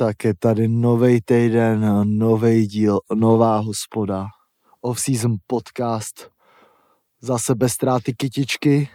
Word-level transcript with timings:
Tak 0.00 0.24
je 0.24 0.34
tady 0.34 0.68
nový 0.68 1.20
týden, 1.20 2.02
nový 2.18 2.66
díl, 2.66 3.00
nová 3.14 3.58
hospoda. 3.58 4.26
Off-season 4.80 5.36
podcast. 5.46 6.30
Zase 7.20 7.54
bez 7.54 7.72
ztráty 7.72 8.14
kytičky. 8.14 8.88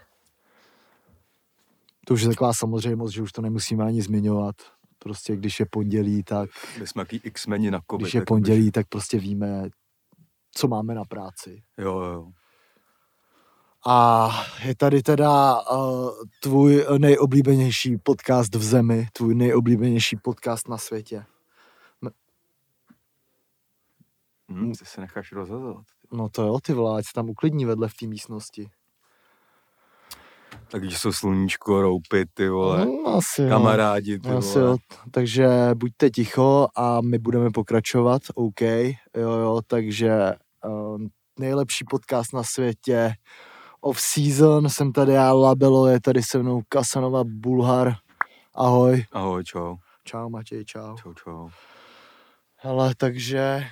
To 2.05 2.13
už 2.13 2.21
je 2.21 2.28
taková 2.28 2.54
samozřejmost, 2.54 3.13
že 3.13 3.21
už 3.21 3.31
to 3.31 3.41
nemusíme 3.41 3.83
ani 3.83 4.02
zmiňovat. 4.02 4.55
Prostě 4.99 5.36
když 5.36 5.60
je 5.60 5.65
pondělí, 5.71 6.23
tak 6.23 6.49
My 6.79 6.88
jsme 6.88 7.02
jaký 7.02 7.22
x-meni 7.24 7.72
na 7.72 7.80
covid. 7.92 8.02
když 8.02 8.14
je 8.14 8.22
pondělí, 8.22 8.72
tak 8.72 8.88
prostě 8.88 9.20
víme, 9.20 9.70
co 10.52 10.68
máme 10.68 10.96
na 10.96 11.04
práci. 11.06 11.64
jo, 11.78 12.00
jo. 12.00 12.32
A 13.88 14.29
je 14.63 14.75
tady 14.75 15.02
teda 15.02 15.61
uh, 15.71 16.09
tvůj 16.39 16.85
nejoblíbenější 16.97 17.97
podcast 17.97 18.55
v 18.55 18.63
zemi, 18.63 19.07
tvůj 19.13 19.35
nejoblíbenější 19.35 20.17
podcast 20.17 20.70
na 20.70 20.77
světě. 20.77 21.25
Hm, 24.52 24.71
ty 24.79 24.85
se 24.85 25.02
necháš 25.02 25.31
rozhazovat. 25.31 25.85
No 26.13 26.29
to 26.29 26.43
jo, 26.43 26.59
ty 26.59 26.73
se 26.73 27.13
tam 27.16 27.29
uklidní 27.29 27.66
vedle 27.66 27.88
v 27.88 27.93
té 27.93 28.07
místnosti. 28.07 28.70
Tak 30.71 30.81
když 30.81 30.98
jsou 30.99 31.12
sluníčko, 31.12 31.81
roupy, 31.81 32.26
ty 32.34 32.49
vole, 32.49 32.85
No, 32.85 33.07
asi 33.15 33.49
kamarádi, 33.49 34.20
ty 34.20 34.29
Asi 34.29 34.59
vole. 34.59 34.71
jo. 34.71 34.77
Takže 35.12 35.48
buďte 35.76 36.09
ticho 36.09 36.67
a 36.76 37.02
my 37.02 37.17
budeme 37.20 37.52
pokračovat, 37.52 38.21
OK, 38.35 38.62
jo, 38.62 39.31
jo, 39.31 39.62
takže 39.67 40.34
um, 40.65 41.09
nejlepší 41.40 41.85
podcast 41.90 42.34
na 42.34 42.43
světě, 42.43 43.13
off-season, 43.85 44.70
jsem 44.70 44.91
tady 44.91 45.13
já, 45.13 45.34
Labelo, 45.34 45.88
je 45.88 46.02
tady 46.02 46.23
se 46.23 46.39
mnou 46.39 46.62
Kasanova 46.70 47.23
Bulhar, 47.23 47.93
ahoj. 48.55 49.05
Ahoj, 49.12 49.43
čau, 49.43 49.76
Čau 50.03 50.30
Matěj, 50.30 50.66
čau. 50.66 50.95
čau, 50.98 51.13
čau. 51.13 51.49
Hele, 52.57 52.95
takže 52.98 53.66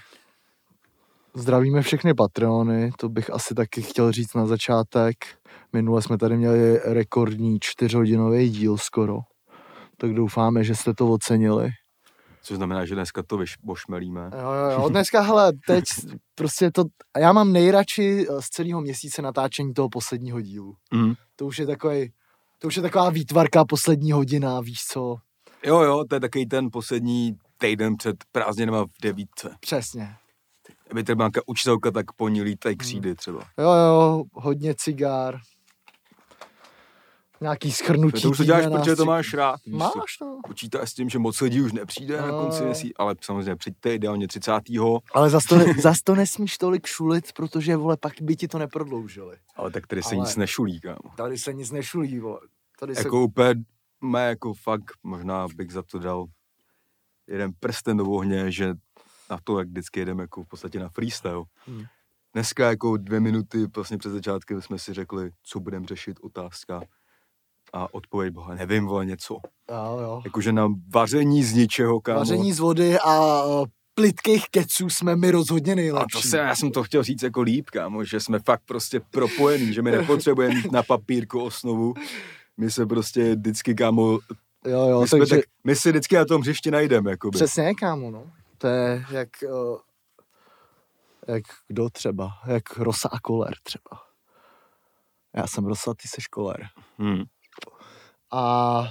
zdravíme 1.35 1.81
všechny 1.81 2.13
Patreony, 2.13 2.91
to 2.99 3.09
bych 3.09 3.29
asi 3.29 3.55
taky 3.55 3.81
chtěl 3.81 4.11
říct 4.11 4.33
na 4.33 4.45
začátek. 4.45 5.15
Minule 5.73 6.01
jsme 6.01 6.17
tady 6.17 6.37
měli 6.37 6.79
rekordní 6.83 7.57
čtyřhodinový 7.61 8.49
díl 8.49 8.77
skoro, 8.77 9.19
tak 9.97 10.13
doufáme, 10.13 10.63
že 10.63 10.75
jste 10.75 10.93
to 10.93 11.07
ocenili. 11.11 11.69
Což 12.43 12.57
znamená, 12.57 12.85
že 12.85 12.95
dneska 12.95 13.23
to 13.23 13.39
bošmelíme. 13.63 14.31
Jo, 14.41 14.51
jo, 14.51 14.81
jo, 14.81 14.89
dneska, 14.89 15.21
hele, 15.21 15.53
teď 15.67 15.83
prostě 16.35 16.71
to, 16.71 16.83
já 17.17 17.33
mám 17.33 17.53
nejradši 17.53 18.27
z 18.39 18.49
celého 18.49 18.81
měsíce 18.81 19.21
natáčení 19.21 19.73
toho 19.73 19.89
posledního 19.89 20.41
dílu. 20.41 20.75
Mm. 20.93 21.13
To 21.35 21.45
už 21.45 21.59
je 21.59 21.65
takový, 21.67 22.11
to 22.59 22.67
už 22.67 22.75
je 22.75 22.81
taková 22.81 23.09
výtvarka 23.09 23.65
poslední 23.65 24.11
hodina, 24.11 24.59
víš 24.61 24.79
co? 24.91 25.17
Jo, 25.65 25.81
jo, 25.81 26.05
to 26.09 26.15
je 26.15 26.19
takový 26.19 26.45
ten 26.45 26.69
poslední 26.71 27.37
týden 27.57 27.97
před 27.97 28.15
prázdninama 28.31 28.85
v 28.85 29.01
devítce. 29.01 29.55
Přesně. 29.59 30.15
Aby 30.91 31.03
třeba 31.03 31.23
nějaká 31.23 31.41
učitelka 31.45 31.91
tak 31.91 32.11
ponílí 32.11 32.55
tady 32.55 32.75
křídy 32.75 33.15
třeba. 33.15 33.39
Jo, 33.57 33.71
jo, 33.71 34.23
hodně 34.33 34.75
cigár. 34.77 35.39
Nějaký 37.43 37.71
schrnutí. 37.71 38.21
To 38.21 38.29
už 38.29 38.37
to 38.37 38.43
děláš, 38.43 38.65
protože 38.71 38.95
to 38.95 39.05
máš 39.05 39.33
rád. 39.33 39.59
víš. 39.65 39.75
Máš, 39.75 40.19
no. 40.21 40.39
Počítáš 40.47 40.89
s 40.89 40.93
tím, 40.93 41.09
že 41.09 41.19
moc 41.19 41.41
lidí 41.41 41.61
už 41.61 41.71
nepřijde 41.73 42.21
na 42.21 42.29
konci 42.29 42.59
No. 42.59 42.65
měsíce, 42.65 42.93
ale 42.97 43.15
samozřejmě 43.21 43.55
přijďte 43.55 43.95
ideálně 43.95 44.27
30. 44.27 44.51
Ale 45.13 45.29
zas 45.29 45.45
to, 45.45 45.55
ne, 45.57 45.65
zas 45.81 46.01
to 46.01 46.15
nesmíš 46.15 46.57
tolik 46.57 46.85
šulit, 46.87 47.33
protože, 47.33 47.75
vole, 47.75 47.97
pak 47.97 48.13
by 48.21 48.35
ti 48.35 48.47
to 48.47 48.59
neprodloužili. 48.59 49.37
Ale 49.55 49.71
tak 49.71 49.87
tady 49.87 50.03
se 50.03 50.15
Ale- 50.15 50.25
nic 50.25 50.35
nešulí, 50.35 50.79
kámo. 50.81 51.15
Tady 51.17 51.37
se 51.37 51.53
nic 51.53 51.71
nešulí, 51.71 52.19
vole. 52.19 52.39
Tady 52.79 52.95
se... 52.95 53.01
Jako 53.01 53.23
úplně, 53.23 53.53
mé 54.01 54.27
jako 54.29 54.53
fakt, 54.53 54.91
možná 55.03 55.47
bych 55.55 55.71
za 55.71 55.83
to 55.83 55.99
dal 55.99 56.25
jeden 57.27 57.51
prsten 57.59 57.97
do 57.97 58.05
ohně, 58.05 58.51
že 58.51 58.73
na 59.29 59.37
to, 59.43 59.59
jak 59.59 59.67
vždycky 59.67 59.99
jedeme 59.99 60.23
jako 60.23 60.43
v 60.43 60.47
podstatě 60.47 60.79
na 60.79 60.89
freestyle. 60.89 61.43
Hmm. 61.67 61.83
Dneska 62.33 62.69
jako 62.69 62.97
dvě 62.97 63.19
minuty 63.19 63.65
vlastně 63.75 63.97
před 63.97 64.09
začátkem 64.09 64.61
jsme 64.61 64.79
si 64.79 64.93
řekli, 64.93 65.31
co 65.43 65.59
budeme 65.59 65.85
řešit, 65.87 66.19
otázka. 66.21 66.81
A 67.73 67.93
odpověď 67.93 68.33
boha, 68.33 68.55
nevím, 68.55 68.85
vole, 68.85 69.05
něco. 69.05 69.37
Jo, 69.71 69.99
jo. 70.01 70.21
Jakože 70.25 70.51
na 70.53 70.67
vaření 70.93 71.43
z 71.43 71.53
ničeho, 71.53 72.01
kámo. 72.01 72.19
Vaření 72.19 72.53
z 72.53 72.59
vody 72.59 72.99
a 72.99 73.31
plitkých 73.93 74.49
keců 74.51 74.89
jsme 74.89 75.15
my 75.15 75.31
rozhodně 75.31 75.71
A 75.73 75.75
nejlepší. 75.75 76.21
to 76.21 76.27
se, 76.27 76.37
já 76.37 76.55
jsem 76.55 76.71
to 76.71 76.83
chtěl 76.83 77.03
říct 77.03 77.23
jako 77.23 77.41
líp, 77.41 77.69
kámo, 77.69 78.03
že 78.03 78.19
jsme 78.19 78.39
fakt 78.39 78.61
prostě 78.65 78.99
propojení, 78.99 79.73
že 79.73 79.81
my 79.81 79.91
nepotřebujeme 79.91 80.55
mít 80.55 80.71
na 80.71 80.83
papírku 80.83 81.43
osnovu. 81.43 81.93
My 82.57 82.71
se 82.71 82.85
prostě 82.85 83.35
vždycky, 83.35 83.75
kámo, 83.75 84.19
Jo, 84.65 84.87
jo, 84.89 85.01
my, 85.01 85.07
takže 85.09 85.35
tak, 85.35 85.45
my 85.63 85.75
si 85.75 85.89
vždycky 85.89 86.15
na 86.15 86.25
tom 86.25 86.41
hřišti 86.41 86.71
najdeme, 86.71 87.11
jakoby. 87.11 87.35
přesně, 87.35 87.73
kámo, 87.75 88.11
no. 88.11 88.31
To 88.57 88.67
je 88.67 89.05
jak, 89.11 89.29
uh, 89.43 89.77
jak 91.27 91.43
kdo 91.67 91.89
třeba, 91.89 92.29
jak 92.47 92.77
Rosa 92.77 93.09
a 93.11 93.19
Koler 93.19 93.53
třeba. 93.63 94.01
Já 95.35 95.47
jsem 95.47 95.65
Rosa, 95.65 95.93
ty 95.93 96.07
seš 96.07 96.27
Koler. 96.27 96.67
Hmm. 96.97 97.23
A 98.35 98.87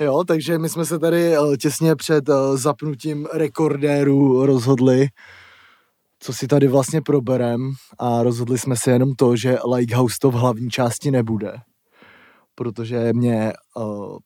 jo, 0.00 0.24
takže 0.24 0.58
my 0.58 0.68
jsme 0.68 0.84
se 0.86 0.98
tady 0.98 1.36
eh, 1.36 1.56
těsně 1.56 1.96
před 1.96 2.28
eh, 2.28 2.56
zapnutím 2.56 3.26
rekordéru 3.32 4.46
rozhodli, 4.46 5.06
co 6.18 6.32
si 6.32 6.46
tady 6.46 6.68
vlastně 6.68 7.00
proberem 7.00 7.72
a 7.98 8.22
rozhodli 8.22 8.58
jsme 8.58 8.76
se 8.76 8.90
jenom 8.90 9.14
to, 9.14 9.36
že 9.36 9.58
Lighthouse 9.74 10.16
to 10.20 10.30
v 10.30 10.34
hlavní 10.34 10.70
části 10.70 11.10
nebude, 11.10 11.54
protože 12.54 13.12
mě 13.12 13.52
uh, 13.76 14.16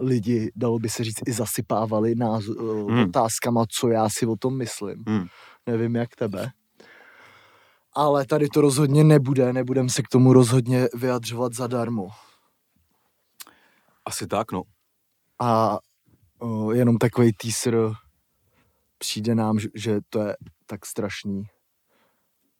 lidi, 0.00 0.52
dalo 0.56 0.78
by 0.78 0.88
se 0.88 1.04
říct, 1.04 1.20
i 1.26 1.32
zasypávali 1.32 2.14
náz- 2.14 2.88
Hmm. 2.90 2.98
otázkama, 3.08 3.64
co 3.80 3.88
já 3.88 4.08
si 4.08 4.26
o 4.26 4.36
tom 4.36 4.56
myslím. 4.56 5.04
Hmm. 5.08 5.26
Nevím, 5.66 5.96
jak 5.96 6.16
tebe. 6.16 6.50
Ale 7.96 8.26
tady 8.26 8.48
to 8.48 8.60
rozhodně 8.60 9.04
nebude, 9.04 9.52
nebudem 9.52 9.88
se 9.88 10.02
k 10.02 10.08
tomu 10.08 10.32
rozhodně 10.32 10.88
vyjadřovat 10.94 11.52
zadarmo. 11.52 12.08
Asi 14.04 14.26
tak, 14.26 14.52
no. 14.52 14.62
A 15.40 15.78
o, 16.38 16.72
jenom 16.72 16.98
takový 16.98 17.32
teaser 17.32 17.92
přijde 18.98 19.34
nám, 19.34 19.58
že, 19.58 19.68
že 19.74 20.00
to 20.10 20.20
je 20.20 20.36
tak 20.66 20.86
strašný, 20.86 21.42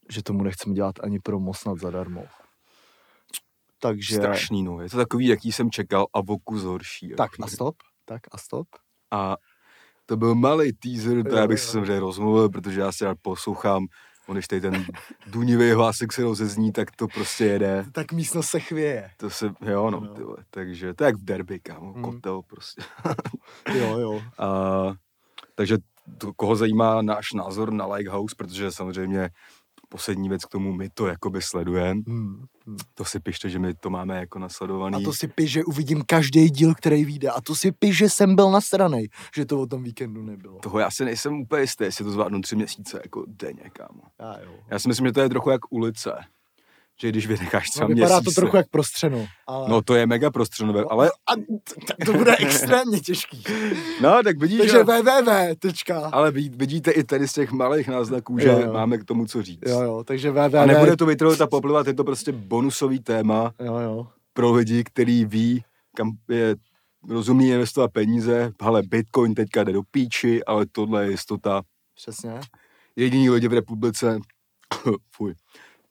že 0.09 0.23
tomu 0.23 0.43
nechceme 0.43 0.75
dělat 0.75 0.95
ani 1.03 1.19
promo 1.21 1.55
snad 1.55 1.79
zadarmo. 1.79 2.25
Takže... 3.81 4.17
Strašný, 4.17 4.63
no. 4.63 4.81
Je 4.81 4.91
to 4.91 4.97
takový, 4.97 5.27
jaký 5.27 5.53
jsem 5.53 5.71
čekal 5.71 6.07
a 6.15 6.21
voku 6.21 6.59
zhorší. 6.59 7.09
Tak 7.09 7.31
jako. 7.33 7.45
a 7.45 7.49
stop, 7.49 7.77
tak 8.05 8.21
a 8.33 8.39
stop. 8.39 8.69
A 9.11 9.37
to 10.07 10.17
byl 10.17 10.35
malý 10.35 10.73
teaser, 10.73 11.29
to 11.29 11.37
já 11.37 11.47
bych 11.47 11.61
se 11.61 11.73
samozřejmě 11.73 12.01
rozmluvil, 12.01 12.49
protože 12.49 12.81
já 12.81 12.93
si 12.93 13.05
rád 13.05 13.19
poslouchám. 13.23 13.87
On, 14.26 14.34
když 14.34 14.48
tady 14.48 14.60
ten 14.60 14.84
dunivý 15.26 15.70
hlásek 15.72 16.12
se 16.12 16.22
rozezní, 16.22 16.72
tak 16.72 16.91
to 16.97 17.09
prostě 17.09 17.44
jede. 17.44 17.84
Tak 17.92 18.12
místnost 18.12 18.47
se 18.47 18.60
chvěje. 18.60 19.10
To 19.16 19.31
se, 19.31 19.47
jo, 19.60 19.91
no, 19.91 20.00
No. 20.00 20.14
ty 20.14 20.22
vole, 20.22 20.37
takže 20.50 20.94
to 20.94 21.04
je 21.04 21.06
jak 21.06 21.16
v 21.16 21.25
derby, 21.25 21.60
kámo, 21.60 21.92
Hmm. 21.92 22.03
kotel 22.03 22.42
prostě. 22.42 22.82
Jo, 23.78 23.98
jo. 23.98 24.22
A, 24.38 24.48
takže 25.54 25.78
to, 26.19 26.32
koho 26.32 26.56
zajímá 26.56 27.03
náš 27.03 27.32
názor 27.32 27.72
na 27.72 27.87
Lighthouse, 27.87 28.34
protože 28.38 28.70
samozřejmě 28.72 29.31
poslední 29.89 30.29
věc 30.29 30.45
k 30.45 30.49
tomu, 30.49 30.73
my 30.73 30.89
to 30.95 31.07
jakoby 31.07 31.43
sledujeme. 31.43 32.03
Hmm. 32.07 32.45
hmm. 32.67 32.77
To 32.95 33.05
si 33.05 33.21
pište, 33.21 33.51
že 33.51 33.59
my 33.59 33.75
to 33.75 33.91
máme 33.91 34.17
jako 34.17 34.39
nasledovaný. 34.39 34.97
A 34.97 35.05
to 35.05 35.13
si 35.13 35.29
piš, 35.29 35.51
že 35.51 35.65
uvidím 35.65 36.03
každý 36.07 36.51
díl, 36.51 36.75
který 36.75 37.05
vyjde. 37.05 37.31
A 37.31 37.41
to 37.41 37.55
si 37.55 37.73
piš, 37.73 37.97
že 37.97 38.11
jsem 38.11 38.37
byl 38.37 38.51
nasranej, 38.51 39.09
že 39.37 39.45
to 39.45 39.61
o 39.61 39.67
tom 39.67 39.83
víkendu 39.83 40.23
nebylo. 40.23 40.59
Toho 40.59 40.79
já 40.79 40.91
si 40.91 41.05
nejsem 41.05 41.41
úplně 41.41 41.63
jistý, 41.63 41.85
jestli 41.85 42.05
to 42.05 42.11
zvládnu 42.11 42.41
tři 42.41 42.57
měsíce 42.57 43.01
jako 43.05 43.25
denně, 43.29 43.71
kámo. 43.73 44.03
Já, 44.21 44.39
jo. 44.45 44.55
Já 44.71 44.79
si 44.79 44.89
myslím, 44.89 45.07
že 45.07 45.13
to 45.13 45.21
je 45.21 45.29
trochu 45.29 45.51
jak 45.51 45.73
ulice. 45.73 46.11
Že 47.01 47.09
když 47.09 47.27
vynecháš 47.27 47.71
třeba 47.71 47.89
No, 47.89 47.95
vypadá 47.95 48.15
měsíce, 48.21 48.34
to 48.34 48.41
trochu 48.41 48.57
jak 48.57 48.69
prostřeno. 48.71 49.27
Ale... 49.47 49.69
No 49.69 49.83
to 49.83 49.95
je 49.95 50.07
mega 50.07 50.31
prostřenové, 50.31 50.84
ale 50.91 51.11
A 51.11 51.33
to 52.07 52.12
bude 52.12 52.37
extrémně 52.37 53.01
těžký. 53.01 53.45
no 54.03 54.23
tak 54.25 54.39
vidíš, 54.39 54.59
Takže 54.59 54.73
že, 54.76 54.85
www. 54.85 55.55
Tečka. 55.59 56.09
ale 56.12 56.31
vid- 56.31 56.56
vidíte 56.56 56.91
i 56.91 57.05
tady 57.05 57.29
z 57.29 57.32
těch 57.32 57.53
malých 57.53 57.88
náznaků, 57.88 58.38
že 58.38 58.49
Jo, 58.49 58.61
jo. 58.61 58.73
máme 58.73 58.99
k 58.99 59.05
tomu 59.05 59.26
co 59.26 59.43
říct. 59.43 59.61
Jo, 59.67 59.81
jo, 59.82 60.05
takže 60.06 60.31
www. 60.31 60.56
A 60.59 60.67
nebude 60.67 60.97
to 60.97 61.06
vytrvat 61.06 61.41
a 61.41 61.47
poplivat, 61.47 61.87
je 61.87 61.94
to 61.94 62.05
prostě 62.05 62.32
bonusový 62.32 62.99
téma 63.00 63.53
Jo, 63.65 63.79
jo. 63.79 64.06
pro 64.32 64.53
lidi, 64.53 64.85
který 64.85 65.25
ví, 65.25 65.65
kam 65.97 66.11
je 66.29 66.56
rozumný 67.09 67.49
investovat 67.49 67.91
peníze. 67.93 68.53
Ale 68.61 68.82
Bitcoin 68.82 69.35
teďka 69.35 69.65
jde 69.65 69.73
do 69.73 69.82
píči, 69.91 70.44
ale 70.44 70.67
tohle 70.73 71.05
je 71.05 71.11
jistota. 71.11 71.62
Přesně. 71.94 72.41
Jediní 72.97 73.31
lidi 73.31 73.49
v 73.49 73.53
republice, 73.53 74.19
fuj, 75.17 75.35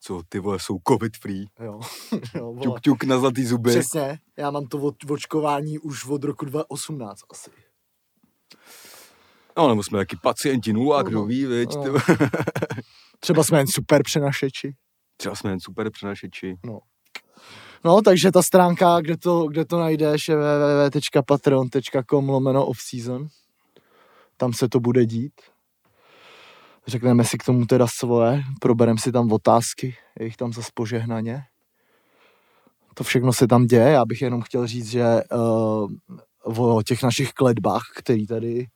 co 0.05 0.21
ty 0.29 0.39
vole 0.39 0.59
jsou 0.59 0.79
covid 0.87 1.17
free. 1.17 1.45
Jo. 1.59 1.79
jo 2.35 2.45
vole. 2.53 2.61
Ťuk, 2.61 2.81
ťuk 2.81 3.03
na 3.03 3.19
zlatý 3.19 3.45
zuby. 3.45 3.69
Přesně. 3.69 4.19
Já 4.37 4.51
mám 4.51 4.65
to 4.65 4.77
od, 4.77 4.95
očkování 5.09 5.79
už 5.79 6.05
od 6.05 6.23
roku 6.23 6.45
2018 6.45 7.21
asi. 7.31 7.51
No, 9.57 9.69
nebo 9.69 9.83
jsme 9.83 9.97
taky 9.97 10.17
pacienti 10.23 10.73
nula, 10.73 11.01
kdo 11.03 11.19
No, 11.19 11.25
ví, 11.25 11.45
viď? 11.45 11.75
no. 11.75 11.83
Třeba 13.19 13.43
jsme 13.43 13.57
jen 13.57 13.67
super 13.67 14.03
přenašeči. 14.03 14.75
Třeba 15.17 15.35
jsme 15.35 15.49
jen 15.49 15.59
super 15.59 15.91
přenašeči. 15.91 16.57
No, 17.85 18.01
takže 18.01 18.31
ta 18.31 18.41
stránka, 18.41 19.01
kde 19.01 19.17
to, 19.17 19.47
kde 19.47 19.65
to 19.65 19.79
najdeš, 19.79 20.27
je 20.27 20.35
www.patreon.com 20.35 22.29
lomeno 22.29 22.65
off-season. 22.65 23.27
Tam 24.37 24.53
se 24.53 24.69
to 24.69 24.79
bude 24.79 25.05
dít. 25.05 25.33
Řekneme 26.87 27.23
si 27.23 27.37
k 27.37 27.43
tomu 27.43 27.65
teda 27.65 27.87
svoje, 27.87 28.43
probereme 28.61 28.99
si 28.99 29.11
tam 29.11 29.31
otázky, 29.31 29.95
je 30.19 30.25
jich 30.25 30.37
tam 30.37 30.53
zase 30.53 30.69
požehnaně. 30.73 31.43
To 32.93 33.03
všechno 33.03 33.33
se 33.33 33.47
tam 33.47 33.65
děje, 33.65 33.89
já 33.89 34.05
bych 34.05 34.21
jenom 34.21 34.41
chtěl 34.41 34.67
říct, 34.67 34.89
že 34.89 35.03
uh, 35.33 35.89
o 36.75 36.83
těch 36.83 37.03
našich 37.03 37.31
kledbách, 37.33 37.83
který 37.95 38.27
tady, 38.27 38.67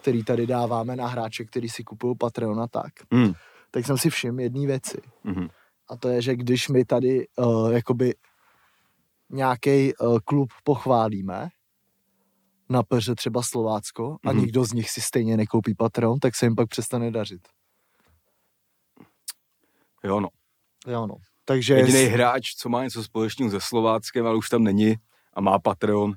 který 0.00 0.24
tady 0.24 0.46
dáváme 0.46 0.96
na 0.96 1.06
hráče, 1.06 1.44
který 1.44 1.68
si 1.68 1.84
kupují 1.84 2.16
Patreon 2.18 2.60
a 2.60 2.66
tak, 2.68 2.92
Mm. 3.10 3.32
tak 3.70 3.86
jsem 3.86 3.98
si 3.98 4.10
všiml 4.10 4.40
jedné 4.40 4.66
věci. 4.66 4.98
Mhm. 5.24 5.48
A 5.90 5.96
to 5.96 6.08
je, 6.08 6.22
že 6.22 6.36
když 6.36 6.68
my 6.68 6.84
tady 6.84 7.26
uh, 7.36 7.72
jakoby 7.72 8.14
nějaký 9.30 9.94
uh, 9.96 10.18
klub 10.24 10.48
pochválíme, 10.64 11.48
na 12.68 12.82
peře 12.82 13.14
třeba 13.14 13.42
Slovácko, 13.42 14.16
a 14.24 14.32
Mhm. 14.32 14.40
nikdo 14.40 14.64
z 14.64 14.72
nich 14.72 14.90
si 14.90 15.00
stejně 15.00 15.36
nekoupí 15.36 15.74
Patreon, 15.74 16.18
tak 16.18 16.36
se 16.36 16.46
jim 16.46 16.54
pak 16.54 16.68
přestane 16.68 17.10
dařit. 17.10 17.48
Jo, 20.04 20.20
no. 20.20 20.28
Jo 20.86 21.06
no. 21.06 21.14
Takže 21.44 21.74
Jediný 21.74 21.98
hráč, 22.04 22.54
co 22.58 22.68
má 22.68 22.84
něco 22.84 23.04
společného 23.04 23.50
se 23.50 23.58
Slováckem, 23.60 24.26
ale 24.26 24.36
už 24.36 24.48
tam 24.48 24.64
není 24.64 24.94
a 25.34 25.40
má 25.40 25.58
Patreon, 25.58 26.12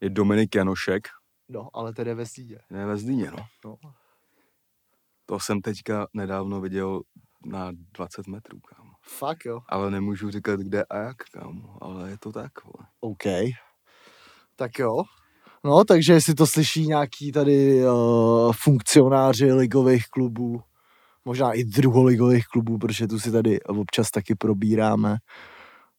je 0.00 0.10
Dominik 0.10 0.54
Janošek. 0.54 1.08
No, 1.48 1.68
ale 1.74 1.92
tedy 1.94 2.14
ve 2.14 2.24
Zlíně. 2.24 2.58
Ne 2.70 2.86
ve 2.86 2.96
Zlíně, 2.96 3.30
no. 3.30 3.46
No. 3.64 3.76
To 5.26 5.40
jsem 5.40 5.60
teďka 5.60 6.06
nedávno 6.14 6.60
viděl 6.60 7.00
na 7.44 7.70
20 7.72 8.26
metrů, 8.26 8.60
kámo. 8.60 8.90
Fakt 9.02 9.44
jo. 9.44 9.60
Ale 9.68 9.90
nemůžu 9.90 10.30
říkat 10.30 10.60
kde 10.60 10.84
a 10.84 10.96
jak, 10.96 11.16
kámo. 11.32 11.78
Ale 11.84 12.10
je 12.10 12.18
to 12.18 12.32
tak, 12.32 12.64
vole. 12.64 12.86
OK. 13.00 13.24
Tak 14.56 14.78
jo. 14.78 15.02
No, 15.66 15.84
takže 15.84 16.12
jestli 16.12 16.34
to 16.34 16.46
slyší 16.46 16.86
nějaký 16.86 17.32
tady 17.32 17.86
uh, 17.86 18.52
funkcionáři 18.52 19.52
ligových 19.52 20.06
klubů, 20.06 20.62
možná 21.24 21.52
i 21.52 21.64
druholigových 21.64 22.46
klubů, 22.46 22.78
protože 22.78 23.06
tu 23.06 23.20
si 23.20 23.32
tady 23.32 23.62
občas 23.62 24.10
taky 24.10 24.34
probíráme, 24.34 25.16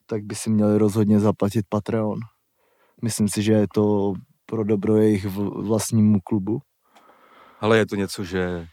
tak 0.06 0.24
by 0.24 0.36
si 0.36 0.50
měli 0.50 0.78
rozhodně 0.78 1.20
zaplatit 1.20 1.66
Patreon. 1.70 2.20
Myslím 3.02 3.28
si, 3.30 3.44
že 3.44 3.54
je 3.54 3.68
to 3.74 4.14
pro 4.46 4.64
dobro 4.64 4.96
jejich 4.96 5.26
vlastnímu 5.56 6.20
klubu. 6.20 6.62
Ale 7.60 7.78
je 7.78 7.86
to 7.86 7.96
něco, 7.96 8.24
že 8.24 8.68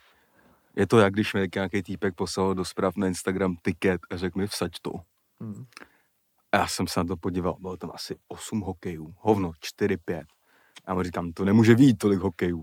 je 0.77 0.87
to 0.87 0.99
jak 0.99 1.13
když 1.13 1.35
mi 1.35 1.49
nějaký 1.55 1.83
týpek 1.83 2.15
poslal 2.15 2.55
do 2.55 2.65
zpráv 2.65 2.97
na 2.97 3.07
Instagram 3.07 3.57
tiket 3.63 4.01
a 4.11 4.17
řekl 4.17 4.39
mi 4.39 4.47
vsaď 4.47 4.73
to. 4.83 4.93
Hmm. 5.41 5.65
A 6.53 6.57
já 6.57 6.67
jsem 6.67 6.87
se 6.87 7.01
na 7.01 7.05
to 7.05 7.17
podíval, 7.17 7.57
bylo 7.61 7.77
tam 7.77 7.91
asi 7.95 8.17
8 8.29 8.61
hokejů, 8.61 9.15
hovno, 9.19 9.53
4-5. 9.81 10.25
A 10.87 10.91
já 10.91 10.95
mu 10.95 11.03
říkám, 11.03 11.33
to 11.33 11.45
nemůže 11.45 11.75
být 11.77 11.99
tolik 11.99 12.21
hokejů. 12.21 12.63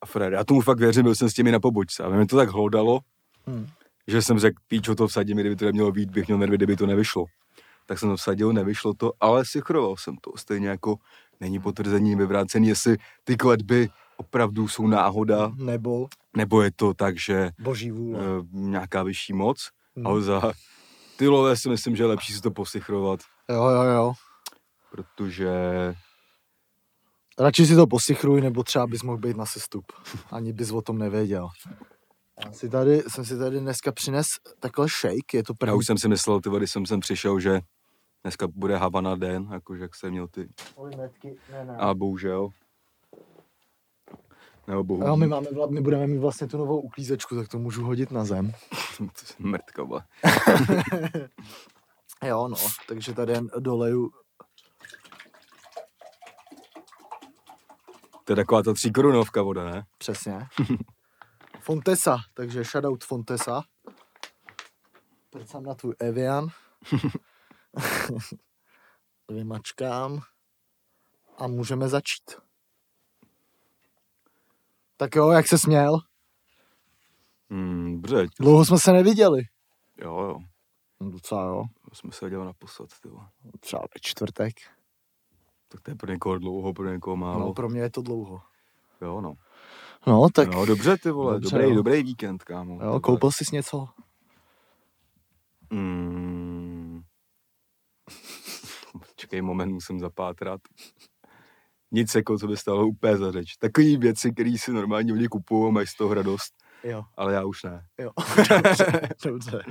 A 0.00 0.06
Fred, 0.06 0.32
já 0.32 0.44
tomu 0.44 0.60
fakt 0.60 0.78
věřím, 0.78 1.02
byl 1.02 1.14
jsem 1.14 1.30
s 1.30 1.34
těmi 1.34 1.52
na 1.52 1.60
pobočce. 1.60 2.02
A 2.04 2.08
mě 2.08 2.26
to 2.26 2.36
tak 2.36 2.48
hlodalo, 2.48 3.00
Hmm. 3.46 3.66
že 4.06 4.22
jsem 4.22 4.38
řekl, 4.38 4.62
píčo 4.68 4.94
to 4.94 5.08
vsadím, 5.08 5.36
kdyby 5.36 5.56
to 5.56 5.64
nemělo 5.64 5.92
být, 5.92 6.10
bych 6.10 6.26
měl 6.26 6.38
nervy, 6.38 6.56
kdyby 6.56 6.76
to 6.76 6.86
nevyšlo. 6.86 7.24
Tak 7.86 7.98
jsem 7.98 8.08
to 8.08 8.16
vsadil, 8.16 8.52
nevyšlo 8.52 8.94
to, 8.94 9.12
ale 9.20 9.44
sichroval 9.44 9.96
jsem 9.96 10.16
to. 10.20 10.32
Stejně 10.36 10.68
jako 10.68 10.96
není 11.40 11.60
potvrzení 11.60 12.16
vyvrácený, 12.16 12.68
jestli 12.68 12.96
ty 13.24 13.36
kletby 13.36 13.88
opravdu 14.16 14.68
jsou 14.68 14.86
náhoda, 14.86 15.52
Nebo 15.56 16.08
nebo 16.36 16.62
je 16.62 16.70
to 16.76 16.94
tak, 16.94 17.18
že 17.18 17.50
boží 17.58 17.90
vůle. 17.90 18.18
e, 18.20 18.22
nějaká 18.52 19.02
vyšší 19.02 19.32
moc, 19.32 19.68
Hmm. 19.96 20.06
ale 20.06 20.22
za 20.22 20.52
ty 21.16 21.28
lové 21.28 21.56
si 21.56 21.68
myslím, 21.68 21.96
že 21.96 22.02
je 22.02 22.06
lepší 22.06 22.32
si 22.32 22.40
to 22.40 22.50
posichrovat, 22.50 23.20
Jo, 23.48 23.64
jo, 23.68 23.82
jo. 23.82 24.12
protože 24.90 25.48
Radši 27.38 27.66
si 27.66 27.76
to 27.76 27.86
posichruj, 27.86 28.40
nebo 28.40 28.64
třeba 28.64 28.86
bys 28.86 29.02
mohl 29.02 29.18
být 29.18 29.36
na 29.36 29.46
sestup. 29.46 29.84
Ani 30.30 30.52
bys 30.52 30.70
o 30.70 30.82
tom 30.82 30.98
nevěděl. 30.98 31.48
Já 32.44 32.52
si 32.52 32.68
tady, 32.68 33.02
jsem 33.08 33.24
si 33.24 33.38
tady 33.38 33.60
dneska 33.60 33.92
přines 33.92 34.26
takhle 34.60 34.86
shake, 35.00 35.34
je 35.34 35.42
to 35.42 35.52
já 35.52 35.56
první. 35.58 35.78
už 35.78 35.86
jsem 35.86 35.98
si 35.98 36.08
myslel, 36.08 36.40
ty 36.40 36.50
když 36.56 36.70
jsem 36.70 36.86
sem 36.86 37.00
přišel, 37.00 37.40
že 37.40 37.60
dneska 38.22 38.46
bude 38.48 38.76
Havana 38.76 39.14
den, 39.16 39.48
jakože 39.52 39.82
jak 39.82 39.94
jsem 39.94 40.10
měl 40.10 40.28
ty, 40.28 40.48
Ne, 41.52 41.64
ne. 41.64 41.76
a 41.76 41.94
bohužel. 41.94 42.48
Nebo 44.66 44.84
bohu. 44.84 45.06
Jo, 45.06 45.16
my, 45.16 45.26
máme, 45.26 45.46
my 45.70 45.80
budeme 45.80 46.06
mít 46.06 46.18
vlastně 46.18 46.46
tu 46.46 46.58
novou 46.58 46.80
uklízečku, 46.80 47.36
tak 47.36 47.48
to 47.48 47.58
můžu 47.58 47.84
hodit 47.84 48.10
na 48.10 48.24
zem. 48.24 48.52
Mrtka, 49.38 49.82
vole. 49.82 50.02
Jo, 52.24 52.48
no, 52.48 52.56
takže 52.88 53.14
tady 53.14 53.32
jen 53.32 53.48
doleju. 53.58 54.10
To 58.28 58.32
je 58.32 58.36
taková 58.36 58.62
ta 58.62 58.72
tří 58.72 58.92
korunovka 58.92 59.42
voda, 59.42 59.64
ne? 59.64 59.86
Přesně. 59.98 60.46
Fontesa, 61.60 62.18
takže 62.34 62.64
shoutout 62.64 63.04
Fontesa. 63.04 63.62
Prcám 65.30 65.62
na 65.62 65.74
tvůj 65.74 65.94
Evian. 65.98 66.48
Vymačkám. 69.28 70.20
A 71.38 71.46
můžeme 71.46 71.88
začít. 71.88 72.30
Tak 74.96 75.16
jo, 75.16 75.30
jak 75.30 75.48
se 75.48 75.58
směl? 75.58 75.98
Hmm, 77.50 78.02
dobře, 78.02 78.26
Dlouho 78.40 78.64
jsme 78.64 78.78
se 78.78 78.92
neviděli. 78.92 79.42
jo, 79.96 80.20
jo. 80.20 80.38
No, 81.00 81.10
Docela 81.10 81.44
jo, 81.44 81.62
jsme 81.92 82.12
se 82.12 82.30
dělali 82.30 82.46
naposled, 82.46 82.90
ty 83.02 83.08
třeba 83.60 83.82
ve 83.82 84.00
čtvrtek. 84.00 84.54
Tak 85.68 85.80
to 85.80 85.90
je 85.90 85.94
pro 85.94 86.12
někoho 86.12 86.38
dlouho, 86.38 86.72
pro 86.74 86.88
někoho 86.92 87.16
málo. 87.16 87.40
No, 87.46 87.52
pro 87.54 87.68
mě 87.68 87.80
je 87.80 87.90
to 87.90 88.02
dlouho. 88.02 88.40
Jo, 89.02 89.20
no. 89.20 89.34
No, 90.06 90.28
tak 90.34 90.48
No, 90.54 90.66
dobře, 90.66 90.96
ty 91.02 91.10
vole, 91.10 91.32
Dobře, 91.34 91.50
dobrý, 91.56 91.68
jo. 91.70 91.74
dobrý 91.76 92.02
víkend, 92.02 92.44
kámo. 92.44 92.84
jo, 92.84 93.00
koupil 93.00 93.30
jsi 93.30 93.44
něco? 93.52 93.88
Mm. 95.70 97.02
Čekej 99.16 99.42
moment, 99.42 99.72
musím 99.72 100.00
zapátrat. 100.00 100.60
Nic 101.90 102.14
jako, 102.14 102.38
co 102.38 102.46
by 102.46 102.56
stalo 102.56 102.86
úplně 102.86 103.16
za 103.16 103.32
řeč. 103.32 103.56
Takový 103.56 103.96
věci, 103.96 104.32
které 104.32 104.52
si 104.58 104.72
normálně 104.72 105.12
lidi 105.12 105.28
kupují, 105.28 105.72
mají 105.72 105.86
z 105.86 105.94
toho 105.94 106.14
radost, 106.14 106.54
Jo, 106.84 107.04
ale 107.16 107.34
já 107.34 107.44
už 107.44 107.62
ne. 107.62 107.86
jo. 107.98 108.10
dobře, 108.62 109.08
dobře. 109.24 109.62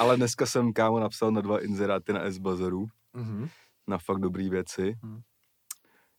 Ale 0.00 0.16
dneska 0.16 0.46
jsem 0.46 0.72
kámo 0.72 1.00
napsal 1.00 1.30
na 1.30 1.40
dva 1.40 1.60
inzeráty 1.64 2.12
na 2.12 2.20
S-Bazaru, 2.20 2.86
Mhm. 3.14 3.48
Na 3.86 3.98
fakt 3.98 4.20
dobrý 4.20 4.50
věci. 4.50 4.98
Hmm. 5.02 5.20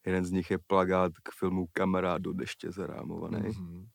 Jeden 0.05 0.25
z 0.25 0.31
nich 0.31 0.51
je 0.51 0.57
plagát 0.67 1.11
k 1.23 1.31
filmu 1.39 1.67
Kamarád 1.71 2.21
do 2.21 2.33
deště 2.33 2.71
zarámovaný. 2.71 3.47
Mhm. 3.47 3.87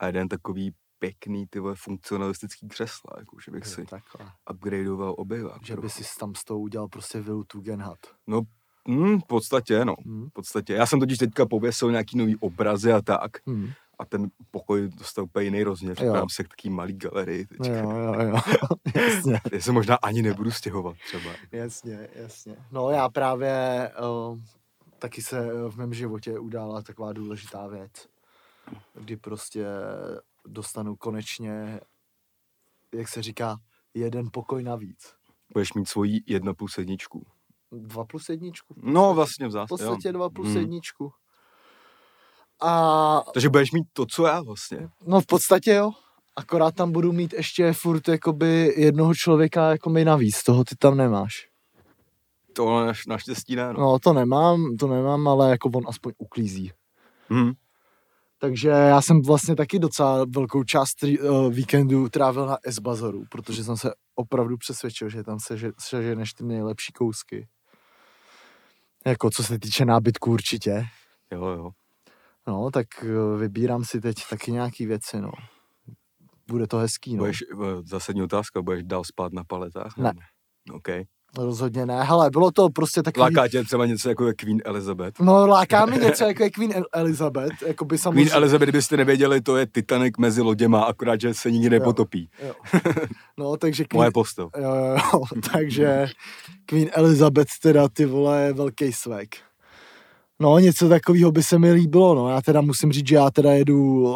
A 0.00 0.06
jeden 0.06 0.28
takový 0.28 0.72
pěkný, 0.98 1.46
ty 1.46 1.58
vole, 1.60 1.74
funkcionalistický 1.76 2.68
křesla, 2.68 3.10
jako 3.18 3.36
že 3.44 3.50
bych 3.52 3.64
Jo, 3.64 3.70
si 3.70 3.84
takhle. 3.86 4.32
upgradeoval 4.52 5.14
obyvák. 5.18 5.64
Že 5.64 5.76
by 5.76 5.90
si 5.90 6.04
tam 6.20 6.34
s 6.34 6.44
tou 6.44 6.60
udělal 6.60 6.88
prostě 6.88 7.20
vilu 7.20 7.44
Tugendhat. 7.44 7.98
No, 8.26 8.40
hm, 8.88 9.18
v 9.20 9.26
podstatě, 9.26 9.84
no. 9.84 9.94
Hmm. 10.04 10.28
V 10.28 10.32
podstatě. 10.32 10.72
Já 10.74 10.86
jsem 10.86 11.00
totiž 11.00 11.18
teďka 11.18 11.46
pověsil 11.46 11.90
nějaký 11.90 12.18
nový 12.18 12.36
obrazy 12.36 12.92
a 12.92 13.02
tak. 13.02 13.30
Hmm. 13.46 13.68
A 13.98 14.04
ten 14.04 14.30
pokoj 14.50 14.88
dostal 14.88 15.24
úplně 15.24 15.44
jiný 15.44 15.62
rozměr. 15.62 15.94
Připadám 15.96 16.28
se 16.28 16.44
k 16.44 16.48
taký 16.48 16.70
malý 16.70 16.92
galerii 16.92 17.46
teďka. 17.46 17.66
Jo, 17.78 17.90
jo, 17.90 18.14
jo. 18.22 18.36
jasně, 18.94 19.40
Já 19.52 19.60
se 19.60 19.72
možná 19.72 19.96
ani 20.02 20.22
nebudu 20.22 20.50
stěhovat 20.50 20.96
třeba. 21.06 21.30
jasně, 21.52 22.08
jasně. 22.14 22.56
No 22.72 22.90
já 22.90 23.08
právě 23.08 23.90
uh, 24.30 24.38
taky 24.98 25.22
se 25.22 25.38
eh, 25.50 25.70
v 25.70 25.76
mém 25.76 25.94
životě 25.94 26.38
udála 26.38 26.82
taková 26.82 27.12
důležitá 27.12 27.66
věc, 27.66 28.08
kdy 28.94 29.16
prostě 29.16 29.66
dostanu 30.46 30.96
konečně, 30.96 31.80
jak 32.94 33.08
se 33.08 33.22
říká, 33.22 33.56
jeden 33.94 34.28
pokoj 34.32 34.62
navíc. 34.62 35.14
Budeš 35.52 35.72
mít 35.72 35.88
svoji 35.88 36.20
jedna 36.26 36.54
plus 36.54 36.78
jedničku. 36.78 37.26
Dva 37.72 38.04
plus 38.04 38.28
jedničku. 38.28 38.74
No 38.76 39.14
vlastně 39.14 39.46
v 39.46 39.48
V 39.48 39.52
zásadě, 39.52 39.68
podstatě 39.84 40.12
dva 40.12 40.30
plus 40.30 40.48
Hmm. 40.48 40.56
jedničku. 40.56 41.12
A 42.62 43.20
Takže 43.34 43.48
budeš 43.48 43.72
mít 43.72 43.86
to, 43.92 44.06
co 44.06 44.26
já 44.26 44.42
vlastně. 44.42 44.88
no 45.06 45.20
v 45.20 45.26
podstatě 45.26 45.72
jo. 45.72 45.90
Akorát 46.36 46.74
tam 46.74 46.92
budu 46.92 47.12
mít 47.12 47.32
ještě 47.32 47.72
furt 47.72 48.08
jakoby 48.08 48.74
jednoho 48.76 49.14
člověka 49.14 49.70
jako 49.70 49.90
mi 49.90 50.04
navíc. 50.04 50.42
Toho 50.42 50.64
ty 50.64 50.76
tam 50.76 50.96
nemáš. 50.96 51.48
To 52.52 52.86
naš, 52.86 53.06
naštěstí 53.06 53.56
ne, 53.56 53.72
no. 53.72 53.80
No 53.80 53.98
to 53.98 54.12
nemám, 54.12 54.76
to 54.76 54.86
nemám, 54.86 55.28
ale 55.28 55.50
jako 55.50 55.70
on 55.74 55.82
aspoň 55.88 56.12
uklízí. 56.18 56.72
Hm. 57.32 57.52
Takže 58.38 58.68
já 58.68 59.02
jsem 59.02 59.22
vlastně 59.22 59.56
taky 59.56 59.78
docela 59.78 60.26
velkou 60.36 60.64
část 60.64 61.02
uh, 61.02 61.52
víkendu 61.52 62.08
trávil 62.08 62.46
na 62.46 62.56
S-Bazaru, 62.66 63.24
protože 63.30 63.64
jsem 63.64 63.76
se 63.76 63.90
opravdu 64.14 64.56
přesvědčil, 64.56 65.08
že 65.08 65.22
tam 65.22 65.40
se 65.40 65.56
seženeš 65.78 66.32
ty 66.32 66.44
nejlepší 66.44 66.92
kousky. 66.92 67.48
Jako 69.06 69.30
co 69.30 69.44
se 69.44 69.58
týče 69.58 69.84
nábytku 69.84 70.30
určitě. 70.30 70.86
Jo, 71.32 71.46
jo. 71.46 71.70
No, 72.48 72.70
tak 72.70 72.86
uh, 73.02 73.40
vybírám 73.40 73.84
si 73.84 74.00
teď 74.00 74.16
taky 74.30 74.52
nějaký 74.52 74.86
věci, 74.86 75.20
no. 75.20 75.30
Bude 76.48 76.66
to 76.66 76.76
hezký, 76.76 77.14
no. 77.16 77.18
Budeš, 77.18 77.42
eh, 77.52 77.56
zásadní 77.84 78.22
otázka, 78.22 78.62
budeš 78.62 78.82
dál 78.82 79.04
spát 79.04 79.32
na 79.32 79.44
paletách? 79.44 79.96
Ne. 79.96 80.02
nebo 80.04 80.20
OK. 80.76 80.88
Rozhodně 81.38 81.86
ne. 81.86 82.02
Hele, 82.02 82.30
bylo 82.30 82.50
to 82.50 82.68
prostě 82.68 83.02
takový... 83.02 83.22
Láká 83.22 83.48
tě 83.48 83.64
třeba 83.64 83.86
něco 83.86 84.08
jako 84.08 84.26
je 84.26 84.34
Queen 84.34 84.60
Elizabeth? 84.64 85.20
No, 85.20 85.46
láká 85.46 85.86
mi 85.86 85.98
něco 85.98 86.24
jako 86.24 86.42
je 86.42 86.50
Queen 86.50 86.72
El- 86.74 86.84
Elizabeth, 86.92 87.62
jako 87.66 87.84
by 87.84 87.98
samozřejmě... 87.98 88.24
Queen 88.30 88.36
Elizabeth, 88.42 88.68
kdybyste 88.68 88.96
nevěděli, 88.96 89.40
to 89.40 89.56
je 89.56 89.66
Titanic 89.66 90.14
mezi 90.18 90.40
loděma, 90.42 90.84
akorát, 90.84 91.20
že 91.20 91.34
se 91.34 91.50
nikdy 91.50 91.70
nepotopí. 91.70 92.30
Jo. 92.46 92.54
No, 93.38 93.56
takže 93.56 93.84
Queen... 93.84 93.98
Moje 93.98 94.10
postel. 94.10 94.50
Jo, 94.56 94.74
jo, 94.74 94.96
jo, 95.12 95.22
takže 95.52 96.06
Queen 96.66 96.88
Elizabeth 96.92 97.48
teda 97.62 97.88
ty 97.88 98.04
vole 98.04 98.42
je 98.42 98.52
velký 98.52 98.92
svek. 98.92 99.36
No, 100.44 100.58
něco 100.58 100.88
takového 100.88 101.32
by 101.32 101.42
se 101.42 101.58
mi 101.58 101.72
líbilo, 101.72 102.14
no. 102.14 102.28
Já 102.28 102.42
teda 102.42 102.60
musím 102.60 102.92
říct, 102.92 103.08
že 103.08 103.14
já 103.14 103.30
teda 103.30 103.52
jedu 103.52 104.06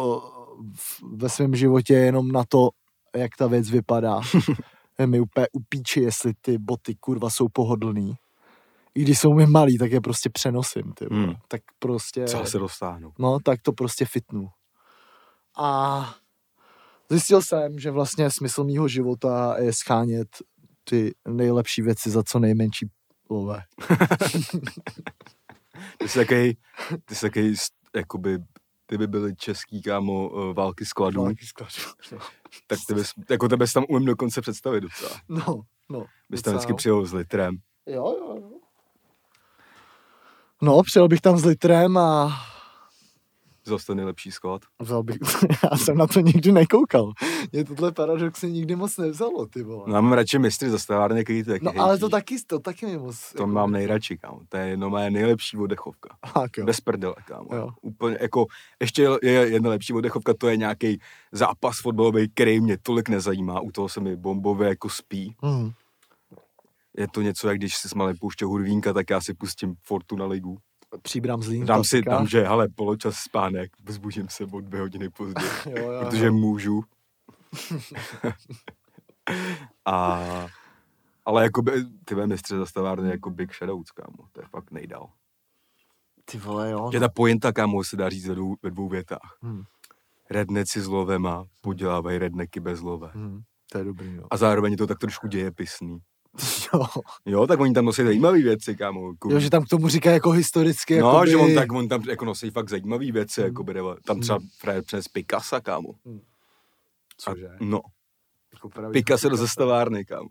ve 1.13 1.29
svém 1.29 1.55
životě 1.55 1.93
jenom 1.93 2.31
na 2.31 2.43
to, 2.49 2.69
jak 3.15 3.31
ta 3.37 3.47
věc 3.47 3.69
vypadá. 3.69 4.21
je 4.99 5.07
mi 5.07 5.19
úplně 5.19 5.47
upíči, 5.51 6.01
jestli 6.01 6.33
ty 6.41 6.57
boty 6.57 6.95
kurva 6.95 7.29
jsou 7.29 7.47
pohodlný. 7.53 8.15
I 8.95 9.01
když 9.01 9.19
jsou 9.19 9.33
mi 9.33 9.45
malý, 9.45 9.77
tak 9.77 9.91
je 9.91 10.01
prostě 10.01 10.29
přenosím, 10.29 10.93
ty. 10.93 11.05
Hmm. 11.11 11.33
Tak 11.47 11.61
prostě... 11.79 12.25
Co 12.25 12.45
se 12.45 12.57
dostáhnu? 12.57 13.11
No, 13.19 13.39
tak 13.39 13.61
to 13.61 13.73
prostě 13.73 14.05
fitnu. 14.05 14.49
A 15.57 16.09
zjistil 17.09 17.41
jsem, 17.41 17.79
že 17.79 17.91
vlastně 17.91 18.31
smysl 18.31 18.63
mýho 18.63 18.87
života 18.87 19.55
je 19.59 19.73
schánět 19.73 20.27
ty 20.83 21.15
nejlepší 21.27 21.81
věci 21.81 22.09
za 22.09 22.23
co 22.23 22.39
nejmenší 22.39 22.89
lové. 23.29 23.63
Ty 25.97 26.09
jsi 26.09 26.19
takový, 26.19 26.57
ty 27.05 27.15
jsi 27.15 27.21
takový, 27.21 27.55
jakoby, 27.95 28.39
ty 28.85 28.97
by 28.97 29.07
byly 29.07 29.35
český, 29.35 29.81
kámo, 29.81 30.31
eh, 30.31 30.53
války 30.53 30.85
skladů, 30.85 31.23
Války 31.23 31.45
skladů. 31.45 31.71
No, 32.11 32.17
tak 32.67 32.79
ty 32.87 32.93
bys, 32.93 33.11
jako 33.29 33.47
tebe 33.47 33.65
tam 33.73 33.85
umím 33.89 34.05
dokonce 34.05 34.41
představit 34.41 34.81
docela. 34.81 35.11
no. 35.29 35.61
no 35.89 36.05
Bys 36.29 36.41
tam 36.41 36.53
vždycky 36.53 36.73
přijel 36.73 37.05
s 37.05 37.13
litrem. 37.13 37.57
Jo, 37.85 38.15
jo, 38.19 38.35
jo. 38.41 38.51
No, 40.61 40.83
přijel 40.83 41.07
bych 41.07 41.21
tam 41.21 41.37
s 41.37 41.45
litrem 41.45 41.97
a 41.97 42.39
Zase 43.69 43.85
ten 43.85 43.97
nejlepší 43.97 44.31
sklad. 44.31 44.61
vzal 44.79 45.03
bych, 45.03 45.17
já 45.71 45.77
jsem 45.77 45.97
na 45.97 46.07
to 46.07 46.19
nikdy 46.19 46.51
nekoukal. 46.51 47.13
Mě 47.51 47.65
tohle 47.65 47.91
paradoxně 47.91 48.49
nikdy 48.49 48.75
moc 48.75 48.97
nevzalo, 48.97 49.45
ty 49.45 49.63
vole. 49.63 49.83
No, 49.87 49.95
já 49.95 50.01
mám 50.01 50.13
radši 50.13 50.39
mistry 50.39 50.69
za 50.69 50.79
stavárny, 50.79 51.23
který 51.23 51.43
taky 51.43 51.65
No, 51.65 51.71
ale 51.77 51.97
to 51.97 52.09
taky, 52.09 52.35
to 52.47 52.59
taky 52.59 52.85
mi 52.85 52.97
moc... 52.97 53.33
To 53.37 53.47
mám 53.47 53.71
nejradši, 53.71 54.17
kámo. 54.17 54.39
To 54.49 54.57
je 54.57 54.67
jenom 54.67 54.91
moje 54.91 55.11
nejlepší 55.11 55.57
oddechovka. 55.57 56.09
Tak 56.33 56.57
jo. 56.57 56.65
Bez 56.65 56.81
prdele, 56.81 57.15
kámo. 57.25 57.55
Jo. 57.55 57.69
Úplně 57.81 58.17
jako, 58.21 58.45
ještě 58.79 59.07
je 59.23 59.31
jedna 59.31 59.69
lepší 59.69 59.93
oddechovka, 59.93 60.33
to 60.33 60.47
je 60.47 60.57
nějaký 60.57 60.99
zápas 61.31 61.81
fotbalový, 61.81 62.29
který 62.29 62.61
mě 62.61 62.77
tolik 62.77 63.09
nezajímá. 63.09 63.59
U 63.61 63.71
toho 63.71 63.89
se 63.89 63.99
mi 63.99 64.15
bombově 64.15 64.69
jako 64.69 64.89
spí. 64.89 65.35
Hmm. 65.43 65.71
Je 66.97 67.07
to 67.07 67.21
něco, 67.21 67.47
jak 67.49 67.57
když 67.57 67.75
si 67.75 67.89
s 67.89 67.93
malým 67.93 68.17
pouštěl 68.17 68.47
hudvínka, 68.47 68.93
tak 68.93 69.09
já 69.09 69.21
si 69.21 69.33
pustím 69.33 69.75
Fortuna 69.83 70.25
ligu. 70.25 70.57
Příbram 71.01 71.43
zlín. 71.43 71.65
Dám 71.65 71.83
si 71.83 72.01
tam, 72.01 72.27
že 72.27 72.43
hele, 72.43 72.69
poločas 72.75 73.15
spánek, 73.15 73.71
vzbužím 73.83 74.29
se 74.29 74.43
o 74.43 74.61
dvě 74.61 74.81
hodiny 74.81 75.09
později, 75.09 75.51
Jo, 75.77 75.91
jo, 75.91 76.05
protože 76.05 76.25
jo. 76.25 76.33
můžu. 76.33 76.83
A, 79.85 80.19
ale 81.25 81.43
jako 81.43 81.61
by, 81.61 81.71
ty 82.05 82.15
mé 82.15 82.27
mistře 82.27 82.57
za 82.57 82.65
stavárny 82.65 83.09
jako 83.09 83.29
Big 83.29 83.53
Shadows, 83.53 83.91
kámo, 83.91 84.27
to 84.31 84.41
je 84.41 84.47
fakt 84.47 84.71
nejdál. 84.71 85.09
Ty 86.25 86.37
vole, 86.37 86.71
jo. 86.71 86.89
Že 86.91 86.99
ta 86.99 87.09
pointa, 87.09 87.53
kámo, 87.53 87.83
se 87.83 87.95
dá 87.95 88.09
říct 88.09 88.27
ve 88.27 88.35
dvou, 88.35 88.55
ve 88.63 88.71
dvou 88.71 88.89
větách. 88.89 89.37
Hmm. 89.41 89.63
Redneci 90.29 90.81
s 90.81 90.87
lovema 90.87 91.45
podělávají 91.61 92.17
redneky 92.17 92.59
bez 92.59 92.81
love. 92.81 93.11
Hmm. 93.13 93.41
To 93.71 93.77
je 93.77 93.83
dobrý, 93.83 94.15
jo. 94.15 94.23
A 94.31 94.37
zároveň 94.37 94.71
je 94.71 94.77
to 94.77 94.87
tak 94.87 94.99
trošku 94.99 95.27
dějepisný. 95.27 95.99
Jo, 96.73 96.85
Jo, 97.25 97.47
tak 97.47 97.59
oni 97.59 97.73
tam 97.73 97.85
nosí 97.85 98.03
zajímavé 98.03 98.37
věci, 98.41 98.75
kámo. 98.75 99.11
Jako, 99.11 99.31
jo 99.31 99.39
že 99.39 99.49
tam 99.49 99.65
k 99.65 99.69
tomu 99.69 99.87
říká 99.89 100.11
jako 100.11 100.31
historicky. 100.31 100.99
No, 100.99 101.07
jakoby... 101.07 101.29
že 101.31 101.37
on, 101.37 101.55
tak, 101.55 101.71
on 101.71 101.87
tam 101.87 102.01
jako 102.09 102.25
nosí 102.25 102.49
fakt 102.49 102.69
zajímavé 102.69 103.11
věci, 103.11 103.41
Hmm. 103.41 103.47
jako 103.47 103.63
by, 103.63 103.73
tam 104.05 104.19
třeba 104.19 104.39
frajer 104.57 104.83
přes 104.83 105.07
Picasso, 105.07 105.61
kámo. 105.61 105.89
A, 105.91 106.19
Cože? 107.17 107.49
no, 107.59 107.81
Jako 108.53 108.69
pravý 108.69 108.93
Picasso 108.93 109.27
do 109.29 109.33
Picasso. 109.33 109.43
zastavárny, 109.45 110.05
kámo. 110.05 110.29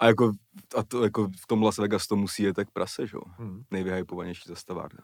A 0.00 0.06
jako, 0.06 0.32
a 0.76 0.82
to 0.82 1.04
jako 1.04 1.28
v 1.42 1.46
tom 1.46 1.62
Las 1.62 1.78
Vegas 1.78 2.06
to 2.06 2.16
musí 2.16 2.42
jet 2.42 2.56
tak 2.56 2.70
prase, 2.70 3.06
že 3.06 3.16
jo. 3.16 3.20
Hmm. 3.38 3.62
Nejvyhypovanější 3.70 4.42
zastavárna. 4.46 5.00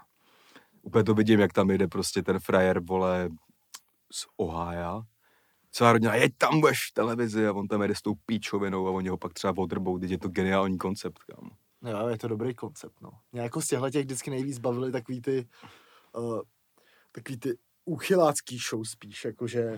Úplně 0.82 1.04
to 1.04 1.14
vidím, 1.14 1.40
jak 1.40 1.52
tam 1.52 1.70
jde 1.70 1.88
prostě 1.88 2.22
ten 2.22 2.38
frajer, 2.38 2.80
vole, 2.80 3.28
z 4.12 4.26
Ohája. 4.36 5.02
Celá 5.72 5.92
rodina, 5.92 6.14
jeď 6.14 6.32
tam, 6.38 6.60
budeš 6.60 6.90
v 6.90 6.94
televizi 6.94 7.46
a 7.46 7.52
on 7.52 7.68
tam 7.68 7.82
jede 7.82 7.94
s 7.94 8.02
tou 8.02 8.14
píčovinou 8.26 8.88
a 8.88 8.90
oni 8.90 9.08
ho 9.08 9.16
pak 9.16 9.32
třeba 9.32 9.54
odrbou, 9.56 9.98
teď 9.98 10.10
je 10.10 10.18
to 10.18 10.28
geniální 10.28 10.78
koncept, 10.78 11.18
kámo. 11.18 11.50
Jo, 11.82 12.08
je 12.08 12.18
to 12.18 12.28
dobrý 12.28 12.54
koncept, 12.54 13.00
no. 13.00 13.10
Mě 13.32 13.40
jako 13.40 13.62
z 13.62 13.66
těchhle 13.66 13.90
těch 13.90 14.04
vždycky 14.04 14.30
nejvíc 14.30 14.58
bavily 14.58 14.92
takový 14.92 15.20
ty, 15.20 15.46
uh, 16.16 16.40
takový 17.12 17.38
ty 17.38 17.58
úchylácký 17.84 18.58
show 18.58 18.84
spíš, 18.84 19.24
jakože 19.24 19.76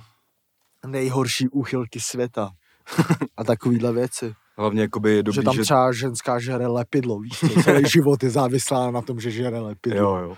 nejhorší 0.87 1.49
úchylky 1.49 2.00
světa. 2.00 2.50
A 3.37 3.44
takovýhle 3.44 3.92
věci. 3.92 4.34
Hlavně 4.56 4.80
jakoby 4.80 5.12
je 5.12 5.22
dobrý, 5.22 5.34
že 5.34 5.42
tam 5.42 5.54
že... 5.54 5.62
třeba 5.62 5.92
ženská 5.92 6.38
žere 6.38 6.66
lepidlo, 6.66 7.20
víš? 7.20 7.44
Celý 7.64 7.88
život 7.88 8.22
je 8.22 8.30
závislá 8.30 8.90
na 8.90 9.02
tom, 9.02 9.20
že 9.20 9.30
žere 9.30 9.61
lepidlo. 9.61 9.99
Jo, 9.99 10.16
jo. 10.16 10.37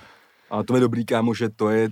A 0.50 0.62
to 0.62 0.74
je 0.74 0.80
dobrý, 0.80 1.04
kámo, 1.04 1.34
že 1.34 1.48
to 1.48 1.70
je, 1.70 1.88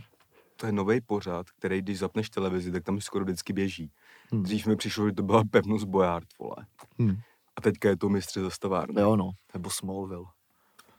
to 0.63 0.67
je 0.67 0.73
nový 0.73 1.01
pořád, 1.01 1.51
který 1.51 1.83
když 1.83 1.99
zapneš 1.99 2.31
televizi, 2.31 2.73
tak 2.73 2.85
tam 2.85 3.01
skoro 3.01 3.25
vždycky 3.25 3.53
běží. 3.53 3.93
Hmm. 4.33 4.43
Dřív 4.43 4.67
mi 4.67 4.77
přišlo, 4.77 5.07
že 5.07 5.13
to 5.13 5.23
byla 5.23 5.43
pevnost 5.51 5.85
Bojard, 5.85 6.29
vole. 6.39 6.57
Hmm. 6.99 7.17
A 7.57 7.61
teďka 7.61 7.89
je 7.89 7.97
to 7.97 8.09
mistře 8.09 8.41
zastavárny. 8.41 9.01
Jo, 9.01 9.17
no. 9.17 9.31
Nebo 9.55 9.71
Smallville. 9.71 10.25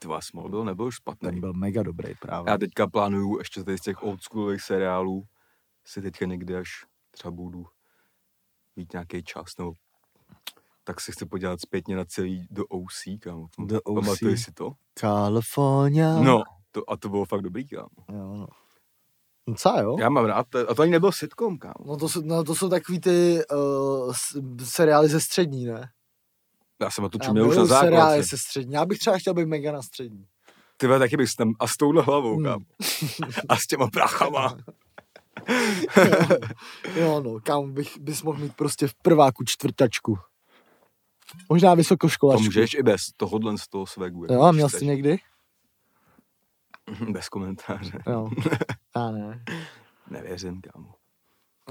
Vás 0.06 0.28
byl, 0.34 0.64
nebyl 0.64 0.86
už 0.86 0.96
Ten 1.00 1.02
špatný. 1.02 1.40
byl 1.40 1.52
mega 1.52 1.82
dobrý 1.82 2.14
právě. 2.14 2.50
Já 2.50 2.58
teďka 2.58 2.86
plánuju 2.86 3.38
ještě 3.38 3.64
tady 3.64 3.78
z 3.78 3.80
těch 3.80 4.02
oldschoolových 4.02 4.60
seriálů 4.62 5.24
si 5.84 6.02
teďka 6.02 6.26
někdy 6.26 6.56
až 6.56 6.68
třeba 7.10 7.30
budu 7.32 7.66
mít 8.76 8.92
nějaký 8.92 9.22
čas, 9.22 9.44
nebo 9.58 9.72
tak 10.84 11.00
si 11.00 11.12
chci 11.12 11.26
podívat 11.26 11.60
zpětně 11.60 11.96
na 11.96 12.04
celý 12.04 12.46
do 12.50 12.66
OC, 12.66 13.04
kámo. 13.20 13.46
The 13.58 13.78
OC. 13.84 14.04
Pamatuješ 14.04 14.44
si 14.44 14.52
to? 14.52 14.72
California. 14.98 16.20
No, 16.20 16.42
to, 16.72 16.90
a 16.90 16.96
to 16.96 17.08
bylo 17.08 17.24
fakt 17.24 17.42
dobrý, 17.42 17.68
kámo. 17.68 17.88
Jo, 18.12 18.34
no. 18.34 18.46
No 19.48 19.54
co 19.54 19.72
jo? 19.80 19.96
Já 19.98 20.08
mám 20.08 20.24
rád, 20.24 20.46
to- 20.50 20.70
a 20.70 20.74
to 20.74 20.82
ani 20.82 20.90
nebyl 20.90 21.12
sitcom, 21.12 21.58
kámo. 21.58 21.74
No 21.86 21.96
to 21.96 22.08
jsou, 22.08 22.20
no 22.24 22.44
to 22.44 22.54
jsou 22.54 22.68
takový 22.68 23.00
ty 23.00 23.40
uh, 23.52 24.12
seriály 24.64 25.08
ze 25.08 25.20
střední, 25.20 25.64
ne? 25.64 25.88
Já 26.82 26.90
jsem 26.90 27.08
to 27.08 27.18
čuměl 27.18 27.48
už 27.48 27.56
na 27.56 27.62
miluju 27.62 27.78
seriály 27.80 27.96
základce. 28.10 28.22
ze 28.36 28.38
střední. 28.38 28.74
Já 28.74 28.84
bych 28.84 28.98
třeba 28.98 29.18
chtěl 29.18 29.34
být 29.34 29.46
mega 29.46 29.72
na 29.72 29.82
střední. 29.82 30.26
Ty 30.76 30.86
vole, 30.86 30.98
taky 30.98 31.16
bych 31.16 31.28
tam, 31.38 31.52
a 31.60 31.66
s 31.66 31.76
touhle 31.76 32.02
hlavou, 32.02 32.34
Hmm. 32.36 32.44
kámo. 32.44 32.64
A 33.48 33.56
s 33.56 33.66
těma 33.66 33.86
prachama. 33.90 34.56
jo, 36.96 37.20
no, 37.20 37.40
kam 37.42 37.72
bych, 37.72 37.98
bys 37.98 38.22
mohl 38.22 38.38
mít 38.38 38.54
prostě 38.56 38.86
v 38.88 38.94
prváku 38.94 39.44
čtvrtačku. 39.44 40.18
Možná 41.48 41.70
To 41.72 41.76
vysokoškolačku. 41.76 42.44
můžeš 42.44 42.74
i 42.74 42.82
bez 42.82 43.00
tohohle 43.16 43.58
z 43.58 43.68
toho 43.68 43.86
swagu. 43.86 44.26
Jo, 44.30 44.42
a 44.42 44.52
měl 44.52 44.68
jsi 44.68 44.86
někdy? 44.86 45.18
Bez 47.12 47.28
komentáře. 47.28 47.98
Jo. 48.06 48.30
Já 48.96 49.10
ne. 49.10 49.44
Nevěřím, 50.10 50.60
kámo. 50.60 50.94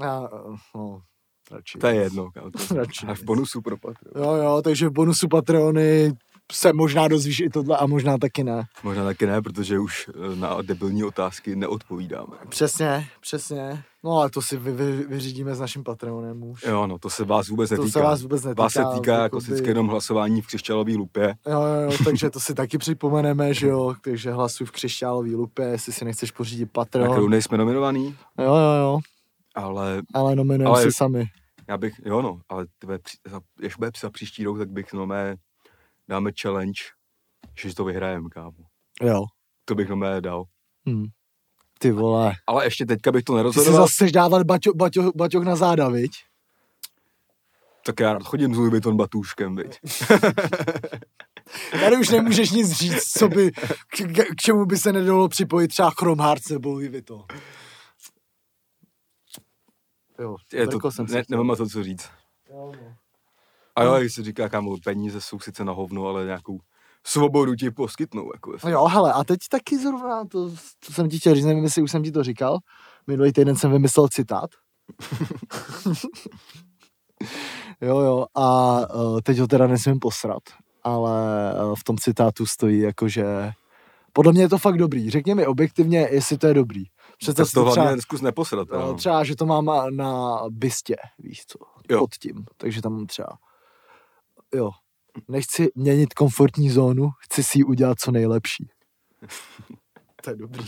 Já, 0.00 0.28
no, 0.74 1.02
radši. 1.50 1.78
To 1.78 1.86
je 1.86 1.94
jedno, 1.94 2.30
kámo. 2.30 2.50
To 2.50 2.74
Radši 2.74 3.06
a 3.06 3.14
v 3.14 3.22
bonusu 3.22 3.62
pro 3.62 3.76
Patreon. 3.76 4.24
Jo, 4.24 4.34
jo, 4.34 4.62
takže 4.62 4.88
v 4.88 4.92
bonusu 4.92 5.28
Patreony 5.28 6.12
se 6.52 6.72
možná 6.72 7.08
dozvíš 7.08 7.40
i 7.40 7.50
tohle 7.50 7.76
a 7.76 7.86
možná 7.86 8.18
taky 8.18 8.44
ne. 8.44 8.64
Možná 8.82 9.04
taky 9.04 9.26
ne, 9.26 9.42
protože 9.42 9.78
už 9.78 10.10
eh, 10.32 10.36
na 10.36 10.62
debilní 10.62 11.04
otázky 11.04 11.56
neodpovídáme. 11.56 12.36
Přesně, 12.48 13.06
přesně. 13.20 13.82
No 14.04 14.10
ale 14.12 14.30
to 14.30 14.42
si 14.42 14.56
vy, 14.56 14.72
vy, 14.72 14.92
vyřídíme 14.92 15.54
s 15.54 15.60
naším 15.60 15.84
Patreonem 15.84 16.42
už. 16.42 16.62
Jo, 16.62 16.86
no, 16.86 16.98
to 16.98 17.10
se 17.10 17.24
vás 17.24 17.48
vůbec 17.48 17.68
to 17.70 17.76
netýká. 17.76 17.92
se 17.92 18.00
vás 18.02 18.22
vůbec 18.22 18.44
netýká. 18.44 18.62
Vás 18.62 18.72
se 18.72 18.78
týká 18.94 19.12
jako 19.12 19.22
jakoby- 19.22 19.44
klasicky 19.46 19.68
jenom 19.70 19.88
hlasování 19.88 20.42
v 20.42 20.46
křišťálové 20.46 20.92
lupě. 20.92 21.34
Jo, 21.46 21.60
jo, 21.62 21.90
jo, 21.90 21.96
takže 22.04 22.30
to 22.30 22.40
si 22.40 22.54
taky 22.54 22.78
připomeneme, 22.78 23.54
že 23.54 23.66
jo, 23.68 23.94
takže 24.04 24.32
hlasuj 24.32 24.66
v 24.66 24.70
křišťálový 24.70 25.34
lupě, 25.34 25.64
jestli 25.64 25.92
si 25.92 26.04
nechceš 26.04 26.30
pořídit 26.30 26.68
Na 26.76 26.84
kterou 26.84 27.04
Patreon. 27.06 27.30
nejsme 27.30 27.58
nominovaný, 27.58 28.16
Jo, 28.38 28.44
jo, 28.44 28.74
jo, 28.80 28.98
ale 29.54 30.02
ale 30.14 30.36
nominujeme 30.36 30.70
Ale- 30.70 30.82
si 30.82 30.92
sami. 30.92 31.24
já 31.68 31.78
bych, 31.78 31.94
jo 32.04 32.22
no, 32.22 32.40
ale 32.48 32.66
za, 33.30 33.40
až 33.66 33.76
bude 33.76 33.90
za 34.00 34.10
příští 34.10 34.44
rok, 34.44 34.58
tak 34.58 34.70
bych 34.70 34.92
no 34.92 35.06
mé, 35.06 35.36
dáme 36.08 36.30
challenge, 36.42 36.80
že 37.58 37.74
to 37.74 37.84
vyhrajeme, 37.84 38.28
kámo. 38.28 38.64
Jo. 39.02 39.24
To 39.64 39.74
bych 39.74 39.88
no 39.88 39.96
mé 39.96 40.20
dal. 40.20 40.44
Hm. 40.88 41.06
Ty 41.78 41.92
vole. 41.92 42.32
Ale 42.46 42.66
ještě 42.66 42.86
teďka 42.86 43.12
bych 43.12 43.24
to 43.24 43.32
Ty 43.32 43.34
si 43.34 43.36
nerozhodoval, 43.36 43.82
zase 43.82 43.94
chceš 43.94 44.12
dávat 44.12 44.42
baťo, 44.42 44.72
baťo, 44.74 45.12
baťoch 45.16 45.44
na 45.44 45.56
záda, 45.56 45.88
viď? 45.88 46.10
tak 47.84 48.00
já 48.00 48.12
rád 48.12 48.22
chodím 48.22 48.54
s 48.54 48.58
Louis 48.58 48.70
Vuitton 48.70 48.96
batůškem, 48.96 49.56
viď. 49.56 49.80
Tady 51.80 51.96
už 51.96 52.08
nemůžeš 52.08 52.50
nic 52.50 52.72
říct, 52.72 53.12
co 53.18 53.28
by, 53.28 53.50
k, 53.52 53.96
k, 53.96 54.24
k 54.32 54.36
čemu 54.40 54.66
by 54.66 54.76
se 54.76 54.92
nedalo 54.92 55.28
připojit 55.28 55.68
třeba 55.68 55.90
Chrome 55.90 56.24
Hearts 56.24 56.48
nebo 56.48 56.70
Louis 56.70 56.90
Vuitton. 56.90 57.24
Jo, 60.18 60.36
Je 60.52 60.66
to, 60.68 60.90
jsem 60.90 61.08
si 61.08 61.14
ne, 61.14 61.22
nemám 61.28 61.56
to 61.56 61.68
co 61.68 61.82
říct. 61.82 62.10
Jo, 62.50 62.72
no. 62.82 62.96
A 63.76 63.82
jo, 63.82 63.94
jak 63.94 64.10
se 64.10 64.22
říká, 64.22 64.48
kámo, 64.48 64.76
peníze 64.84 65.20
jsou 65.20 65.40
sice 65.40 65.64
na 65.64 65.72
hovno, 65.72 66.06
ale 66.06 66.24
nějakou 66.24 66.60
svobodu 67.06 67.54
ti 67.54 67.70
poskytnou. 67.70 68.30
Jako. 68.34 68.56
No 68.64 68.70
jo, 68.70 68.84
hele, 68.84 69.12
a 69.12 69.24
teď 69.24 69.38
taky 69.50 69.78
zrovna, 69.78 70.24
to, 70.24 70.50
to 70.86 70.92
jsem 70.92 71.08
ti 71.08 71.18
chtěl 71.18 71.34
říct, 71.34 71.44
nevím, 71.44 71.64
jestli 71.64 71.82
už 71.82 71.90
jsem 71.90 72.02
ti 72.02 72.12
to 72.12 72.22
říkal, 72.22 72.58
minulý 73.06 73.32
týden 73.32 73.56
jsem 73.56 73.72
vymyslel 73.72 74.08
citát. 74.08 74.50
jo, 77.80 77.98
jo, 77.98 78.26
a 78.34 78.78
uh, 78.94 79.20
teď 79.20 79.38
ho 79.38 79.46
teda 79.46 79.66
nesmím 79.66 79.98
posrat, 79.98 80.42
ale 80.82 81.52
uh, 81.54 81.74
v 81.74 81.84
tom 81.84 81.96
citátu 81.98 82.46
stojí 82.46 82.80
jako, 82.80 83.08
že 83.08 83.52
podle 84.12 84.32
mě 84.32 84.42
je 84.42 84.48
to 84.48 84.58
fakt 84.58 84.78
dobrý. 84.78 85.10
Řekni 85.10 85.34
mi 85.34 85.46
objektivně, 85.46 86.08
jestli 86.10 86.38
to 86.38 86.46
je 86.46 86.54
dobrý. 86.54 86.84
Představ 87.18 87.52
to 87.52 87.64
hlavně 87.64 87.82
třeba, 87.82 88.00
zkus 88.00 88.20
neposrat. 88.20 88.68
Uh, 88.70 88.96
třeba, 88.96 89.24
že 89.24 89.36
to 89.36 89.46
mám 89.46 89.70
na 89.90 90.40
bystě, 90.50 90.96
víš 91.18 91.42
co, 91.46 91.58
jo. 91.90 91.98
pod 91.98 92.14
tím, 92.14 92.44
takže 92.56 92.82
tam 92.82 93.06
třeba, 93.06 93.28
jo, 94.54 94.70
nechci 95.28 95.68
měnit 95.74 96.14
komfortní 96.14 96.70
zónu, 96.70 97.10
chci 97.18 97.44
si 97.44 97.58
ji 97.58 97.64
udělat 97.64 97.98
co 98.00 98.10
nejlepší. 98.10 98.68
to 100.22 100.30
je 100.30 100.36
dobrý. 100.36 100.64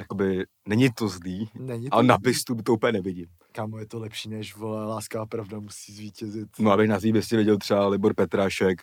Jakoby, 0.00 0.44
není 0.68 0.90
to 0.90 1.08
zlý, 1.08 1.50
není 1.54 1.90
to 1.90 1.94
ale 1.94 2.02
na 2.02 2.18
bystu 2.18 2.54
to 2.54 2.74
úplně 2.74 2.92
nevidím. 2.92 3.26
Kámo, 3.52 3.78
je 3.78 3.86
to 3.86 3.98
lepší, 3.98 4.28
než 4.28 4.56
vole, 4.56 4.86
láska 4.86 5.22
a 5.22 5.26
pravda 5.26 5.60
musí 5.60 5.92
zvítězit. 5.92 6.48
No, 6.58 6.72
abych 6.72 6.88
na 6.88 7.00
té 7.00 7.12
bystě 7.12 7.36
viděl 7.36 7.58
třeba 7.58 7.88
Libor 7.88 8.14
Petrášek, 8.14 8.82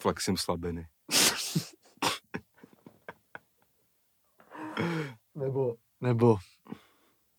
flexím 0.00 0.36
slabiny. 0.36 0.86
nebo, 5.34 5.74
nebo 6.00 6.36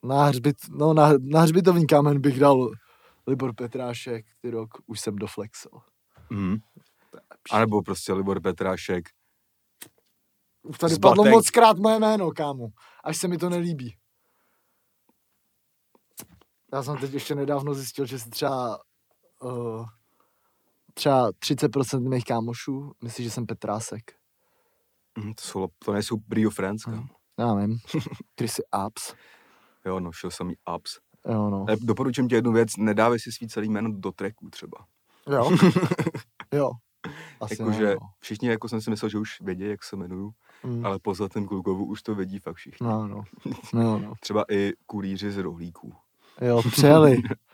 na, 0.03 0.25
hřbit, 0.25 0.57
no, 0.69 0.93
na, 0.93 1.13
na 1.19 1.41
hřbitovní 1.41 1.87
kámen 1.87 2.21
bych 2.21 2.39
dal 2.39 2.71
Libor 3.29 3.55
Petrášek, 3.55 4.25
ty 4.41 4.49
rok 4.49 4.69
už 4.85 4.99
jsem 4.99 5.15
doflexil. 5.15 5.71
Mm. 6.29 6.55
A 7.51 7.59
nebo 7.59 7.81
prostě 7.81 8.13
Libor 8.13 8.41
Petrášek. 8.41 9.09
Už 10.63 10.77
tady 10.77 10.93
Zbatek. 10.93 11.17
padlo 11.17 11.31
moc 11.31 11.49
krát 11.49 11.77
moje 11.77 11.99
jméno, 11.99 12.31
kámo. 12.31 12.67
Až 13.03 13.17
se 13.17 13.27
mi 13.27 13.37
to 13.37 13.49
nelíbí. 13.49 13.97
Já 16.73 16.83
jsem 16.83 16.97
teď 16.97 17.13
ještě 17.13 17.35
nedávno 17.35 17.73
zjistil, 17.73 18.05
že 18.05 18.19
si 18.19 18.29
třeba 18.29 18.79
uh, 19.41 19.85
třeba 20.93 21.31
30% 21.31 22.09
mých 22.09 22.23
kámošů 22.23 22.91
myslí, 23.03 23.23
že 23.23 23.31
jsem 23.31 23.45
Petrásek. 23.45 24.11
Mm, 25.17 25.33
to, 25.33 25.41
jsou, 25.41 25.67
to 25.85 25.93
nejsou 25.93 26.17
Brio 26.17 26.49
Friends, 26.49 26.83
kámo. 26.85 27.07
Já 27.39 27.53
nevím. 27.53 27.79
Ty 28.35 28.47
jsi 28.47 28.61
Apps. 28.71 29.13
Jo, 29.85 29.99
no, 29.99 30.11
šel 30.11 30.31
jsem 30.31 30.49
jí 30.49 30.55
Apps. 30.65 30.99
Jo, 31.27 31.49
no. 31.49 31.65
Doporučím 31.81 32.27
ti 32.27 32.35
jednu 32.35 32.51
věc, 32.51 32.77
nedávej 32.77 33.19
si 33.19 33.31
svý 33.31 33.47
celý 33.47 33.69
jméno 33.69 33.89
do 33.91 34.11
tracku 34.11 34.49
třeba. 34.49 34.85
Jo. 35.31 35.51
jo. 36.53 36.71
Jakože 37.49 37.95
no. 38.01 38.07
všichni, 38.19 38.49
jako 38.49 38.69
jsem 38.69 38.81
si 38.81 38.89
myslel, 38.89 39.09
že 39.09 39.17
už 39.17 39.41
vědí, 39.41 39.63
jak 39.63 39.83
se 39.83 39.95
jmenuju, 39.95 40.31
mm. 40.63 40.85
ale 40.85 40.99
po 40.99 41.27
ten 41.29 41.45
klukovu 41.45 41.85
už 41.85 42.01
to 42.01 42.15
vědí 42.15 42.39
fakt 42.39 42.55
všichni. 42.55 42.87
No, 42.87 43.07
no. 43.07 43.23
no, 43.73 43.99
no. 43.99 44.13
třeba 44.19 44.45
i 44.51 44.73
kulíři 44.85 45.31
z 45.31 45.37
rohlíků. 45.37 45.93
Jo, 46.41 46.61
přeli. 46.71 47.17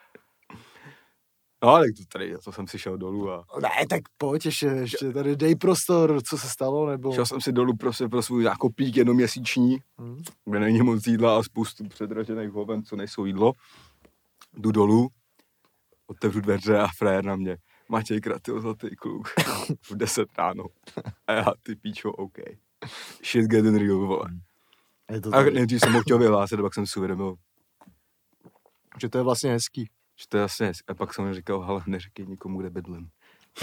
No, 1.65 1.71
ale 1.71 1.87
to 1.97 2.03
tady, 2.11 2.35
to 2.43 2.51
jsem 2.51 2.67
si 2.67 2.79
šel 2.79 2.97
dolů 2.97 3.31
a... 3.31 3.45
Ne, 3.61 3.87
tak 3.89 4.01
pojď 4.17 4.45
ještě, 4.45 4.65
ještě 4.65 5.11
tady 5.11 5.35
dej 5.35 5.55
prostor, 5.55 6.21
co 6.23 6.37
se 6.37 6.49
stalo, 6.49 6.89
nebo... 6.89 7.13
Šel 7.13 7.25
jsem 7.25 7.41
si 7.41 7.51
dolů 7.51 7.75
prostě 7.77 8.07
pro 8.07 8.21
svůj 8.21 8.43
nákopík 8.43 8.97
jednoměsíční, 8.97 9.77
hmm. 9.97 10.23
kde 10.45 10.59
není 10.59 10.81
moc 10.81 11.07
jídla 11.07 11.39
a 11.39 11.43
spoustu 11.43 11.83
předražených 11.87 12.49
hoven, 12.49 12.83
co 12.83 12.95
nejsou 12.95 13.25
jídlo. 13.25 13.53
Jdu 14.53 14.71
dolů, 14.71 15.09
otevřu 16.07 16.41
dveře 16.41 16.79
a 16.79 16.87
frér 16.97 17.25
na 17.25 17.35
mě. 17.35 17.57
Matěj 17.89 18.21
Kratil, 18.21 18.61
zlatý 18.61 18.95
kluk. 18.95 19.27
v 19.91 19.95
10 19.95 20.27
ráno. 20.37 20.63
A 21.27 21.33
já, 21.33 21.45
ty 21.63 21.75
píčo, 21.75 22.11
OK. 22.11 22.37
Shit 23.23 23.45
getting 23.45 23.77
real, 23.77 23.97
vole. 23.97 24.29
Je 25.11 25.21
to 25.21 25.35
a 25.35 25.43
nejdřív 25.43 25.79
jsem 25.79 25.93
ho 25.93 26.01
chtěl 26.01 26.17
vyhlásit, 26.17 26.59
pak 26.59 26.73
jsem 26.73 26.87
si 26.87 26.99
uvědomil. 26.99 27.35
Že 29.01 29.09
to 29.09 29.17
je 29.17 29.23
vlastně 29.23 29.51
hezký. 29.51 29.89
Že 30.19 30.25
to 30.29 30.37
je 30.37 30.41
jasně, 30.41 30.71
a 30.87 30.93
pak 30.93 31.13
jsem 31.13 31.25
mi 31.25 31.33
říkal, 31.33 31.61
hele, 31.61 31.83
neříkej 31.87 32.25
nikomu, 32.25 32.59
kde 32.59 32.69
bydlím. 32.69 33.09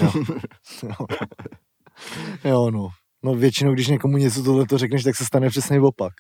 Jo. 0.03 0.13
jo. 2.45 2.71
no. 2.71 2.89
No 3.23 3.35
většinou, 3.35 3.73
když 3.73 3.89
někomu 3.89 4.17
něco 4.17 4.43
tohle 4.43 4.67
to 4.67 4.79
řekneš, 4.79 5.05
tak 5.05 5.17
se 5.17 5.25
stane 5.25 5.49
přesně 5.49 5.81
opak. 5.81 6.13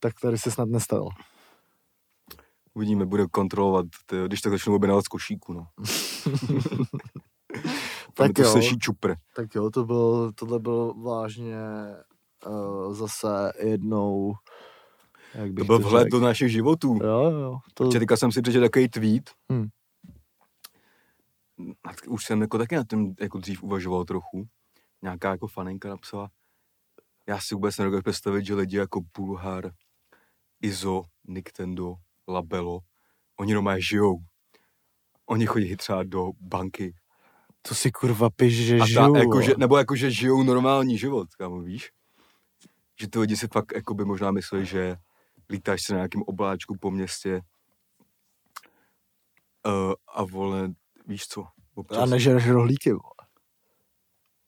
Tak 0.00 0.20
tady 0.20 0.38
se 0.38 0.50
snad 0.50 0.68
nestalo. 0.68 1.08
Uvidíme, 2.74 3.06
bude 3.06 3.26
kontrolovat, 3.26 3.86
ty, 4.06 4.16
když 4.26 4.40
tak 4.40 4.52
začnu 4.52 4.74
objednávat 4.74 5.04
z 5.04 5.08
košíku, 5.08 5.52
no. 5.52 5.66
tak 8.14 8.32
to 8.32 8.42
jo. 8.42 8.52
Slyší 8.52 8.78
čupr. 8.78 9.14
Tak 9.36 9.54
jo, 9.54 9.70
to 9.70 9.84
bylo, 9.84 10.32
tohle 10.32 10.58
bylo 10.58 10.94
vážně 10.94 11.56
uh, 12.46 12.94
zase 12.94 13.52
jednou 13.62 14.34
jak 15.36 15.54
to 15.54 15.64
byl 15.64 15.78
vhled 15.78 16.08
do 16.08 16.20
našich 16.20 16.52
životů. 16.52 16.98
Jo, 17.02 17.30
jo. 17.30 17.58
To... 17.74 17.88
teďka 17.88 18.16
jsem 18.16 18.32
si 18.32 18.42
přečetl 18.42 18.64
takový 18.64 18.88
tweet. 18.88 19.30
Hmm. 19.50 19.68
Už 22.08 22.24
jsem 22.24 22.40
jako 22.40 22.58
taky 22.58 22.76
na 22.76 22.84
tím 22.90 23.14
jako 23.20 23.38
dřív 23.38 23.62
uvažoval 23.62 24.04
trochu. 24.04 24.48
Nějaká 25.02 25.30
jako 25.30 25.46
faninka 25.46 25.88
napsala, 25.88 26.30
já 27.28 27.40
si 27.40 27.54
vůbec 27.54 27.78
nedokážu 27.78 28.02
představit, 28.02 28.46
že 28.46 28.54
lidi 28.54 28.76
jako 28.76 29.00
Bulhar, 29.16 29.70
Izo, 30.62 31.02
Nintendo, 31.28 31.94
Labelo, 32.28 32.80
oni 33.40 33.54
doma 33.54 33.78
žijou. 33.78 34.18
Oni 35.26 35.46
chodí 35.46 35.76
třeba 35.76 36.02
do 36.02 36.30
banky. 36.40 36.94
To 37.62 37.74
si 37.74 37.90
kurva 37.90 38.30
piš, 38.30 38.66
že 38.66 38.76
a 38.76 38.78
ta, 38.78 38.86
žijou. 38.86 39.16
Jako, 39.16 39.42
že, 39.42 39.54
nebo 39.58 39.76
jako, 39.78 39.96
že 39.96 40.10
žijou 40.10 40.42
normální 40.42 40.98
život, 40.98 41.34
kámo, 41.34 41.60
víš? 41.60 41.90
Že 43.00 43.08
ty 43.08 43.18
lidi 43.18 43.36
si 43.36 43.48
fakt 43.48 43.72
jako 43.74 43.94
by 43.94 44.04
možná 44.04 44.30
mysleli, 44.30 44.66
že 44.66 44.96
lítáš 45.50 45.82
se 45.82 45.92
na 45.92 45.98
nějakém 45.98 46.22
obláčku 46.22 46.76
po 46.80 46.90
městě 46.90 47.42
uh, 49.66 49.92
a 50.14 50.24
vole, 50.24 50.70
víš 51.06 51.26
co? 51.28 51.46
Občas... 51.74 51.98
A 51.98 52.06
nežereš 52.06 52.48
rohlíky, 52.48 52.92
vole. 52.92 53.16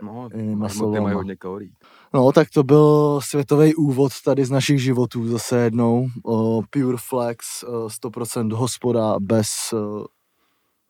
No, 0.02 0.28
maso, 0.54 0.92
ty 0.92 1.00
mají 1.00 1.14
hodně 1.14 1.36
kalorií. 1.36 1.72
No, 2.14 2.32
tak 2.32 2.50
to 2.50 2.62
byl 2.62 3.20
světový 3.22 3.74
úvod 3.74 4.12
tady 4.24 4.44
z 4.44 4.50
našich 4.50 4.82
životů 4.82 5.28
zase 5.28 5.58
jednou. 5.58 6.08
Uh, 6.22 6.64
Pure 6.70 6.96
Flex, 7.08 7.62
uh, 7.62 7.88
100% 8.04 8.52
hospoda, 8.52 9.16
bez, 9.20 9.48
uh, 9.72 10.04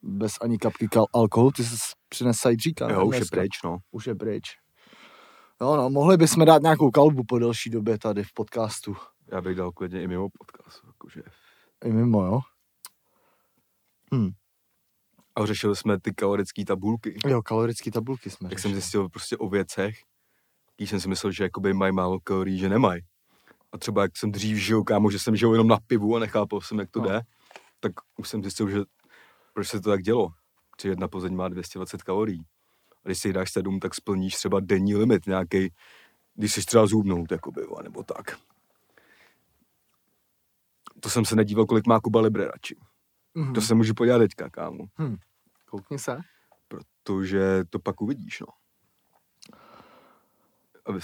bez 0.02 0.32
ani 0.40 0.58
kapky 0.58 0.86
kal- 0.86 1.06
alkoholu. 1.12 1.50
Ty 1.52 1.64
jsi 1.64 1.76
přines 2.08 2.36
sajdříka. 2.36 2.90
Jo, 2.90 3.06
už 3.06 3.16
je 3.16 3.24
pryč, 3.30 3.62
no. 3.64 3.78
Už 3.90 4.06
je 4.06 4.14
pryč. 4.14 4.44
No, 5.60 5.76
no, 5.76 5.90
mohli 5.90 6.16
bychom 6.16 6.44
dát 6.44 6.62
nějakou 6.62 6.90
kalbu 6.90 7.22
po 7.28 7.38
delší 7.38 7.70
době 7.70 7.98
tady 7.98 8.24
v 8.24 8.32
podcastu. 8.34 8.96
Já 9.32 9.40
bych 9.40 9.56
dal 9.56 9.72
klidně 9.72 10.02
i 10.02 10.06
mimo 10.08 10.28
podcast. 10.38 10.84
Jakože. 10.86 11.22
I 11.84 11.92
mimo, 11.92 12.24
jo? 12.24 12.40
Hm. 14.14 14.30
A 15.36 15.46
řešili 15.46 15.76
jsme 15.76 16.00
ty 16.00 16.14
kalorické 16.14 16.64
tabulky. 16.64 17.18
Jo, 17.26 17.42
kalorické 17.42 17.90
tabulky 17.90 18.30
jsme 18.30 18.46
Jak 18.46 18.58
řešili. 18.58 18.72
jsem 18.72 18.80
zjistil 18.80 19.08
prostě 19.08 19.36
o 19.36 19.48
věcech, 19.48 19.96
když 20.76 20.90
jsem 20.90 21.00
si 21.00 21.08
myslel, 21.08 21.32
že 21.32 21.44
jakoby 21.44 21.74
mají 21.74 21.92
málo 21.92 22.20
kalorií, 22.20 22.58
že 22.58 22.68
nemají. 22.68 23.02
A 23.72 23.78
třeba 23.78 24.02
jak 24.02 24.16
jsem 24.16 24.32
dřív 24.32 24.56
žil, 24.56 24.84
kámo, 24.84 25.10
že 25.10 25.18
jsem 25.18 25.36
žil 25.36 25.52
jenom 25.52 25.68
na 25.68 25.78
pivu 25.86 26.16
a 26.16 26.18
nechápal 26.18 26.60
jsem, 26.60 26.78
jak 26.78 26.90
to 26.90 27.00
no. 27.00 27.08
jde, 27.08 27.20
tak 27.80 27.92
už 28.16 28.28
jsem 28.28 28.42
zjistil, 28.42 28.70
že 28.70 28.78
proč 29.54 29.68
se 29.68 29.80
to 29.80 29.90
tak 29.90 30.02
dělo. 30.02 30.28
Že 30.82 30.88
jedna 30.88 31.08
pozeň 31.08 31.34
má 31.34 31.48
220 31.48 32.02
kalorií. 32.02 32.42
A 33.04 33.08
když 33.08 33.18
si 33.18 33.32
dáš 33.32 33.52
sedm, 33.52 33.80
tak 33.80 33.94
splníš 33.94 34.34
třeba 34.34 34.60
denní 34.60 34.96
limit 34.96 35.26
nějaký, 35.26 35.68
když 36.34 36.52
jsi 36.52 36.64
třeba 36.64 36.86
zhubnout, 36.86 37.32
jakoby, 37.32 37.62
nebo 37.82 38.02
tak 38.02 38.38
to 41.00 41.10
jsem 41.10 41.24
se 41.24 41.36
nedíval, 41.36 41.66
kolik 41.66 41.86
má 41.86 42.00
Kuba 42.00 42.20
Libre 42.20 42.44
radši. 42.44 42.76
Mm-hmm. 43.36 43.54
To 43.54 43.60
se 43.60 43.74
můžu 43.74 43.94
podívat 43.94 44.18
teďka, 44.18 44.50
kámo. 44.50 44.84
Hmm. 44.94 45.16
Koukni 45.66 45.98
se. 45.98 46.18
Protože 46.68 47.64
to 47.70 47.78
pak 47.78 48.00
uvidíš, 48.00 48.40
no. 48.40 48.46
A 50.86 50.92
vy, 50.92 51.00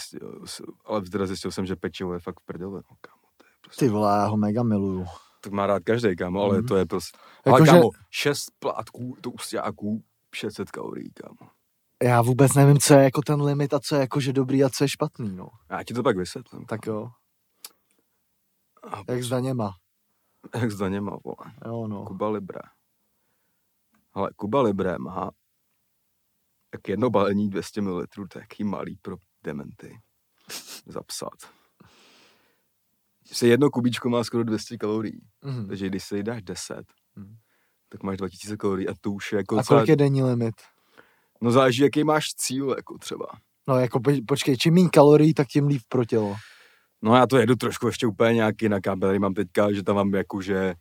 ale 0.84 1.02
teda 1.02 1.26
zjistil 1.26 1.50
jsem, 1.50 1.66
že 1.66 1.76
pečivo 1.76 2.14
je 2.14 2.20
fakt 2.20 2.40
v 2.40 2.44
prdele, 2.44 2.82
no, 2.90 2.96
kámo. 3.00 3.22
To 3.36 3.46
je 3.46 3.52
prostě... 3.60 3.84
Ty 3.84 3.90
vole, 3.90 4.18
já 4.18 4.26
ho 4.26 4.36
mega 4.36 4.62
miluju. 4.62 5.06
Tak 5.40 5.52
má 5.52 5.66
rád 5.66 5.82
každý, 5.84 6.16
kámo, 6.16 6.42
ale 6.42 6.58
mm-hmm. 6.58 6.68
to 6.68 6.76
je 6.76 6.86
prostě... 6.86 7.18
Jako 7.46 7.56
ale 7.56 7.66
že... 7.66 7.72
kámo, 7.72 7.90
šest 8.10 8.50
plátků, 8.58 9.16
to 9.20 9.30
ustáků, 9.30 10.04
600 10.34 10.70
kalorií, 10.70 11.10
kámo. 11.12 11.50
Já 12.02 12.22
vůbec 12.22 12.54
nevím, 12.54 12.78
co 12.78 12.94
je 12.94 13.04
jako 13.04 13.22
ten 13.22 13.42
limit 13.42 13.74
a 13.74 13.80
co 13.80 13.94
je 13.94 14.00
jakože 14.00 14.32
dobrý 14.32 14.64
a 14.64 14.70
co 14.70 14.84
je 14.84 14.88
špatný, 14.88 15.36
no. 15.36 15.48
Já 15.70 15.82
ti 15.82 15.94
to 15.94 16.02
pak 16.02 16.16
vysvětlím. 16.16 16.64
Tak 16.64 16.86
jo. 16.86 17.08
A 18.92 19.12
Jak 19.12 19.22
s 19.22 19.28
daněma. 19.28 19.70
Jak 20.60 20.70
s 20.70 20.78
daněma, 20.78 21.18
vole. 21.24 21.52
Jo, 21.66 21.86
no. 21.88 22.04
Kuba 22.04 22.28
Libre. 22.30 22.60
Ale 24.12 24.30
Kuba 24.36 24.62
Libre 24.62 24.98
má 24.98 25.30
jak 26.74 26.88
jedno 26.88 27.10
balení 27.10 27.50
200 27.50 27.80
ml, 27.80 28.06
to 28.14 28.38
je 28.38 28.42
jaký 28.42 28.64
malý 28.64 28.96
pro 28.96 29.16
dementy. 29.42 30.00
Zapsat. 30.86 31.32
Se 33.26 33.46
jedno 33.46 33.70
kubíčko 33.70 34.08
má 34.08 34.24
skoro 34.24 34.44
200 34.44 34.78
kalorií. 34.78 35.20
Mm-hmm. 35.42 35.68
Takže 35.68 35.86
když 35.86 36.04
si 36.04 36.22
dáš 36.22 36.42
10, 36.42 36.84
mm. 37.16 37.36
tak 37.88 38.02
máš 38.02 38.16
2000 38.16 38.56
kalorií 38.56 38.88
a 38.88 38.94
to 39.00 39.10
už 39.10 39.32
je 39.32 39.36
jako 39.36 39.58
A 39.58 39.62
kolik 39.64 39.88
je 39.88 39.96
denní 39.96 40.22
limit? 40.22 40.54
no 41.40 41.50
záleží, 41.50 41.82
jaký 41.82 42.04
máš 42.04 42.34
cíl, 42.36 42.74
jako 42.76 42.98
třeba. 42.98 43.26
No 43.68 43.78
jako 43.78 44.00
po- 44.00 44.24
počkej, 44.28 44.56
čím 44.56 44.74
méně 44.74 44.88
kalorií, 44.88 45.34
tak 45.34 45.48
tím 45.48 45.66
líp 45.66 45.82
pro 45.88 46.04
tělo. 46.04 46.36
No 47.04 47.14
já 47.16 47.26
to 47.26 47.38
jedu 47.38 47.56
trošku 47.56 47.86
ještě 47.86 48.06
úplně 48.06 48.34
nějak 48.34 48.62
jinak, 48.62 48.86
já 48.86 48.96
tady 48.96 49.18
mám 49.18 49.34
teďka, 49.34 49.72
že 49.72 49.82
tam 49.82 49.96
mám 49.96 50.14
jako, 50.14 50.40
že 50.42 50.74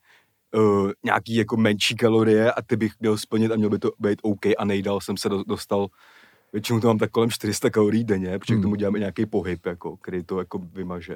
uh, 0.55 0.91
nějaký 1.05 1.36
jako 1.36 1.57
menší 1.57 1.95
kalorie 1.95 2.51
a 2.51 2.62
ty 2.62 2.75
bych 2.77 2.91
měl 2.99 3.17
splnit 3.17 3.51
a 3.51 3.55
měl 3.55 3.69
by 3.69 3.79
to 3.79 3.91
být 3.99 4.19
OK 4.21 4.45
a 4.57 4.65
nejdál 4.65 5.01
jsem 5.01 5.17
se 5.17 5.29
do, 5.29 5.43
dostal, 5.43 5.88
většinou 6.53 6.79
to 6.79 6.88
mám 6.88 6.97
tak 6.97 7.12
kolem 7.12 7.29
400 7.29 7.69
kalorií 7.69 8.03
denně, 8.03 8.39
protože 8.39 8.53
Hmm. 8.53 8.62
k 8.62 8.65
tomu 8.65 8.75
děláme 8.75 8.99
nějaký 8.99 9.25
pohyb, 9.25 9.65
jako, 9.65 9.97
který 9.97 10.23
to 10.23 10.39
jako 10.39 10.59
vymaže. 10.59 11.15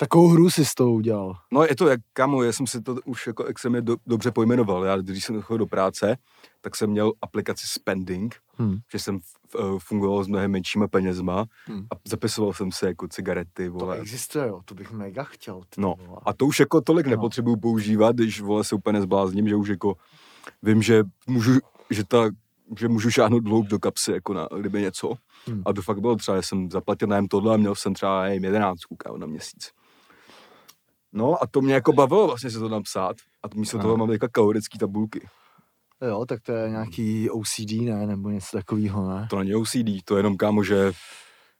Takovou 0.00 0.28
hru 0.28 0.50
si 0.50 0.64
s 0.64 0.74
tou 0.74 0.94
udělal. 0.94 1.36
No 1.52 1.62
je 1.64 1.76
to 1.76 1.88
jak, 1.88 2.00
kamo, 2.12 2.42
já 2.42 2.52
jsem 2.52 2.66
si 2.66 2.80
to 2.82 2.96
už 3.04 3.26
jako 3.26 3.44
extrémně 3.44 3.82
do, 3.82 3.96
dobře 4.06 4.30
pojmenoval. 4.30 4.84
Já, 4.84 4.96
když 4.96 5.24
jsem 5.24 5.42
chodil 5.42 5.58
do 5.58 5.66
práce, 5.66 6.16
tak 6.60 6.76
jsem 6.76 6.90
měl 6.90 7.12
aplikaci 7.22 7.66
Spending, 7.66 8.36
Hmm. 8.56 8.76
že 8.92 8.98
jsem 8.98 9.16
f, 9.18 9.54
f, 9.54 9.78
fungoval 9.78 10.24
s 10.24 10.26
mnohem 10.28 10.50
menšíma 10.50 10.88
penězma 10.88 11.44
Hmm. 11.66 11.80
a 11.80 11.96
zapisoval 12.08 12.52
jsem 12.52 12.72
si 12.72 12.84
jako 12.84 13.08
cigarety, 13.08 13.66
To 13.66 13.72
vole. 13.72 13.96
existuje, 13.98 14.48
jo, 14.48 14.60
to 14.64 14.74
bych 14.74 14.92
mega 14.92 15.22
chtěl. 15.24 15.60
ty 15.70 15.80
No 15.80 15.94
vole. 16.06 16.18
a 16.26 16.32
to 16.32 16.46
už 16.46 16.60
jako 16.60 16.80
tolik 16.80 17.06
No. 17.06 17.10
nepotřebuju 17.10 17.56
používat, 17.56 18.16
když 18.16 18.40
vole 18.40 18.64
se 18.64 18.74
úplně 18.74 18.92
nezblázním, 18.98 19.48
že 19.48 19.56
už 19.56 19.68
jako 19.68 19.94
vím, 20.62 20.82
že 20.82 21.04
můžu, 21.26 21.52
že 21.90 22.04
ta 22.04 22.30
že 22.78 22.88
můžu 22.88 23.10
šáhnout 23.10 23.42
dlouho 23.44 23.62
do 23.68 23.78
kapsy, 23.78 24.12
jako 24.12 24.34
na, 24.34 24.48
kdyby 24.60 24.80
něco. 24.82 25.12
Hmm. 25.46 25.62
A 25.66 25.72
to 25.72 25.82
fakt 25.82 26.00
bylo 26.00 26.16
třeba, 26.16 26.36
že 26.36 26.42
jsem 26.42 26.70
zaplatil 26.70 27.08
nájem 27.08 27.28
tohle 27.28 27.54
a 27.54 27.56
měl 27.56 27.74
jsem 27.74 27.94
třeba 27.94 28.22
nevím, 28.22 28.44
11 28.44 28.78
kámo, 28.96 29.18
na 29.18 29.26
měsíc. 29.26 29.70
No 31.12 31.42
a 31.42 31.46
to 31.46 31.60
mě 31.60 31.74
jako 31.74 31.92
bavilo 31.92 32.26
vlastně 32.26 32.50
se 32.50 32.58
to 32.58 32.68
napsat. 32.68 33.16
A 33.42 33.48
to 33.48 33.58
místo 33.58 33.76
Aha. 33.76 33.82
toho 33.82 33.96
mám 33.96 34.08
teďka 34.08 34.28
kalorické 34.28 34.78
tabulky. 34.78 35.28
Jo, 36.08 36.24
tak 36.28 36.40
to 36.42 36.52
je 36.52 36.70
nějaký 36.70 37.30
OCD, 37.30 37.70
ne? 37.72 38.06
Nebo 38.06 38.30
něco 38.30 38.56
takového, 38.56 39.08
ne? 39.08 39.26
To 39.30 39.38
není 39.38 39.54
OCD, 39.54 40.04
to 40.04 40.16
je 40.16 40.18
jenom 40.18 40.36
kámo, 40.36 40.64
že 40.64 40.92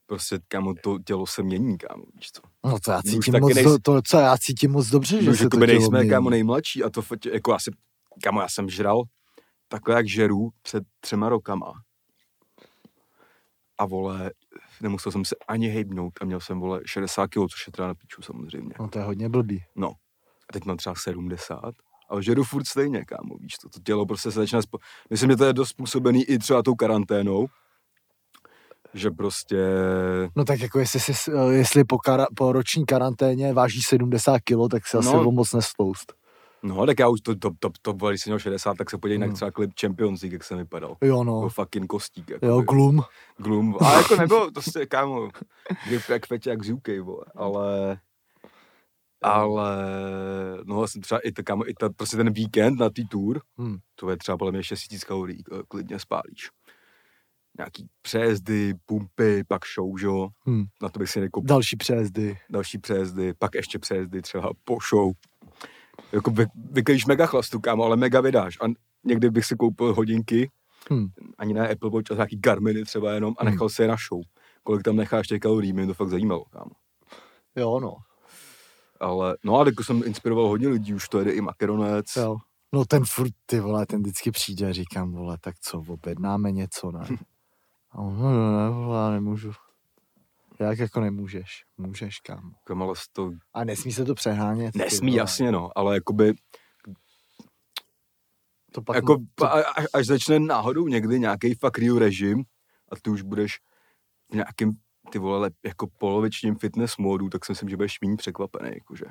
prostě 0.07 0.39
kámo 0.49 0.75
to 0.83 0.99
tělo 0.99 1.27
se 1.27 1.43
mění, 1.43 1.79
kámo, 1.79 2.05
víš 2.15 2.33
co. 2.33 2.43
No 2.71 2.79
to 2.85 2.91
já 2.91 3.03
cítím 3.03 3.41
moc, 3.41 3.53
nejs- 3.53 3.79
to, 3.83 4.03
co 4.03 4.17
já 4.19 4.37
cítím 4.39 4.71
moc 4.71 4.89
dobře, 4.91 5.23
že 5.23 5.31
Že 5.33 5.37
se 5.37 5.49
to 5.49 5.57
tělo 5.57 5.67
nejsme 5.67 5.99
mění. 5.99 6.11
kámo 6.11 6.31
nejmladší 6.31 6.85
a 6.85 6.91
to 6.91 7.03
jako 7.33 7.55
asi, 7.55 7.71
kámo 8.23 8.41
já 8.41 8.49
jsem 8.49 8.69
žral 8.69 9.03
takhle 9.69 9.95
jak 9.95 10.09
žeru 10.09 10.49
před 10.63 10.85
třema 11.01 11.29
rokama. 11.29 11.73
A 13.81 13.87
vole, 13.87 14.31
nemusel 14.83 15.13
jsem 15.13 15.25
se 15.25 15.37
ani 15.49 15.69
hejbnout 15.69 16.13
a 16.21 16.25
měl 16.25 16.41
jsem 16.41 16.61
vole 16.61 16.81
60 16.87 17.27
kg, 17.27 17.35
což 17.35 17.67
je 17.67 17.73
teda 17.73 17.89
na 17.89 17.95
piču 17.95 18.23
samozřejmě. 18.23 18.75
No 18.81 18.89
to 18.89 18.99
je 18.99 19.05
hodně 19.05 19.29
blbý. 19.29 19.65
A 20.51 20.53
teď 20.53 20.65
mám 20.65 20.77
třeba 20.77 20.95
70, 20.95 21.61
ale 22.09 22.23
žeru 22.23 22.45
furt 22.45 22.67
stejně, 22.67 23.05
kámo, 23.05 23.37
víš 23.41 23.55
to, 23.63 23.69
to 23.69 23.81
tělo 23.85 24.07
prostě 24.07 24.31
se 24.31 24.41
začíná, 24.41 24.63
spo... 24.63 24.79
myslím, 25.11 25.31
že 25.31 25.37
to 25.37 25.45
je 25.45 25.53
dost 25.53 25.69
způsobený 25.69 26.25
i 26.25 26.39
třeba 26.39 26.63
tou 26.63 26.75
karanténou, 26.75 27.47
že 28.95 29.11
prostě, 29.11 29.57
No 30.37 30.45
tak 30.45 30.61
jako 30.61 30.79
jestli, 30.79 31.01
si, 31.01 31.31
jestli 31.51 31.85
po, 31.85 31.99
kara, 31.99 32.27
po 32.37 32.53
roční 32.53 32.87
karanténě 32.87 33.53
váží 33.53 33.83
70 33.83 34.39
kg, 34.39 34.71
tak 34.71 34.87
se 34.87 34.99
asi 34.99 35.09
No. 35.09 35.29
o 35.29 35.33
moc 35.33 35.53
nestloust. 35.53 36.13
No, 36.63 36.87
tak 36.87 36.99
já 36.99 37.09
už 37.09 37.21
to, 37.21 37.35
to, 37.35 37.51
to, 37.59 37.71
to, 37.83 37.93
když 37.93 38.21
jsem 38.23 38.31
měl 38.31 38.39
60, 38.39 38.77
tak 38.77 38.91
se 38.91 38.99
podívej 38.99 39.19
Hmm. 39.19 39.29
na 39.29 39.35
třeba 39.35 39.51
klip 39.51 39.71
Champions 39.81 40.23
League, 40.23 40.33
jak 40.33 40.45
jsem 40.45 40.59
vypadal. 40.59 40.97
Jo 41.03 41.25
No. 41.25 41.41
no, 41.43 41.49
fucking 41.49 41.87
kostík, 41.87 42.31
jako 42.31 42.47
jo, 42.47 42.61
glum. 42.61 43.03
glum. 43.39 43.77
A 43.81 43.93
jako 43.97 44.17
nebylo, 44.17 44.51
to 44.51 44.63
se, 44.63 44.87
kámo, 44.87 45.29
jak 46.09 46.27
fetě, 46.27 46.51
jak 46.51 46.65
z 46.65 46.71
UK, 46.73 46.89
vole, 47.03 47.25
ale, 47.35 47.99
ale, 49.23 49.77
no 50.65 50.77
vlastně 50.77 51.01
třeba 51.03 51.21
i, 51.21 51.33
to, 51.33 51.43
kámo, 51.43 51.69
i 51.71 51.75
ta, 51.75 51.89
prostě 51.91 52.17
ten 52.17 52.33
víkend 52.33 52.79
na 52.81 52.91
tý 52.91 53.07
tour, 53.09 53.41
Hmm. 53.59 53.77
to 53.95 54.11
je 54.11 54.17
třeba 54.17 54.39
podle 54.39 54.53
mě 54.53 54.63
6 54.65 54.93
000 54.93 55.01
kalorií, 55.07 55.43
eh, 55.53 55.63
klidně 55.69 55.99
spálíš. 55.99 56.51
Nějaký 57.59 57.87
přejezdy, 58.03 58.75
pumpy, 58.87 59.45
pak 59.49 59.63
show, 59.75 59.99
že 59.99 60.07
jo, 60.07 60.29
Hmm. 60.47 60.65
na 60.83 60.89
to 60.89 60.99
bych 60.99 61.11
si 61.11 61.21
nekopil 61.21 61.47
Další 61.49 61.77
přejezdy. 61.77 62.39
další 62.51 62.79
přejezdy, 62.79 63.35
pak 63.39 63.55
ještě 63.55 63.79
přejezdy 63.79 64.23
třeba 64.23 64.51
po 64.65 64.79
show. 64.91 65.13
Jako 66.13 66.31
vy, 66.31 66.47
vyklíš 66.71 67.07
mega 67.07 67.27
chlastu, 67.27 67.61
kámo, 67.61 67.85
ale 67.85 67.97
mega 67.97 68.21
vydáš. 68.21 68.59
A 68.61 68.65
někdy 69.05 69.31
bych 69.31 69.45
si 69.45 69.57
koupil 69.57 69.95
hodinky, 69.95 70.51
Hmm. 70.91 71.07
ani 71.39 71.55
ne 71.55 71.69
Apple 71.69 71.91
Watch, 71.91 72.11
ale 72.11 72.17
nějaký 72.17 72.37
Garminy 72.37 72.85
třeba 72.85 73.13
jenom 73.13 73.35
a 73.39 73.43
Hmm. 73.45 73.53
nechal 73.53 73.69
si 73.69 73.83
je 73.83 73.89
na 73.89 73.97
show. 74.09 74.21
Kolik 74.63 74.83
tam 74.83 74.97
necháš 74.97 75.27
těch 75.29 75.41
kalorií, 75.41 75.73
mě 75.73 75.87
to 75.87 75.95
fakt 75.95 76.09
zajímalo, 76.09 76.45
kámo. 76.45 76.71
Jo 77.57 77.81
no, 77.81 77.97
Ale, 79.01 79.37
no 79.45 79.61
a 79.61 79.65
jako 79.67 79.85
jsem 79.85 80.03
inspiroval 80.07 80.49
hodně 80.49 80.69
lidí, 80.69 80.95
už 80.95 81.09
to 81.09 81.19
jede 81.19 81.33
i 81.33 81.41
Makaronec. 81.41 82.17
jo. 82.17 82.37
No 82.73 82.85
ten 82.85 83.03
furt, 83.07 83.33
ty 83.47 83.61
vole, 83.61 83.87
ten 83.87 84.01
vždycky 84.03 84.31
přijde 84.31 84.69
a 84.69 84.73
říkám, 84.73 85.13
vole, 85.13 85.39
tak 85.41 85.55
co, 85.61 85.85
objednáme 85.89 86.53
něco, 86.53 86.91
ne? 86.91 87.01
A 87.93 87.99
on, 87.99 88.19
no, 88.19 88.31
no, 88.31 88.59
ne, 88.65 88.71
vole, 88.71 88.99
já 89.05 89.11
nemůžu. 89.11 89.53
Jak 90.61 90.79
jako 90.79 91.01
nemůžeš? 91.01 91.47
Můžeš, 91.79 92.21
kámo. 92.21 92.51
Kam, 92.65 92.83
ale 92.83 92.95
to 93.13 93.31
A 93.55 93.65
nesmí 93.65 93.93
se 93.93 94.05
to 94.05 94.15
přehánět. 94.15 94.75
nesmí, 94.75 95.15
jasně, 95.15 95.53
no, 95.53 95.71
ale 95.77 95.95
jakoby, 95.95 96.35
To 98.73 98.83
pak, 98.83 98.97
jako, 98.97 99.17
to, 99.35 99.47
až 99.95 100.07
začne 100.07 100.39
náhodou 100.39 100.89
někdy 100.89 101.21
nějaký 101.21 101.55
fakt 101.55 101.79
real 101.79 101.99
režim 101.99 102.45
a 102.93 102.97
ty 103.03 103.11
už 103.11 103.23
budeš 103.23 103.59
v 104.31 104.35
nějakém 104.35 104.71
ty 105.11 105.19
vole, 105.19 105.51
jako 105.65 105.87
polovičním 105.99 106.57
fitness 106.57 106.97
módu, 106.97 107.29
tak 107.29 107.45
si 107.45 107.53
myslím, 107.53 107.69
že 107.69 107.77
budeš 107.77 108.01
méně 108.05 108.17
překvapený, 108.17 108.71
jakože. 108.75 109.05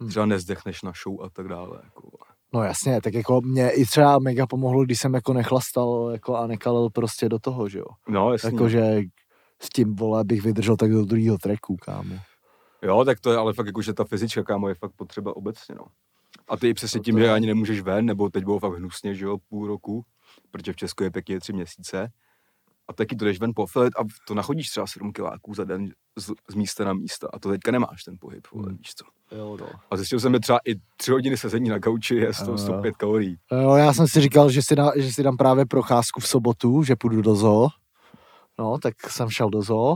Hmm. 0.00 0.10
Třeba 0.10 0.26
nezdechneš 0.26 0.82
na 0.82 0.92
show 1.02 1.22
a 1.22 1.30
tak 1.30 1.48
dále. 1.48 1.80
Jako. 1.84 2.08
No 2.54 2.62
jasně, 2.62 3.00
tak 3.00 3.14
jako 3.14 3.40
mě 3.40 3.70
i 3.70 3.84
třeba 3.84 4.18
mega 4.18 4.46
pomohlo, 4.46 4.84
když 4.84 5.00
jsem 5.00 5.14
jako 5.14 5.32
nechlastal 5.32 6.10
jako 6.12 6.36
a 6.36 6.46
nekalil 6.46 6.90
prostě 6.90 7.28
do 7.28 7.38
toho, 7.38 7.68
že 7.68 7.78
jo. 7.78 7.86
No, 8.08 8.32
jasně. 8.32 8.50
Jakože 8.52 9.00
s 9.62 9.68
tím, 9.68 9.96
vole, 9.96 10.24
bych 10.24 10.42
vydržel 10.42 10.76
tak 10.76 10.90
do 10.90 11.04
druhého 11.04 11.38
tracku, 11.38 11.76
kámo. 11.76 12.14
Jo, 12.82 13.04
tak 13.04 13.20
to 13.20 13.30
je 13.32 13.36
ale 13.38 13.52
fakt 13.52 13.66
jako, 13.66 13.82
že 13.82 13.92
ta 13.94 14.04
fyzička, 14.04 14.42
kámo, 14.42 14.68
je 14.68 14.74
fakt 14.74 14.92
potřeba 14.96 15.36
obecně, 15.36 15.74
no. 15.74 15.84
A 16.48 16.56
ty 16.56 16.68
i 16.68 16.74
přesně 16.74 17.00
To 17.00 17.04
tím, 17.04 17.14
to 17.14 17.20
že 17.20 17.30
ani 17.32 17.46
nemůžeš 17.46 17.80
ven, 17.80 18.06
nebo 18.06 18.30
teď 18.30 18.44
bylo 18.44 18.58
fakt 18.58 18.72
hnusně, 18.72 19.14
že 19.14 19.24
jo, 19.24 19.38
půl 19.48 19.66
roku, 19.66 20.04
protože 20.50 20.72
v 20.72 20.76
Česku 20.76 21.02
je 21.02 21.10
pěkně 21.10 21.40
tři 21.40 21.52
měsíce. 21.52 22.08
A 22.88 22.92
taky 22.92 23.16
to 23.16 23.24
jdeš 23.24 23.40
ven 23.40 23.52
pofilit 23.54 23.92
a 23.98 24.04
to 24.26 24.34
nachodíš 24.34 24.70
třeba 24.70 24.86
7 24.86 25.12
kiláků 25.12 25.54
za 25.54 25.64
den 25.64 25.90
z, 26.16 26.30
z 26.50 26.54
místa 26.54 26.84
na 26.84 26.92
místa. 26.92 27.28
A 27.32 27.38
to 27.38 27.48
teďka 27.50 27.70
nemáš 27.70 28.04
ten 28.04 28.16
pohyb, 28.20 28.46
vole, 28.54 28.66
Hmm. 28.68 28.76
víš 28.76 28.94
co. 28.94 29.04
Jo, 29.36 29.56
no. 29.60 29.66
A 29.90 29.96
zjistil 29.96 30.20
jsem, 30.20 30.32
že 30.32 30.40
třeba 30.40 30.58
i 30.68 30.74
tři 30.96 31.10
hodiny 31.10 31.36
sezení 31.36 31.68
na 31.68 31.80
kauči 31.80 32.14
je 32.14 32.34
100, 32.34 32.50
Jo. 32.50 32.58
105 32.58 32.96
kalorií. 32.96 33.36
Jo, 33.52 33.74
já 33.74 33.92
jsem 33.92 34.08
si 34.08 34.20
říkal, 34.20 34.50
že 34.50 34.62
si, 34.62 34.76
dá, 34.76 34.92
že 34.96 35.12
si 35.12 35.22
dám 35.22 35.36
právě 35.36 35.66
procházku 35.66 36.20
v 36.20 36.26
sobotu, 36.28 36.82
že 36.82 36.96
půjdu 36.96 37.22
do 37.22 37.34
zoo. 37.34 37.68
No, 38.58 38.78
tak 38.78 38.94
jsem 39.10 39.30
šel 39.30 39.50
do 39.50 39.62
zoo. 39.62 39.94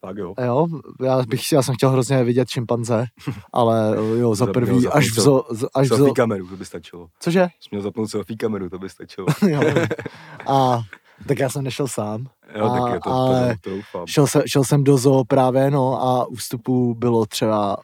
Tak 0.00 0.16
jo. 0.16 0.34
Jo, 0.44 0.66
já, 1.04 1.22
bych, 1.22 1.52
já 1.52 1.62
jsem 1.62 1.74
chtěl 1.74 1.90
hrozně 1.90 2.24
vidět 2.24 2.48
šimpanze, 2.48 3.06
ale 3.52 3.96
jo, 4.18 4.34
za 4.34 4.46
prvý, 4.46 4.76
měl 4.76 4.90
až 4.94 5.10
v 5.10 5.20
zoo, 5.20 5.44
až 5.74 5.86
v 5.86 5.88
zoo, 5.88 5.96
Selfie 5.96 6.14
kameru, 6.14 6.48
to 6.48 6.56
by 6.56 6.64
stačilo. 6.64 7.06
cože? 7.20 7.48
Jsi 7.60 7.68
měl 7.70 7.82
zapnout 7.82 8.10
selfie 8.10 8.36
kameru, 8.36 8.70
to 8.70 8.78
by 8.78 8.88
stačilo. 8.88 9.26
jo. 9.48 9.60
A 10.46 10.82
tak 11.28 11.38
já 11.38 11.48
jsem 11.48 11.64
nešel 11.64 11.88
sám. 11.88 12.26
Jo, 12.58 12.64
A- 12.64 12.80
tak 12.80 12.92
je 12.94 13.00
to, 13.00 13.10
ale- 13.10 13.56
to, 13.62 13.70
to 13.70 13.76
doufám. 13.76 14.06
Šel, 14.06 14.26
se, 14.26 14.42
šel 14.46 14.64
jsem 14.64 14.84
do 14.84 14.96
zoo 14.98 15.24
právě, 15.24 15.70
no, 15.70 16.02
a 16.02 16.26
u 16.26 16.34
vstupu 16.34 16.94
bylo 16.94 17.26
třeba 17.26 17.76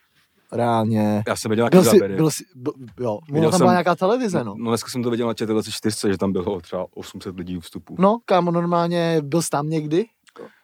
reálně... 0.52 1.22
Já 1.28 1.36
jsem 1.36 1.48
viděl 1.50 1.62
nějaký 1.62 1.76
Byl 1.76 1.84
si, 1.84 1.90
záběry. 1.90 2.16
byl 2.16 2.30
si, 2.30 2.44
byl, 2.54 2.72
jo, 3.00 3.18
Viděl 3.32 3.50
tam 3.50 3.58
jsem- 3.58 3.64
byla 3.64 3.72
nějaká 3.72 3.94
televize, 3.94 4.44
no. 4.44 4.54
No 4.58 4.70
dneska 4.70 4.90
jsem 4.90 5.02
to 5.02 5.10
viděl 5.10 5.26
na 5.26 5.34
ČT 5.34 5.70
4, 5.70 6.12
že 6.12 6.18
tam 6.18 6.32
bylo 6.32 6.60
třeba 6.60 6.86
800 6.94 7.36
lidí 7.36 7.56
u 7.56 7.60
vstupu. 7.60 7.96
No, 7.98 8.18
kámo, 8.24 8.50
normálně 8.50 9.20
byl 9.22 9.42
jsi 9.42 9.50
tam 9.50 9.68
někdy 9.68 10.04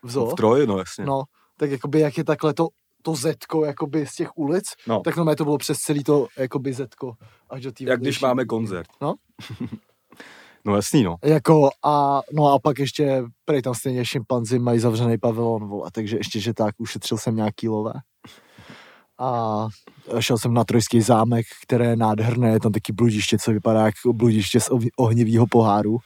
v 0.02 0.10
zoo? 0.10 0.30
v 0.30 0.34
Troji, 0.34 0.66
no 0.66 0.78
jasně. 0.78 1.04
No, 1.04 1.22
tak 1.56 1.70
jakoby 1.70 2.00
jak 2.00 2.18
je 2.18 2.24
takhle 2.24 2.54
to, 2.54 2.68
to 3.02 3.14
zetko 3.14 3.64
jakoby 3.64 4.06
z 4.06 4.14
těch 4.14 4.38
ulic, 4.38 4.64
No. 4.86 5.00
tak 5.00 5.16
no 5.16 5.34
to 5.34 5.44
bylo 5.44 5.58
přes 5.58 5.78
celý 5.78 6.04
to 6.04 6.26
jakoby 6.38 6.72
zetko 6.72 7.12
až 7.50 7.62
do 7.62 7.72
té 7.72 7.84
Jak 7.84 8.00
když 8.00 8.20
máme 8.20 8.44
koncert. 8.44 8.86
No. 9.02 9.14
no 10.64 10.76
jasný, 10.76 11.02
no. 11.02 11.16
Jako 11.24 11.70
a, 11.84 12.20
no 12.32 12.52
a 12.52 12.58
pak 12.58 12.78
ještě, 12.78 13.22
prej 13.44 13.62
tam 13.62 13.74
stejně 13.74 14.04
šimpanzi 14.04 14.58
mají 14.58 14.78
zavřený 14.78 15.18
pavilon, 15.18 15.68
vole, 15.68 15.90
takže 15.92 16.16
ještě, 16.16 16.40
že 16.40 16.54
tak, 16.54 16.74
ušetřil 16.78 17.18
jsem 17.18 17.36
nějaký 17.36 17.68
lové. 17.68 17.92
A 19.18 19.68
šel 20.20 20.38
jsem 20.38 20.54
na 20.54 20.64
Trojský 20.64 21.00
zámek, 21.00 21.46
které 21.62 21.86
je 21.86 21.96
nádherné, 21.96 22.50
je 22.50 22.60
tam 22.60 22.72
taky 22.72 22.92
bludiště, 22.92 23.38
co 23.38 23.50
vypadá 23.52 23.86
jako 23.86 24.12
bludiště 24.12 24.60
z 24.60 24.70
ohni- 24.70 24.90
ohnivého 24.96 25.46
poháru. 25.46 25.98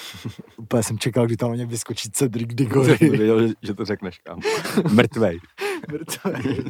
Úplně 0.56 0.82
jsem 0.82 0.98
čekal, 0.98 1.26
kdy 1.26 1.36
tam 1.36 1.50
na 1.50 1.56
něm 1.56 1.68
vyskočí 1.68 2.10
Cedric 2.10 2.54
Diggory. 2.54 2.98
Jsem 2.98 3.10
věděl, 3.10 3.48
že, 3.48 3.54
že 3.62 3.74
to 3.74 3.84
řekneš, 3.84 4.18
kam. 4.18 4.40
Mrtvej. 4.92 5.38
Mrtvej. 5.92 6.64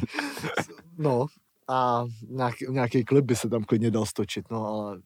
no 0.98 1.26
a 1.68 2.04
nějaký, 2.28 2.66
nějaký 2.70 3.04
klip 3.04 3.24
by 3.24 3.36
se 3.36 3.48
tam 3.48 3.64
klidně 3.64 3.90
dal 3.90 4.06
stočit, 4.06 4.50
no 4.50 4.66
ale 4.66 5.00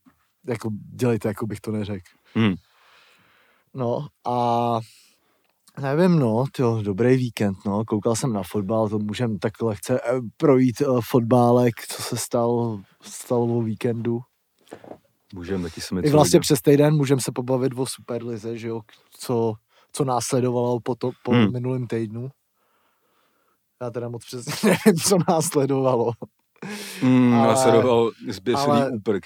jako 0.46 0.70
dělejte, 0.94 1.28
jako 1.28 1.46
bych 1.46 1.60
to 1.60 1.72
neřekl. 1.72 2.10
Hmm. 2.34 2.54
No 3.74 4.06
a 4.26 4.80
nevím, 5.80 6.18
no, 6.18 6.44
tyjo, 6.52 6.82
dobrý 6.82 7.16
víkend, 7.16 7.56
no, 7.66 7.84
koukal 7.84 8.16
jsem 8.16 8.32
na 8.32 8.42
fotbal, 8.42 8.88
to 8.88 8.98
můžem 8.98 9.38
tak 9.38 9.62
lehce 9.62 10.00
eh, 10.00 10.20
projít 10.36 10.80
uh, 10.80 11.00
fotbálek, 11.10 11.74
co 11.88 12.02
se 12.02 12.16
stal, 12.16 12.80
stalo 13.02 13.44
o 13.46 13.62
víkendu. 13.62 14.20
Můžeme 15.34 15.62
taky 15.62 15.80
se 15.80 15.94
mi 15.94 16.00
I 16.00 16.10
vlastně 16.10 16.40
přes 16.40 16.62
týden 16.62 16.94
můžeme 16.96 17.20
se 17.20 17.32
pobavit 17.34 17.72
o 17.76 17.86
Superlize, 17.86 18.56
že 18.58 18.68
jo, 18.68 18.80
co, 19.18 19.54
co 19.92 20.04
následovalo 20.04 20.80
po, 20.80 20.94
to, 20.94 21.10
po 21.24 21.32
Hmm. 21.32 21.52
minulém 21.52 21.86
týdnu. 21.86 22.28
Já 23.82 23.90
teda 23.90 24.08
moc 24.08 24.24
přesně 24.24 24.52
nevím, 24.86 25.00
co 25.00 25.16
následovalo, 25.28 26.12
Mm, 27.02 27.34
ale- 27.34 27.48
následoval 27.48 28.10
zběsilý 28.30 28.70
ale- 28.72 28.90
úprk. 28.90 29.22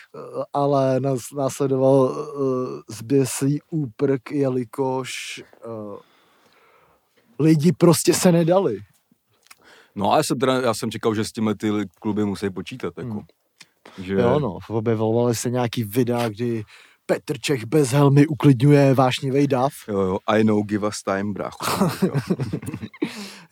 Ale 0.52 1.00
nás, 1.00 1.20
následoval 1.36 1.94
uh, 2.00 2.80
zběslý 2.90 3.60
úprk, 3.70 4.30
jelikož 4.30 5.42
uh, 5.66 5.96
lidi 7.42 7.72
prostě 7.72 8.14
se 8.14 8.32
nedali. 8.32 8.78
No 9.94 10.12
a 10.12 10.16
já 10.16 10.22
jsem, 10.22 10.38
teda, 10.38 10.60
já 10.60 10.74
jsem 10.74 10.90
čekal, 10.90 11.14
že 11.14 11.24
s 11.24 11.32
těmi 11.32 11.54
ty 11.54 11.70
kluby 12.00 12.24
musí 12.24 12.50
počítat. 12.50 12.94
Jako. 12.98 13.10
Hmm. 13.10 13.22
Že, 13.98 14.14
Jo, 14.14 14.38
no, 14.38 14.58
objevovaly 14.68 15.34
se 15.34 15.50
nějaký 15.50 15.84
videa, 15.84 16.28
kdy 16.28 16.64
Petr 17.06 17.38
Čech 17.40 17.64
bez 17.64 17.90
helmy 17.90 18.26
uklidňuje 18.26 18.94
vášnivý 18.94 19.46
dav. 19.46 19.72
jo, 19.88 20.00
jo, 20.00 20.18
I 20.26 20.44
know, 20.44 20.62
give 20.62 20.88
us 20.88 21.02
time, 21.02 21.32
brácho. 21.32 21.90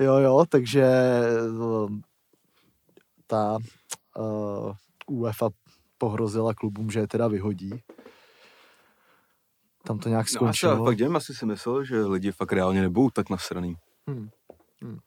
Jo. 0.01 0.17
Jo, 0.19 0.45
takže 0.49 0.83
eh, 0.83 2.01
ta 3.27 3.59
uh, 4.19 4.73
UEFA 5.11 5.49
pohrozila 5.99 6.55
klubům, 6.55 6.91
že 6.91 7.01
je 7.01 7.09
teda 7.09 7.29
vyhodí. 7.29 7.71
Tam 9.85 9.99
to 9.99 10.09
nějak 10.09 10.27
No, 10.27 10.31
já 10.33 10.53
skončilo. 10.53 10.85
fakt 10.85 10.97
dělím, 10.97 11.17
asi 11.17 11.35
si 11.35 11.47
myslel, 11.47 11.85
že 11.85 12.05
lidi 12.05 12.33
fakt 12.33 12.53
reálně 12.53 12.81
nebudou 12.81 13.11
tak 13.11 13.31
nasraný. 13.31 13.75
Hmm. 14.09 14.29
Hmm. 14.83 14.99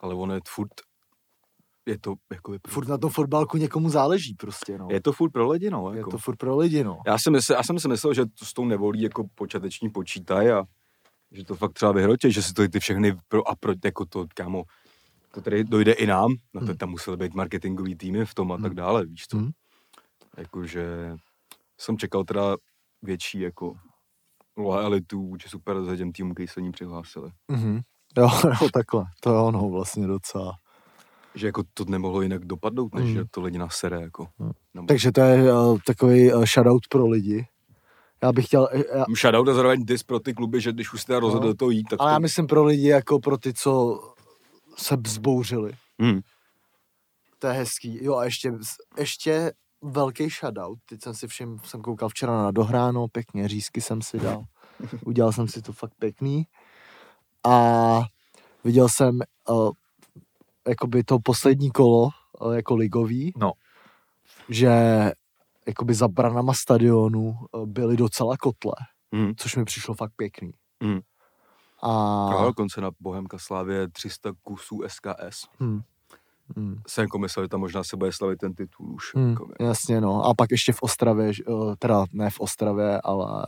Ale 0.00 0.14
on 0.14 0.32
je 0.32 0.40
furt, 0.48 0.70
je 1.86 1.98
to 1.98 2.14
jako 2.32 2.52
je, 2.52 2.58
Furt 2.68 2.88
na 2.88 2.98
tom 2.98 3.10
fotbalku 3.10 3.56
někomu 3.56 3.90
záleží 3.90 4.34
prostě, 4.34 4.78
no. 4.78 4.88
je 4.90 5.00
to 5.00 5.12
furt 5.12 5.30
pro 5.30 5.48
lidi, 5.50 5.70
no. 5.70 5.92
je 5.92 5.98
Jako. 5.98 6.10
to 6.10 6.18
furt 6.18 6.36
pro 6.36 6.56
lidi, 6.56 6.84
no. 6.84 6.98
Já, 7.06 7.18
jsem 7.18 7.32
myslel, 7.32 7.56
já 7.58 7.62
jsem 7.62 7.78
si 7.78 7.88
myslel, 7.88 8.14
že 8.14 8.26
to 8.26 8.44
s 8.44 8.52
tou 8.52 8.64
nevolí 8.64 9.02
jako 9.02 9.24
počáteční 9.34 9.90
počítají 9.90 10.48
a 10.50 10.64
že 11.32 11.44
to 11.44 11.54
fakt 11.54 11.72
třeba 11.72 11.92
vyhrotě, 11.92 12.30
že 12.30 12.42
si 12.42 12.52
to 12.52 12.68
ty 12.68 12.80
všechny 12.80 13.16
pro 13.28 13.48
a 13.48 13.54
pro, 13.56 13.72
jako 13.84 14.04
to, 14.06 14.26
kámo, 14.34 14.64
to 15.34 15.40
tady 15.40 15.64
dojde 15.64 15.92
i 15.92 16.06
nám, 16.06 16.30
na 16.54 16.60
to 16.60 16.66
Hmm. 16.66 16.76
tam 16.76 16.90
musely 16.90 17.16
být 17.16 17.34
marketingový 17.34 17.96
týmy 17.96 18.24
v 18.26 18.34
tom 18.34 18.52
a 18.52 18.56
tak 18.56 18.64
Hmm. 18.66 18.74
dále, 18.76 19.06
víš 19.06 19.26
co. 19.28 19.36
Hmm. 19.36 19.50
Jakože 20.36 21.16
jsem 21.78 21.98
čekal 21.98 22.24
teda 22.24 22.56
větší 23.02 23.40
jako 23.40 23.74
loajalitu 24.56 25.26
vůči 25.26 25.48
super 25.48 25.84
za 25.84 25.96
těm 25.96 26.12
týmům, 26.12 26.34
kteří 26.34 26.48
se 26.48 26.60
ní 26.60 26.72
přihlásili. 26.72 27.30
Mhm. 27.48 27.80
Jo, 28.18 28.28
jo, 28.44 28.68
takhle. 28.72 29.04
To 29.20 29.32
je 29.34 29.40
ono 29.40 29.68
vlastně 29.68 30.06
docela. 30.06 30.52
Že 31.34 31.46
jako 31.46 31.62
to 31.74 31.84
nemohlo 31.84 32.22
jinak 32.22 32.44
dopadnout, 32.44 32.94
než 32.94 33.04
Hmm. 33.04 33.14
že 33.14 33.24
to 33.30 33.40
lidi 33.40 33.58
nasere, 33.58 34.00
jako. 34.00 34.28
Hmm. 34.38 34.50
No. 34.74 34.86
Takže 34.86 35.12
to 35.12 35.20
je 35.20 35.52
uh, 35.52 35.78
takový 35.86 36.32
uh, 36.32 36.44
shoutout 36.44 36.88
pro 36.90 37.06
lidi. 37.06 37.46
Já 38.22 38.32
bych 38.32 38.46
chtěl, 38.46 38.68
eh, 38.72 38.82
já, 38.98 39.04
Shoutout 39.20 39.48
a 39.48 39.54
zároveň 39.54 39.84
dis 39.84 40.02
pro 40.02 40.20
ty 40.20 40.34
kluby, 40.34 40.60
že 40.60 40.72
když 40.72 40.92
už 40.92 41.00
jste 41.02 41.20
rozhodli 41.20 41.48
No. 41.48 41.54
toho 41.54 41.70
jít, 41.70 41.84
tak 41.90 42.00
ale 42.00 42.10
to... 42.10 42.12
já 42.12 42.18
myslím 42.18 42.46
pro 42.46 42.64
lidi 42.64 42.88
jako 42.88 43.18
pro 43.18 43.38
ty, 43.38 43.52
co 43.54 44.00
se 44.76 44.96
vzbouřili. 44.96 45.72
Hmm. 46.00 46.20
To 47.38 47.46
je 47.46 47.52
hezký. 47.52 48.04
Jo 48.04 48.16
a 48.16 48.24
ještě, 48.24 48.52
ještě 48.98 49.52
velký 49.90 50.28
shoutout. 50.28 50.78
Teď 50.88 51.02
jsem 51.02 51.14
si 51.14 51.26
všim, 51.26 51.58
jsem 51.64 51.82
koukal 51.82 52.08
včera 52.08 52.42
na 52.42 52.50
dohráno, 52.50 53.08
pěkně 53.08 53.48
řízky 53.48 53.80
jsem 53.80 54.02
si 54.02 54.18
dal. 54.18 54.44
Udělal 55.06 55.32
jsem 55.32 55.48
si 55.48 55.62
to 55.62 55.72
fakt 55.72 55.94
pěkný. 55.98 56.46
A 57.46 58.00
viděl 58.64 58.88
jsem 58.88 59.20
uh, 59.48 59.70
jakoby 60.68 61.04
to 61.04 61.18
poslední 61.18 61.70
kolo 61.70 62.08
uh, 62.40 62.52
jako 62.54 62.76
ligový. 62.76 63.32
No. 63.36 63.52
Že 64.48 64.70
jakoby 65.66 65.94
za 65.94 66.08
branama 66.08 66.54
stadionu 66.54 67.38
uh, 67.52 67.66
byly 67.66 67.96
docela 67.96 68.36
kotle, 68.36 68.72
Hmm. 69.12 69.32
což 69.36 69.56
mi 69.56 69.64
přišlo 69.64 69.94
fakt 69.94 70.12
pěkný. 70.16 70.50
Hmm. 70.82 71.00
A... 71.82 71.90
A 72.28 72.44
dokonce 72.44 72.80
na 72.80 72.90
Bohemka 73.00 73.38
Slávě 73.38 73.88
300 73.88 74.32
kusů 74.42 74.82
SKS. 74.86 75.46
Hmm. 75.58 75.80
Hmm. 76.56 76.76
Jsem 76.88 77.02
jako 77.02 77.18
myslel, 77.18 77.44
že 77.44 77.48
tam 77.48 77.60
možná 77.60 77.84
se 77.84 77.96
bude 77.96 78.12
slavit 78.12 78.38
ten 78.38 78.54
titul 78.54 78.94
už. 78.94 79.14
Hmm, 79.14 79.30
Jako, 79.30 79.48
jasně, 79.60 80.00
no. 80.00 80.24
A 80.24 80.34
pak 80.34 80.50
ještě 80.50 80.72
v 80.72 80.82
Ostravě, 80.82 81.32
eh, 81.48 81.76
teda 81.78 82.04
ne 82.12 82.30
v 82.30 82.40
Ostravě, 82.40 83.00
ale 83.04 83.46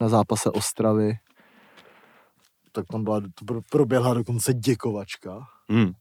na 0.00 0.08
zápase 0.08 0.50
Ostravy, 0.50 1.18
tak 2.72 2.86
tam 2.86 3.04
byla, 3.04 3.20
proběhla 3.70 4.14
dokonce 4.14 4.54
děkovačka, 4.54 5.46
hmm. 5.68 5.92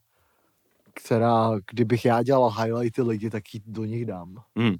která, 0.93 1.51
kdybych 1.71 2.05
já 2.05 2.23
dělal 2.23 2.51
highlighty 2.61 3.01
ligy, 3.01 3.29
tak 3.29 3.53
ji 3.53 3.61
do 3.65 3.85
nich 3.85 4.05
dám. 4.05 4.35
Hmm. 4.57 4.75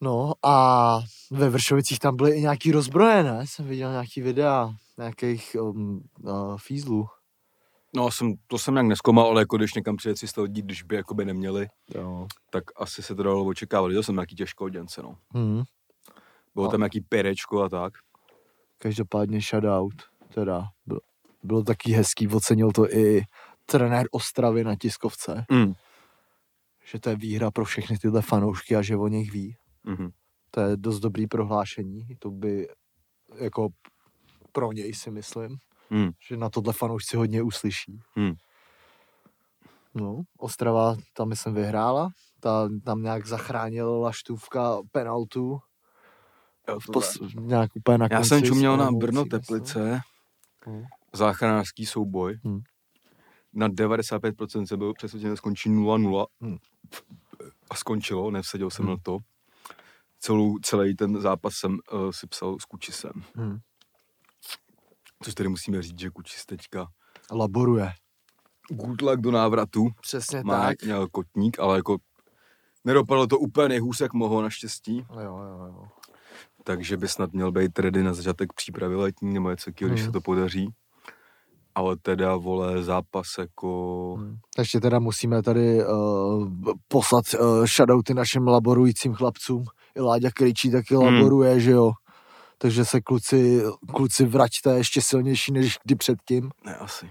No 0.00 0.32
a 0.44 1.00
ve 1.30 1.50
Vršovicích 1.50 1.98
tam 1.98 2.16
byly 2.16 2.30
i 2.32 2.40
nějaký 2.40 2.72
rozbroje, 2.72 3.22
ne? 3.22 3.46
Jsem 3.46 3.66
viděl 3.66 3.90
nějaký 3.90 4.20
videa 4.22 4.74
nějakých 4.98 5.56
um, 5.60 6.02
uh, 6.22 6.56
fízlů. 6.56 7.06
No, 7.96 8.10
jsem, 8.10 8.34
to 8.46 8.58
jsem 8.58 8.74
nějak 8.74 8.86
neskoumal, 8.86 9.26
ale 9.26 9.40
jako 9.42 9.56
když 9.56 9.74
někam 9.74 9.96
přijde 9.96 10.14
300 10.14 10.42
lidí, 10.42 10.62
když 10.62 10.82
by 10.82 10.96
jakoby 10.96 11.24
neměli, 11.24 11.68
Jo. 11.94 12.26
tak 12.50 12.64
asi 12.76 13.02
se 13.02 13.14
to 13.14 13.22
dalo 13.22 13.44
očekávat. 13.44 13.88
Viděl 13.88 14.02
jsem 14.02 14.14
nějaký 14.14 14.34
těžkoděnce, 14.34 15.02
no. 15.02 15.16
Hmm. 15.34 15.62
Bylo 16.54 16.64
No. 16.66 16.70
tam 16.70 16.80
nějaký 16.80 17.00
perečko 17.00 17.62
a 17.62 17.68
tak. 17.68 17.92
Každopádně 18.78 19.40
shoutout, 19.40 19.94
teda 20.34 20.64
bylo, 20.86 21.00
bylo 21.42 21.62
taky 21.62 21.92
hezký, 21.92 22.28
ocenil 22.28 22.70
to 22.72 22.92
i 22.96 23.22
trenér 23.66 24.06
Ostravy 24.10 24.64
na 24.64 24.76
tiskovce, 24.76 25.44
Hmm. 25.50 25.72
že 26.84 27.00
to 27.00 27.10
je 27.10 27.16
výhra 27.16 27.50
pro 27.50 27.64
všechny 27.64 27.98
tyhle 27.98 28.22
fanoušky 28.22 28.76
a 28.76 28.82
že 28.82 28.96
o 28.96 29.08
nich 29.08 29.32
ví. 29.32 29.56
Mhm. 29.84 30.10
To 30.50 30.60
je 30.60 30.76
dost 30.76 31.00
dobrý 31.00 31.26
prohlášení, 31.26 32.06
to 32.18 32.30
by 32.30 32.68
jako 33.34 33.68
pro 34.52 34.72
něj 34.72 34.94
si 34.94 35.10
myslím, 35.10 35.56
Hmm. 35.90 36.10
že 36.28 36.36
na 36.36 36.50
tohle 36.50 36.72
fanoušci 36.72 37.16
hodně 37.16 37.42
uslyší. 37.42 38.00
Hmm. 38.16 38.32
No, 39.94 40.22
Ostrava 40.38 40.96
tam 41.12 41.28
myslím 41.28 41.54
vyhrála, 41.54 42.10
ta, 42.40 42.68
tam 42.84 43.02
nějak 43.02 43.26
zachránila 43.26 44.12
Štůvka 44.12 44.78
penaltu, 44.92 45.60
Jo, 46.68 46.80
v 46.80 46.86
pos, 46.92 47.18
nějak 47.40 47.70
úplně 47.76 47.98
na 47.98 48.08
Já 48.10 48.16
konci 48.16 48.28
jsem 48.28 48.42
čuměl 48.42 48.76
na 48.76 48.92
Brno. 48.92 49.24
Teplice, 49.24 50.00
Hmm. 50.66 50.82
záchranářský 51.12 51.86
souboj. 51.86 52.38
Hmm. 52.44 52.60
Na 53.52 53.68
95% 53.68 54.66
jsem 54.66 54.78
byl 54.78 54.94
přesvědčen, 54.94 55.30
že 55.30 55.36
skončí 55.36 55.70
0-0. 55.70 56.26
Hmm. 56.40 56.56
A 57.70 57.74
skončilo, 57.74 58.30
nevsadil 58.30 58.70
jsem 58.70 58.84
Hmm. 58.84 58.94
na 58.94 59.00
to. 59.02 59.18
Celou, 60.18 60.58
celý 60.58 60.96
ten 60.96 61.20
zápas 61.20 61.54
jsem 61.54 61.78
uh, 61.92 62.10
si 62.10 62.26
psal 62.26 62.58
s 62.58 62.64
Kučisem. 62.64 63.12
Hmm. 63.34 63.58
Což 65.22 65.34
tady 65.34 65.48
musíme 65.48 65.82
říct, 65.82 65.98
že 66.00 66.10
Kučis 66.10 66.46
teďka 66.46 66.86
Laboruje. 67.32 67.90
good 68.70 69.02
luck 69.02 69.20
do 69.20 69.30
návratu. 69.30 69.88
Přesně 70.00 70.42
Má 70.44 70.66
tak. 70.66 70.82
měl 70.82 71.08
kotník, 71.08 71.58
ale 71.60 71.76
jako 71.76 71.96
nedopadlo 72.84 73.26
to 73.26 73.38
úplně 73.38 73.68
nejhůř, 73.68 74.00
jak 74.00 74.12
mohlo 74.12 74.42
naštěstí. 74.42 74.96
Jo, 75.10 75.20
jo, 75.20 75.66
jo. 75.66 75.84
Takže 76.64 76.96
by 76.96 77.08
snad 77.08 77.32
měl 77.32 77.52
být 77.52 77.78
ready 77.78 78.02
na 78.02 78.14
začátek 78.14 78.52
přípravy 78.52 78.94
letní, 78.96 79.34
nebo 79.34 79.50
něco 79.50 79.70
takového, 79.70 79.92
když 79.92 80.00
Hmm. 80.02 80.08
se 80.08 80.12
to 80.12 80.20
podaří. 80.20 80.68
Ale 81.74 81.96
teda, 81.96 82.36
vole, 82.36 82.82
zápas 82.82 83.26
jako... 83.38 84.14
Hmm. 84.18 84.36
Ještě 84.58 84.80
teda 84.80 84.98
musíme 84.98 85.42
tady 85.42 85.84
uh, 85.86 86.48
poslat 86.88 87.24
uh, 87.40 87.64
shoutouty 87.66 88.14
našim 88.14 88.48
laborujícím 88.48 89.14
chlapcům. 89.14 89.64
I 89.96 90.00
Láďa 90.00 90.30
Krejčí 90.34 90.70
taky 90.70 90.94
Hmm. 90.94 91.04
laboruje, 91.04 91.60
že 91.60 91.70
jo. 91.70 91.92
Takže 92.62 92.84
se 92.84 93.00
kluci, 93.00 93.62
kluci 93.94 94.24
vraťte 94.26 94.76
ještě 94.76 95.02
silnější 95.02 95.52
než 95.52 95.78
kdy 95.84 95.94
předtím. 95.94 96.50
Ne, 96.64 96.76
asi. 96.76 97.10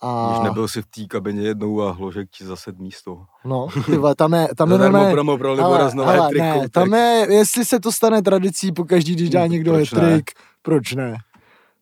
A 0.00 0.28
Když 0.30 0.44
nebyl 0.44 0.68
si 0.68 0.82
v 0.82 0.86
té 0.86 1.04
kabině 1.06 1.42
jednou 1.42 1.82
a 1.82 1.90
hložek 1.92 2.30
ti 2.30 2.44
zase 2.44 2.72
místo. 2.78 3.24
no, 3.44 3.66
ty 3.86 3.96
vole, 3.96 4.14
tam 4.14 4.32
je, 4.34 4.48
tam 4.56 4.72
je 4.72 4.78
normálně- 4.78 5.12
promo 5.12 5.38
pro 5.38 5.64
Ale- 5.64 5.92
ale 6.04 6.30
ne, 6.34 6.60
tak- 6.60 6.70
tam 6.70 6.94
je, 6.94 7.26
jestli 7.30 7.64
se 7.64 7.80
to 7.80 7.92
stane 7.92 8.22
tradicí 8.22 8.72
po 8.72 8.84
každý, 8.84 9.14
když 9.14 9.30
dá 9.30 9.40
Hmm, 9.40 9.50
někdo 9.52 9.72
proč 9.72 9.92
ne? 9.92 10.00
hetrik, 10.00 10.30
proč 10.62 10.92
ne? 10.92 11.16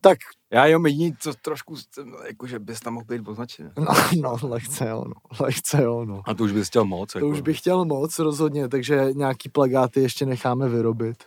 Tak, 0.01 0.19
Já 0.51 0.67
jenom 0.67 0.87
jediný, 0.87 1.15
co 1.21 1.33
trošku, 1.43 1.75
jakože 2.29 2.59
bys 2.59 2.81
tam 2.81 2.95
mohl 2.95 3.07
být 3.09 3.29
označen. 3.29 3.73
no, 3.79 3.95
no 4.23 4.49
lehce 4.49 4.89
jo, 4.89 5.05
no, 5.07 5.15
lehce 5.41 5.83
jo, 5.83 6.05
no. 6.05 6.23
A 6.27 6.35
to 6.35 6.45
už 6.45 6.53
bys 6.53 6.69
chtěl 6.69 6.85
moc. 6.85 7.12
To 7.12 7.19
jako. 7.19 7.29
už 7.29 7.41
bych 7.41 7.59
chtěl 7.59 7.85
moc 7.85 8.19
rozhodně, 8.19 8.69
takže 8.69 9.09
nějaký 9.15 9.49
plagáty 9.49 10.01
ještě 10.01 10.27
necháme 10.27 10.69
vyrobit. 10.69 11.25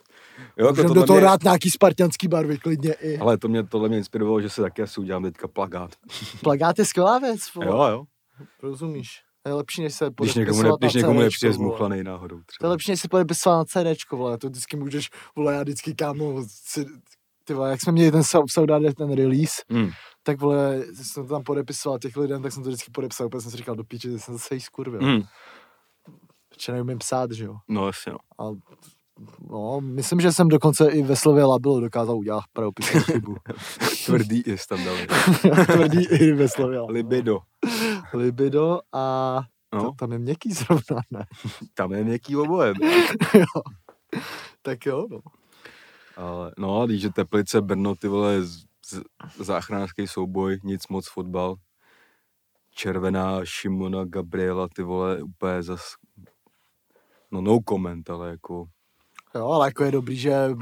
Jo, 0.57 0.65
jako 0.67 0.75
Můžeme 0.81 0.93
do 0.93 1.05
toho 1.05 1.19
mě, 1.19 1.27
dát 1.27 1.43
nějaký 1.43 1.69
spartianský 1.69 2.27
barvy 2.27 2.57
klidně 2.57 2.93
i. 2.93 3.17
Ale 3.17 3.37
to 3.37 3.47
mě, 3.47 3.63
tohle 3.63 3.89
mě 3.89 3.97
inspirovalo, 3.97 4.41
že 4.41 4.49
se 4.49 4.61
taky 4.61 4.81
asi 4.81 4.99
udělám 5.01 5.23
teďka 5.23 5.47
plagát. 5.47 5.91
Plagát 6.43 6.79
je 6.79 6.85
skvělá 6.85 7.19
věc, 7.19 7.39
vole. 7.55 7.67
Jo, 7.67 7.83
jo. 7.83 8.03
rozumíš. 8.63 9.09
To 9.43 9.49
je 9.49 9.53
lepší, 9.55 9.81
než 9.81 9.93
se 9.95 10.09
Když 10.21 10.35
někomu, 10.35 10.63
ne, 10.63 10.69
když 10.79 10.93
někomu 10.93 11.19
nepřijde 11.19 11.53
vole. 11.53 11.57
zmuchlaný 11.67 12.03
náhodou. 12.03 12.35
To 12.35 12.39
je 12.41 12.43
Třeba. 12.45 12.69
lepší, 12.69 12.91
než 12.91 13.01
se 13.01 13.07
podepisovat 13.07 13.57
na 13.57 13.65
CDčko, 13.65 14.17
vole. 14.17 14.37
To 14.37 14.47
vždycky 14.49 14.77
můžeš, 14.77 15.09
vole, 15.35 15.53
já 15.55 15.61
vždycky 15.61 15.95
kámo, 15.95 16.43
si, 16.47 16.85
ty 17.43 17.53
vole, 17.53 17.69
jak 17.71 17.81
jsme 17.81 17.91
měli 17.91 18.11
ten 18.11 18.21
Sau- 18.21 18.45
Saudade, 18.49 18.93
ten 18.93 19.11
release, 19.15 19.61
Hmm. 19.69 19.89
tak 20.23 20.41
vole, 20.41 20.83
jsem 20.93 21.23
to 21.27 21.33
tam 21.33 21.43
podepisoval 21.43 21.99
těch 21.99 22.17
lidem, 22.17 22.41
tak 22.41 22.51
jsem 22.51 22.63
to 22.63 22.69
vždycky 22.69 22.91
podepsal, 22.91 23.27
úplně 23.27 23.41
jsem 23.41 23.51
si 23.51 23.57
říkal 23.57 23.75
do 23.75 23.83
píče, 23.83 24.11
že 24.11 24.19
jsem 24.19 24.33
zase 24.33 24.55
jí 24.55 24.61
skurvil. 24.61 25.01
Hmm. 25.01 25.21
Protože 26.49 26.71
neumím 26.71 26.97
psát, 26.97 27.31
že 27.31 27.45
jo. 27.45 27.55
No 27.67 27.87
jasně, 27.87 28.11
no. 28.11 28.17
A 28.45 28.51
no, 29.49 29.81
myslím, 29.81 30.19
že 30.19 30.31
jsem 30.31 30.47
dokonce 30.47 30.91
i 30.91 31.03
ve 31.03 31.15
slově 31.15 31.43
Labilo 31.43 31.79
dokázal 31.79 32.17
udělat 32.17 32.43
pravopisnou 32.53 33.01
chybu. 33.11 33.35
Tvrdý 34.05 34.41
i 34.41 34.55
tam 34.69 34.85
dali. 34.85 35.07
Tvrdý 35.65 36.05
i 36.05 36.31
ve 36.31 36.49
slově 36.49 36.79
Labilo. 36.79 36.93
Libido. 36.93 37.39
Libido 38.13 38.79
a 38.93 39.41
No, 39.73 39.83
to, 39.83 39.91
tam 39.91 40.11
je 40.11 40.19
měkký 40.19 40.51
zrovna, 40.53 41.01
ne? 41.11 41.25
tam 41.73 41.91
je 41.91 42.03
měkký 42.03 42.35
oboje. 42.35 42.73
jo. 43.33 43.61
Tak 44.61 44.85
jo, 44.85 45.07
no. 45.11 45.19
Ale, 46.17 46.53
no, 46.57 46.87
když 46.87 47.03
je 47.03 47.13
Teplice, 47.13 47.61
Brno, 47.61 47.95
ty 47.95 48.07
vole, 48.07 48.43
z, 48.43 48.65
z, 48.85 49.01
záchranářský 49.39 50.07
souboj, 50.07 50.59
nic 50.63 50.87
moc 50.87 51.09
fotbal. 51.09 51.55
Červená 52.71 53.39
Šimona, 53.43 54.05
Gabriela, 54.05 54.67
ty 54.75 54.83
vole, 54.83 55.23
úplně 55.23 55.63
zas... 55.63 55.81
No 57.31 57.41
no 57.41 57.59
comment, 57.69 58.09
ale 58.09 58.29
jako... 58.29 58.65
Jo, 59.35 59.47
ale 59.47 59.67
jako 59.67 59.83
je 59.83 59.91
dobrý, 59.91 60.17
že 60.17 60.31
eh, 60.33 60.55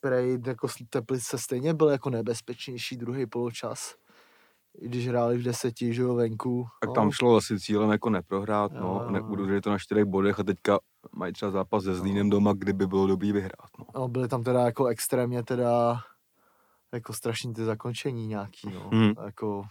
prej 0.00 0.38
jako 0.46 0.68
Teplice 0.90 1.38
stejně 1.38 1.74
byl 1.74 1.88
jako 1.88 2.10
nebezpečnější 2.10 2.96
druhý 2.96 3.26
poločas. 3.26 3.94
I 4.78 4.88
když 4.88 5.08
hráli 5.08 5.38
v 5.38 5.42
deseti, 5.42 5.94
že 5.94 6.02
jo, 6.02 6.14
venku. 6.14 6.66
Tak 6.80 6.88
no. 6.88 6.94
tam 6.94 7.10
šlo 7.10 7.36
asi 7.36 7.60
cílem 7.60 7.90
jako 7.90 8.10
neprohrát, 8.10 8.72
Jo, 8.72 8.80
no, 8.80 9.00
jo, 9.04 9.10
ne, 9.10 9.18
jo. 9.18 9.24
udrželi 9.26 9.60
to 9.60 9.70
na 9.70 9.78
čtyřech 9.78 10.04
bodech 10.04 10.40
a 10.40 10.44
teďka 10.44 10.78
mají 11.16 11.32
třeba 11.32 11.50
zápas 11.50 11.84
se 11.84 11.94
Zlínem 11.94 12.30
doma, 12.30 12.52
kdyby 12.52 12.86
bylo 12.86 13.06
dobrý 13.06 13.32
vyhrát, 13.32 13.70
no. 13.78 13.84
No, 13.94 14.08
byly 14.08 14.28
tam 14.28 14.42
teda 14.44 14.60
jako 14.60 14.86
extrémně 14.86 15.42
teda 15.42 16.00
jako 16.92 17.12
strašný 17.12 17.54
ty 17.54 17.64
zakončení 17.64 18.26
nějaký, 18.26 18.70
no. 18.74 18.90
Mhm. 18.92 19.12
Jako 19.24 19.62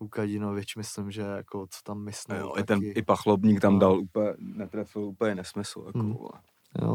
Ukadinovič, 0.00 0.76
myslím, 0.76 1.10
že 1.10 1.22
jako 1.22 1.66
co 1.70 1.80
tam 1.84 2.04
myslel. 2.04 2.40
Jo, 2.40 2.52
i 2.58 2.64
ten 2.64 2.80
i 2.82 3.02
Pachlobník 3.02 3.60
tam 3.60 3.72
No. 3.72 3.78
dal 3.78 3.98
úplně, 4.00 4.32
netrefil 4.38 5.02
úplně 5.02 5.34
nesmysl, 5.34 5.82
jako, 5.86 5.98
Hmm. 5.98 6.16
Jo, 6.80 6.86
no. 6.88 6.94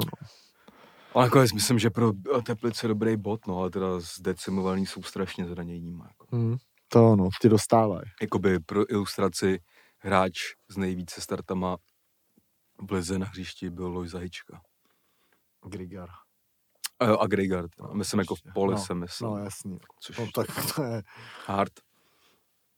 Ale 1.13 1.25
nakonec 1.25 1.53
myslím, 1.53 1.79
že 1.79 1.89
pro 1.89 2.11
Teplice 2.45 2.87
dobrý 2.87 3.17
bod, 3.17 3.47
no, 3.47 3.59
ale 3.59 3.69
teda 3.69 3.99
zdecimovaný 3.99 4.85
jsou 4.85 5.03
strašně 5.03 5.45
zraněníma. 5.47 6.05
Jako. 6.07 6.27
Hmm. 6.35 6.57
To 6.87 7.15
no, 7.15 7.29
ty 7.41 7.49
dostávají. 7.49 8.03
Jakoby 8.21 8.59
pro 8.59 8.91
ilustraci 8.91 9.59
hráč 9.99 10.37
s 10.69 10.77
nejvíce 10.77 11.21
startama 11.21 11.77
v 12.81 12.91
lize 12.91 13.19
na 13.19 13.25
hřišti 13.25 13.69
byl 13.69 13.87
Loj 13.87 14.07
Zahička. 14.07 14.61
Grigar. 15.65 16.09
A 16.99 17.05
jo, 17.05 17.17
a 17.17 17.27
Grigard. 17.27 17.71
No, 17.79 17.93
myslím 17.93 18.19
jako 18.19 18.35
v 18.35 18.39
poli 18.53 18.71
No, 18.73 18.77
jsem 18.79 18.99
myslel. 18.99 19.31
No 19.31 19.37
jasný. 19.37 19.77
což 19.99 20.17
No 20.17 20.27
tak 20.35 20.47
to 20.75 20.83
je, 20.83 21.03
hard. 21.45 21.73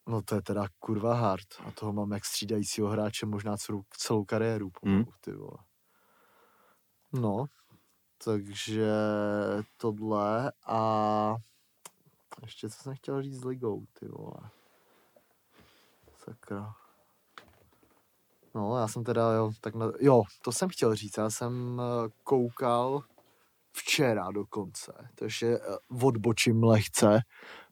no 0.07 0.21
to 0.21 0.35
je 0.35 0.41
teda 0.41 0.65
kurva 0.79 1.13
hard. 1.13 1.47
A 1.65 1.71
toho 1.71 1.93
mám 1.93 2.11
jak 2.11 2.25
střídajícího 2.25 2.87
hráče 2.89 3.25
možná 3.25 3.57
celou, 3.57 3.81
celou 3.97 4.25
kariéru 4.25 4.69
pomalu, 4.81 4.97
Hmm. 5.03 5.11
ty 5.21 5.31
vole. 5.33 5.57
No, 7.13 7.45
takže 8.23 8.91
tohle 9.77 10.51
a 10.67 11.35
ještě 12.41 12.69
co 12.69 12.83
jsem 12.83 12.95
chtěl 12.95 13.21
říct 13.21 13.39
s 13.39 13.43
ligou, 13.43 13.85
ty 13.99 14.07
vole. 14.07 14.49
Sakra. 16.17 16.73
No, 18.55 18.77
já 18.77 18.87
jsem 18.87 19.03
teda, 19.03 19.33
jo, 19.33 19.51
tak 19.61 19.75
na, 19.75 19.91
jo, 19.99 20.23
to 20.41 20.51
jsem 20.51 20.69
chtěl 20.69 20.95
říct, 20.95 21.17
já 21.17 21.29
jsem 21.29 21.81
eh, 21.81 22.09
koukal 22.23 23.03
včera 23.71 24.31
dokonce, 24.31 24.93
takže 25.15 25.47
eh, 25.47 25.77
odbočím 26.03 26.63
lehce, 26.63 27.19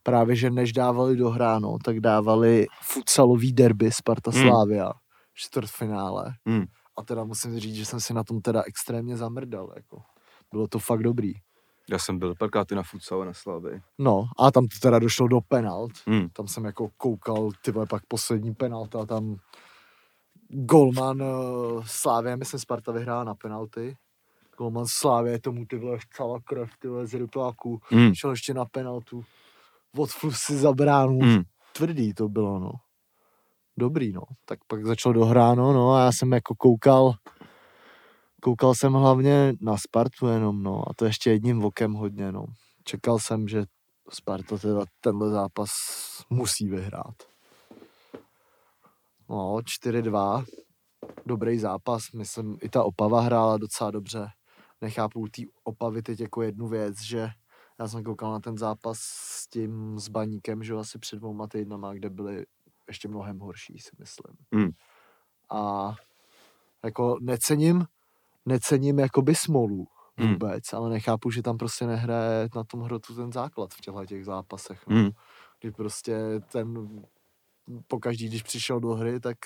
právě, 0.04 0.36
že 0.36 0.50
než 0.50 0.74
dávali 0.74 1.16
do 1.16 1.30
hráno, 1.30 1.78
tak 1.86 2.00
dávali 2.00 2.68
futsalový 2.82 3.54
derby 3.54 3.92
Sparta 3.92 4.32
Hmm. 4.32 4.42
Slávia, 4.42 4.92
čtvrtfinále. 5.34 6.34
Hmm. 6.48 6.66
A 6.98 7.04
teda 7.04 7.24
musím 7.24 7.60
říct, 7.60 7.76
že 7.76 7.86
jsem 7.86 8.00
si 8.00 8.14
na 8.14 8.24
tom 8.24 8.42
teda 8.42 8.64
extrémně 8.68 9.18
zamrdal, 9.18 9.74
jako. 9.76 10.02
Bylo 10.52 10.68
to 10.68 10.80
fakt 10.80 11.04
dobrý. 11.04 11.34
Já 11.90 12.00
jsem 12.00 12.20
byl 12.20 12.36
párkrát 12.36 12.72
i 12.72 12.76
na 12.76 12.84
futsale 12.84 13.26
na 13.26 13.34
Slavy. 13.34 13.82
No, 13.98 14.26
a 14.40 14.52
tam 14.52 14.68
to 14.68 14.80
teda 14.82 15.00
došlo 15.00 15.28
do 15.28 15.42
penalt. 15.42 15.92
Hmm. 16.06 16.30
Tam 16.30 16.48
jsem 16.48 16.66
jako 16.66 16.90
koukal, 16.98 17.50
ty 17.62 17.72
vole, 17.72 17.86
pak 17.86 18.06
poslední 18.06 18.56
penalta, 18.56 19.06
tam 19.06 19.36
golman 20.50 21.22
uh, 21.22 21.84
Slávě, 21.86 22.38
myslím 22.38 22.60
Sparta 22.60 22.92
vyhrála 22.92 23.24
na 23.24 23.36
penalty. 23.36 23.98
Golman 24.58 24.86
Slávě, 24.88 25.40
tomu 25.40 25.66
ty 25.66 25.78
vole 25.78 25.98
celá 26.16 26.40
krev, 26.44 26.70
ty 26.80 26.88
vole 26.88 27.08
z 27.08 27.14
rypáku. 27.14 27.82
Hmm. 27.84 28.16
Šel 28.16 28.32
ještě 28.32 28.54
na 28.54 28.66
penaltu. 28.66 29.26
Odflus 29.98 30.38
si 30.38 30.56
za 30.56 30.74
bránu. 30.74 31.20
Hmm. 31.20 31.44
Tvrdý 31.74 32.14
to 32.14 32.30
bylo, 32.30 32.60
no. 32.60 32.72
Dobrý, 33.80 34.12
no. 34.12 34.22
Tak 34.46 34.60
pak 34.68 34.86
začalo 34.86 35.14
dohráno, 35.14 35.74
no 35.74 35.94
a 35.94 36.00
já 36.06 36.12
jsem 36.12 36.32
jako 36.32 36.56
koukal, 36.56 37.14
koukal 38.42 38.76
jsem 38.76 38.94
hlavně 38.94 39.54
na 39.62 39.78
Spartu 39.78 40.28
jenom, 40.28 40.64
no. 40.64 40.90
A 40.90 40.94
to 40.94 41.06
ještě 41.06 41.30
jedním 41.32 41.66
okem 41.66 41.94
hodně, 41.94 42.32
no. 42.32 42.46
Čekal 42.84 43.20
jsem, 43.20 43.48
že 43.48 43.66
Sparta 44.10 44.58
teda 44.58 44.86
tenhle 45.02 45.30
zápas 45.30 45.70
musí 46.30 46.70
vyhrát. 46.70 47.16
No, 49.30 49.58
4-2. 49.86 50.46
Dobrý 51.26 51.60
zápas, 51.60 52.12
myslím, 52.16 52.58
i 52.62 52.70
ta 52.70 52.84
Opava 52.84 53.22
hrála 53.22 53.58
docela 53.58 53.92
dobře. 53.92 54.28
Nechápu 54.82 55.28
té 55.28 55.42
Opavy 55.64 56.02
teď 56.02 56.20
jako 56.20 56.42
jednu 56.42 56.68
věc, 56.68 57.02
že 57.02 57.30
já 57.80 57.88
jsem 57.88 58.04
koukal 58.04 58.32
na 58.32 58.40
ten 58.40 58.58
zápas 58.58 58.98
s 59.00 59.48
tím 59.48 60.00
s 60.00 60.08
Baníkem, 60.08 60.64
že 60.64 60.74
asi 60.74 61.00
před 61.00 61.16
dvouma 61.16 61.48
týdnama, 61.48 61.94
kde 61.94 62.10
byli 62.10 62.46
ještě 62.88 63.08
mnohem 63.08 63.40
horší, 63.40 63.80
si 63.80 63.90
myslím. 64.00 64.38
Hmm. 64.54 64.70
A 65.52 65.94
jako 66.84 67.18
necením, 67.22 67.86
necením 68.46 69.00
jakoby 69.00 69.36
smolu 69.36 69.88
Hmm. 70.18 70.32
vůbec, 70.32 70.74
ale 70.74 70.90
nechápu, 70.90 71.32
že 71.32 71.42
tam 71.42 71.58
prostě 71.58 71.88
nehraje 71.88 72.50
na 72.56 72.64
tom 72.64 72.82
hrotu 72.82 73.16
ten 73.16 73.32
základ 73.32 73.74
v 73.74 73.82
těchto 73.82 74.06
těch 74.06 74.26
zápasech. 74.26 74.88
No. 74.88 74.96
Hmm. 74.96 75.10
Kdy 75.62 75.72
prostě 75.72 76.18
ten 76.52 76.88
pokaždý, 77.88 78.28
když 78.28 78.44
přišel 78.44 78.80
do 78.80 78.94
hry, 78.94 79.20
tak 79.20 79.38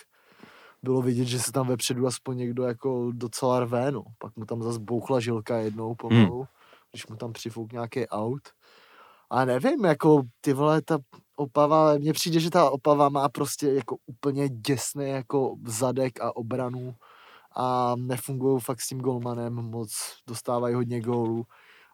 bylo 0.84 1.02
vidět, 1.02 1.26
že 1.26 1.40
se 1.40 1.52
tam 1.52 1.68
vepředu 1.68 2.08
aspoň 2.08 2.38
někdo 2.38 2.64
jako 2.64 3.12
docela 3.12 3.60
rve, 3.60 3.92
no. 3.92 4.04
Pak 4.18 4.36
mu 4.36 4.46
tam 4.46 4.64
zase 4.64 4.80
bouchla 4.80 5.20
žilka 5.20 5.58
jednou 5.58 5.96
pomalu, 5.96 6.38
hmm. 6.38 6.48
když 6.92 7.08
mu 7.08 7.16
tam 7.16 7.34
přifouk 7.34 7.72
nějaký 7.72 8.08
aut. 8.08 8.50
A 9.32 9.46
nevím, 9.46 9.86
jako 9.86 10.22
ty 10.42 10.54
vole, 10.54 10.82
ta 10.82 10.98
Opava, 11.36 11.98
mně 11.98 12.14
přijde, 12.14 12.40
že 12.40 12.50
ta 12.50 12.70
Opava 12.70 13.10
má 13.10 13.30
prostě 13.30 13.68
jako 13.68 13.98
úplně 14.06 14.50
děsný 14.50 15.10
jako 15.10 15.56
zadek 15.66 16.22
a 16.22 16.36
obranu 16.36 16.96
a 17.56 17.96
nefungují 17.98 18.60
fakt 18.62 18.82
s 18.82 18.88
tím 18.88 19.00
golmanem 19.00 19.54
moc, 19.54 19.92
dostávají 20.28 20.76
hodně 20.76 21.02
gólů, 21.02 21.44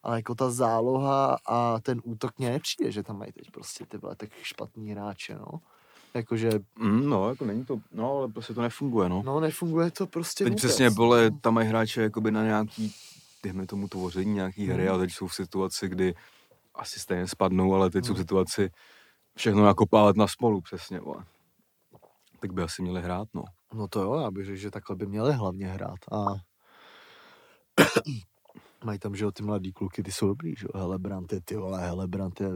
ale 0.04 0.16
jako 0.16 0.36
ta 0.36 0.50
záloha 0.50 1.38
a 1.48 1.80
ten 1.82 2.02
útok 2.04 2.32
mně 2.38 2.50
nepřijde, 2.50 2.92
že 2.92 3.04
tam 3.04 3.18
mají 3.18 3.32
teď 3.32 3.52
prostě 3.52 3.86
ty 3.86 3.98
vole 3.98 4.16
tak 4.16 4.30
špatný 4.42 4.92
hráče, 4.92 5.36
no. 5.36 5.60
Jakože, 6.14 6.50
Mm, 6.80 7.10
no, 7.10 7.30
jako 7.30 7.46
není 7.46 7.66
to, 7.66 7.80
no, 7.92 8.18
ale 8.18 8.28
prostě 8.28 8.54
to 8.54 8.62
nefunguje, 8.62 9.10
no. 9.10 9.24
no 9.26 9.40
nefunguje 9.40 9.92
to 9.92 10.08
prostě 10.08 10.44
Teď 10.44 10.52
vůbec, 10.54 10.64
přesně, 10.66 10.90
vole, 10.90 11.30
no. 11.30 11.38
tam 11.42 11.54
mají 11.54 11.68
hráče 11.68 12.02
jakoby 12.02 12.32
na 12.32 12.44
nějaký, 12.44 12.94
dejme 13.44 13.66
tomu 13.68 13.88
tvoření 13.88 14.34
nějaký 14.34 14.68
hry 14.68 14.84
Mhm. 14.86 14.96
a 14.96 14.98
teď 14.98 15.12
jsou 15.12 15.28
v 15.28 15.36
situaci, 15.36 15.90
kdy 15.90 16.16
asi 16.78 17.00
stejně 17.00 17.28
spadnou, 17.28 17.74
ale 17.76 17.90
teď 17.90 18.06
jsou 18.06 18.14
v 18.14 18.18
Mhm. 18.18 18.24
situaci 18.24 18.70
všechno 19.38 19.64
nakopávat 19.66 20.16
na 20.16 20.28
smolu, 20.28 20.62
přesně, 20.62 21.00
vole. 21.00 21.26
Tak 22.40 22.54
by 22.54 22.62
asi 22.64 22.82
měli 22.82 23.02
hrát, 23.02 23.28
no. 23.34 23.44
No 23.74 23.88
to 23.88 24.02
jo, 24.04 24.16
já 24.16 24.32
bych 24.32 24.46
řekl, 24.46 24.58
že 24.58 24.72
takhle 24.72 24.96
by 24.96 25.06
měli 25.06 25.34
hlavně 25.34 25.68
hrát 25.68 26.00
a 26.12 26.26
mají 28.84 29.00
tam, 29.00 29.16
že 29.16 29.24
jo, 29.26 29.32
ty 29.32 29.44
mladý 29.44 29.74
kluky, 29.74 30.04
ty 30.04 30.12
jsou 30.12 30.28
dobrý, 30.28 30.56
že 30.56 30.66
jo, 30.74 30.80
Helebrant 30.82 31.34
je, 31.34 31.42
ty 31.42 31.56
vole, 31.56 31.82
Helebrant 31.88 32.42
je, 32.42 32.50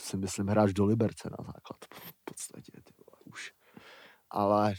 si 0.00 0.16
myslím, 0.16 0.48
hráč 0.48 0.72
do 0.72 0.84
Liberce 0.84 1.30
na 1.30 1.36
základ, 1.46 1.78
v 1.94 2.12
podstatě, 2.24 2.72
ty 2.84 2.92
vole, 3.06 3.20
už. 3.24 3.52
Ale, 4.30 4.74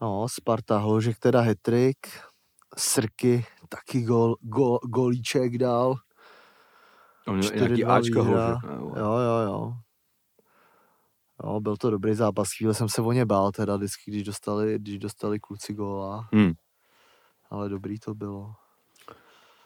no, 0.00 0.26
Sparta, 0.28 0.78
Hložek 0.78 1.18
teda 1.18 1.40
hetrik, 1.40 1.96
Srky, 2.76 3.46
taky 3.68 4.02
gol, 4.02 4.36
gol, 4.40 4.78
golíček 4.78 5.58
dal, 5.58 5.94
On 7.28 7.36
měl 7.38 7.52
i 7.52 7.56
4-2 7.56 7.60
nějaký 7.60 7.84
Ačka 7.84 8.22
výhra. 8.22 8.46
hložek, 8.46 8.70
ne, 8.70 8.78
vole. 8.78 9.00
Jo, 9.00 9.06
jo, 9.12 9.52
jo. 9.52 9.72
Jo, 11.44 11.60
byl 11.60 11.76
to 11.76 11.90
dobrý 11.90 12.14
zápas, 12.14 12.48
chvíli 12.56 12.74
jsem 12.74 12.88
se 12.88 13.02
o 13.02 13.12
ně 13.12 13.26
bál 13.26 13.52
teda 13.52 13.76
vždycky, 13.76 14.10
když 14.10 14.22
dostali, 14.24 14.78
když 14.78 14.98
dostali 14.98 15.40
kluci 15.40 15.74
góla, 15.74 16.28
Hmm. 16.32 16.52
ale 17.50 17.68
dobrý 17.68 17.98
to 18.00 18.14
bylo. 18.14 18.54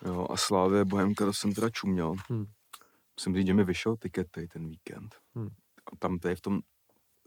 Jo, 0.04 0.26
a 0.30 0.36
Slávě 0.36 0.84
Bohemka, 0.84 1.24
to 1.24 1.32
jsem 1.32 1.52
teda 1.54 1.70
čuměl. 1.70 2.14
Hmm. 2.30 2.44
Musím 3.18 3.34
říct, 3.36 3.46
že 3.46 3.54
mi 3.54 3.64
vyšel 3.64 3.96
tiket 3.96 4.26
tady 4.30 4.48
ten 4.48 4.68
víkend. 4.68 5.14
Hmm. 5.34 5.48
A 5.92 5.96
tam 5.98 6.18
tady 6.18 6.36
v 6.36 6.40
tom, 6.40 6.60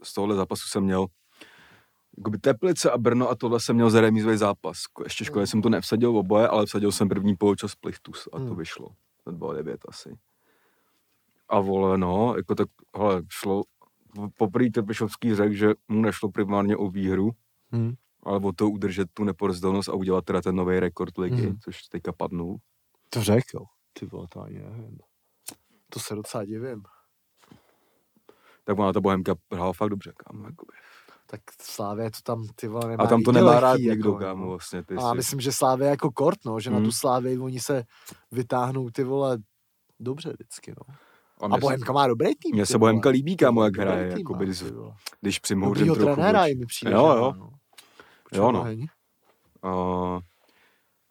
z 0.02 0.14
tohohle 0.14 0.36
zápasu 0.36 0.68
jsem 0.68 0.84
měl 0.84 1.06
jakoby 2.18 2.38
Teplice 2.38 2.90
a 2.90 2.98
Brno 2.98 3.28
a 3.30 3.34
tohle 3.34 3.60
jsem 3.60 3.76
měl 3.76 3.90
za 3.90 4.00
remízový 4.00 4.36
zápas. 4.36 4.78
Ještě 5.04 5.24
škoda, 5.24 5.40
Hmm. 5.40 5.46
jsem 5.46 5.62
to 5.62 5.68
nevsadil 5.68 6.18
oboje, 6.18 6.48
ale 6.48 6.66
vsadil 6.66 6.92
jsem 6.92 7.08
první 7.08 7.36
poločas 7.36 7.74
Plichtus 7.74 8.28
a 8.32 8.38
to 8.38 8.44
Hmm. 8.44 8.56
vyšlo. 8.56 8.86
To 8.88 8.94
bylo 8.94 9.05
9 9.32 9.80
asi. 9.88 10.16
A 11.48 11.60
vole, 11.60 11.98
no, 11.98 12.34
jako 12.36 12.54
tak, 12.54 12.68
hele, 12.96 13.22
šlo, 13.28 13.62
poprvé 14.38 14.70
Trpišovský 14.70 15.34
řekl, 15.34 15.54
že 15.54 15.68
mu 15.88 16.00
nešlo 16.00 16.30
primárně 16.30 16.76
o 16.76 16.90
výhru, 16.90 17.30
Hmm. 17.72 17.94
ale 18.22 18.38
o 18.40 18.52
to 18.52 18.70
udržet 18.70 19.08
tu 19.14 19.24
neporazitelnost 19.24 19.88
a 19.88 19.94
udělat 19.94 20.24
teda 20.24 20.40
ten 20.42 20.54
nový 20.56 20.80
rekord 20.80 21.18
ligy, 21.18 21.42
Mhm. 21.42 21.50
mm. 21.50 21.58
což 21.58 21.82
teďka 21.82 22.12
padnul. 22.12 22.56
To 23.10 23.22
řekl. 23.22 23.64
Ty 23.92 24.06
vole, 24.06 24.26
to 24.28 24.40
ani 24.42 24.58
nevím. 24.58 24.98
To 25.92 26.00
se 26.00 26.14
docela 26.14 26.44
divím. 26.44 26.82
Tak 28.64 28.78
ona 28.78 28.92
ta 28.92 29.00
Bohemka 29.00 29.34
hrála 29.52 29.72
fakt 29.72 29.88
dobře, 29.90 30.12
kámo. 30.16 30.46
Jakoby. 30.46 30.72
Tak 31.26 31.40
Slávě 31.62 32.10
to 32.10 32.18
tam, 32.22 32.44
ty 32.56 32.68
vole, 32.68 32.88
nemá 32.88 33.04
A 33.04 33.06
tam 33.06 33.22
to 33.22 33.32
nemá 33.32 33.46
lehký, 33.50 33.62
rád 33.62 33.80
jako, 33.80 33.90
nikdo, 33.94 34.12
no. 34.12 34.18
kámo, 34.18 34.48
vlastně. 34.48 34.82
Ty 34.82 34.94
A 34.94 35.00
já 35.00 35.10
si- 35.10 35.16
myslím, 35.16 35.40
že 35.40 35.52
Slávě 35.52 35.88
jako 35.88 36.10
kort, 36.10 36.38
no, 36.44 36.60
že 36.60 36.70
na 36.70 36.76
Hmm. 36.76 36.84
tu 36.86 36.92
Slávě 36.92 37.40
oni 37.40 37.60
se 37.60 37.84
vytáhnou 38.32 38.90
ty 38.90 39.04
vole 39.04 39.38
dobře 40.00 40.32
vždycky, 40.32 40.70
no. 40.78 40.94
a 41.40 41.54
A 41.54 41.58
Bohemka 41.58 41.92
má 41.92 42.06
dobrý 42.06 42.34
tým. 42.34 42.54
Mně 42.54 42.66
se. 42.66 42.78
Bohemka 42.78 43.08
líbí, 43.08 43.36
kámo, 43.36 43.64
jak 43.64 43.76
hraje, 43.76 44.08
tým 44.08 44.18
jakoby, 44.18 44.46
má, 44.46 44.52
když, 44.52 44.64
když 45.20 45.38
přimhouřím 45.38 45.86
Dobrýho 45.86 46.06
trochu. 46.06 46.14
trenéra 46.14 46.44
víš. 46.44 46.52
i 46.52 46.58
mi 46.58 46.66
přijde. 46.66 46.92
Jo, 46.92 47.06
jo. 47.16 47.32
no. 47.38 47.50
Jo, 48.32 48.52
no. 48.52 48.66
Uh, 49.64 50.20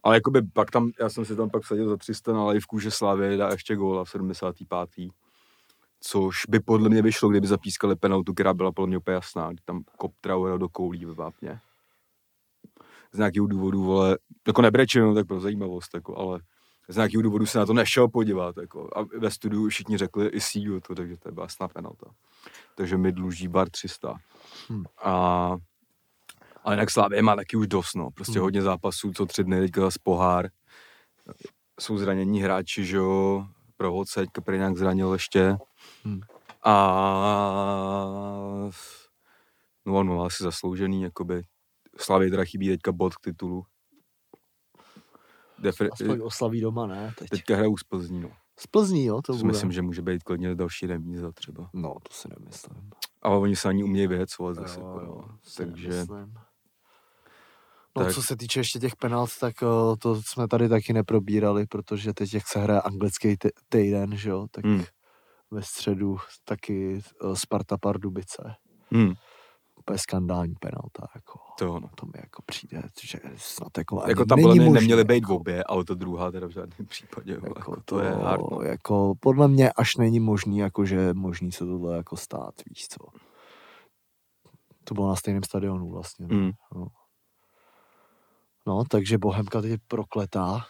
ale 0.04 0.16
jakoby 0.16 0.42
pak 0.42 0.72
tam, 0.72 0.92
já 1.00 1.10
jsem 1.10 1.26
si 1.26 1.36
tam 1.36 1.50
pak 1.50 1.64
vsadil 1.64 1.90
za 1.90 1.98
300 1.98 2.34
na 2.34 2.48
livku, 2.48 2.80
že 2.80 2.92
Slávě 2.92 3.38
dá 3.38 3.50
ještě 3.50 3.76
góla 3.76 4.06
v 4.06 4.10
75. 4.10 4.90
Což 6.08 6.36
by 6.50 6.60
podle 6.60 6.90
mě 6.90 7.02
vyšlo, 7.02 7.30
kdyby 7.30 7.48
zapískali 7.48 7.96
penaltu, 7.96 8.34
která 8.34 8.54
byla 8.54 8.72
podle 8.72 8.88
mě 8.88 8.98
úplně 8.98 9.14
jasná. 9.14 9.52
kdy 9.52 9.62
Tam 9.66 9.84
kop 9.98 10.14
Traoré 10.22 10.58
do 10.58 10.70
koulí 10.70 11.06
ve 11.06 11.14
vápně. 11.14 11.60
Z 13.12 13.18
nějakého 13.18 13.48
důvodu, 13.48 13.84
vole, 13.84 14.18
jako 14.48 14.62
nebrečím, 14.62 15.16
tak 15.16 15.28
pro 15.28 15.40
zajímavost, 15.40 15.94
jako, 15.94 16.18
ale 16.18 16.40
z 16.90 16.96
nějakého 16.96 17.22
důvodu 17.22 17.46
se 17.46 17.60
na 17.60 17.66
to 17.66 17.74
nešel 17.74 18.08
podívat. 18.08 18.58
Jako, 18.58 18.90
a 18.96 19.06
ve 19.18 19.32
studiu 19.32 19.68
všichni 19.68 19.98
řekli 19.98 20.28
i 20.28 20.42
sílu 20.42 20.80
to, 20.80 20.96
takže 20.96 21.18
to 21.18 21.32
byla 21.32 21.48
snad 21.48 21.74
penalta. 21.74 22.06
Takže 22.76 22.98
mi 22.98 23.12
dluží 23.12 23.48
bar 23.48 23.70
300. 23.70 24.16
Hmm. 24.70 24.84
A 25.04 25.56
ale 26.64 26.76
jinak 26.76 26.92
Slávě 26.92 27.22
má 27.22 27.36
taky 27.36 27.58
už 27.58 27.68
dost, 27.68 27.96
no. 27.96 28.12
Prostě 28.12 28.40
Hmm. 28.40 28.44
hodně 28.44 28.62
zápasů, 28.62 29.12
co 29.14 29.26
tři 29.26 29.44
dny, 29.44 29.60
teďka 29.60 29.82
zase 29.82 30.00
pohár. 30.04 30.50
Jsou 31.80 31.98
zranění 31.98 32.42
hráči, 32.42 32.86
že 32.86 32.98
jo, 32.98 33.46
Provoce, 33.78 34.20
teďka 34.20 34.42
prý 34.42 34.58
nějak 34.58 34.78
zranil 34.78 35.14
ještě. 35.14 35.58
Hmm. 36.04 36.20
A 36.64 36.74
no, 39.86 40.04
no, 40.04 40.24
asi 40.24 40.44
zasloužený, 40.44 41.02
jakoby. 41.02 41.44
Slavě 41.98 42.30
teda 42.30 42.46
chybí 42.46 42.68
teďka 42.70 42.92
bod 42.92 43.16
k 43.16 43.20
titulu. 43.24 43.66
Defre- 45.62 45.90
Aspoň 45.94 46.22
oslaví 46.24 46.62
doma, 46.62 46.88
ne? 46.88 47.14
Teď. 47.18 47.30
teďka 47.30 47.56
hrajou 47.56 47.78
z 47.78 47.84
Plzní, 47.84 48.20
no. 48.20 48.32
Z 48.60 48.68
Plzní, 48.68 49.06
jo, 49.06 49.22
to 49.22 49.34
bude. 49.34 49.48
myslím, 49.48 49.72
že 49.72 49.82
může 49.82 50.02
být 50.02 50.24
klidně 50.24 50.56
další 50.56 50.88
remíza 50.88 51.32
třeba. 51.32 51.70
No, 51.74 51.96
to 52.04 52.14
si 52.14 52.28
nemyslím. 52.40 52.90
Ale 53.22 53.38
oni 53.38 53.56
se 53.56 53.70
ani 53.70 53.84
umějí 53.84 54.08
vyhecovat 54.08 54.56
zase. 54.56 54.80
Jo, 54.80 54.88
jako, 54.88 55.00
jo, 55.00 55.24
no. 55.28 55.38
Takže 55.58 55.90
nemyslím. 55.90 56.34
No, 57.98 58.04
tak- 58.06 58.14
co 58.14 58.24
se 58.24 58.38
týče 58.38 58.60
ještě 58.60 58.80
těch 58.80 58.96
penalt, 58.96 59.30
tak 59.40 59.62
o, 59.62 59.96
to 60.00 60.22
jsme 60.22 60.48
tady 60.48 60.70
taky 60.70 60.94
neprobírali, 60.94 61.66
protože 61.68 62.14
teď, 62.14 62.34
jak 62.34 62.48
se 62.48 62.60
hraje 62.60 62.82
anglický 62.82 63.36
týden, 63.70 64.16
že 64.18 64.30
jo, 64.30 64.48
tak 64.52 64.66
Hmm. 64.66 64.84
Ve 65.52 65.62
středu 65.64 66.18
taky 66.44 67.02
o, 67.22 67.36
Sparta 67.36 67.78
Pardubice. 67.78 68.56
hm, 68.94 69.14
Úplně 69.80 69.98
skandální 70.00 70.56
penalta, 70.60 71.08
jako. 71.16 71.40
to 71.60 71.80
no. 71.80 71.90
To 71.96 72.06
mi 72.06 72.12
jako 72.16 72.42
přijde, 72.46 72.82
že 73.02 73.20
snad 73.38 73.78
jako, 73.78 74.04
Jako 74.08 74.26
tam 74.26 74.40
není 74.40 74.60
možný, 74.60 74.74
neměly 74.74 75.04
být 75.04 75.24
jako. 75.24 75.36
obě, 75.36 75.64
ale 75.64 75.86
to 75.86 75.96
druhá 75.96 76.32
teda 76.32 76.48
v 76.48 76.52
žádném 76.52 76.88
případě. 76.88 77.32
Jako, 77.34 77.48
Jako 77.48 77.76
to, 77.76 77.82
to, 77.86 78.00
je 78.00 78.10
hard, 78.12 78.44
no. 78.52 78.62
jako 78.62 79.14
podle 79.20 79.48
mě 79.48 79.72
až 79.72 79.96
není 79.98 80.20
možný, 80.20 80.58
jako 80.58 80.86
že 80.86 81.14
možný 81.14 81.52
se 81.52 81.66
tohle 81.66 81.98
jako 81.98 82.18
stát, 82.18 82.54
víš 82.70 82.88
co. 82.88 83.06
To 84.84 84.94
bylo 84.94 85.08
na 85.08 85.16
stejném 85.16 85.44
stadionu 85.44 85.90
vlastně. 85.90 86.28
No. 86.30 86.36
Mm. 86.38 86.52
No. 86.76 86.88
no, 88.68 88.84
takže 88.90 89.18
Bohemka 89.18 89.62
teď 89.62 89.72
je 89.72 89.78
prokletá 89.88 90.66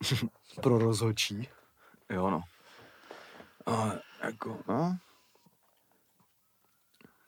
pro 0.62 0.78
rozhodčí. 0.78 1.48
Jo, 2.10 2.30
no. 2.30 2.40
A 3.70 3.92
jako, 4.24 4.58
no. 4.68 4.96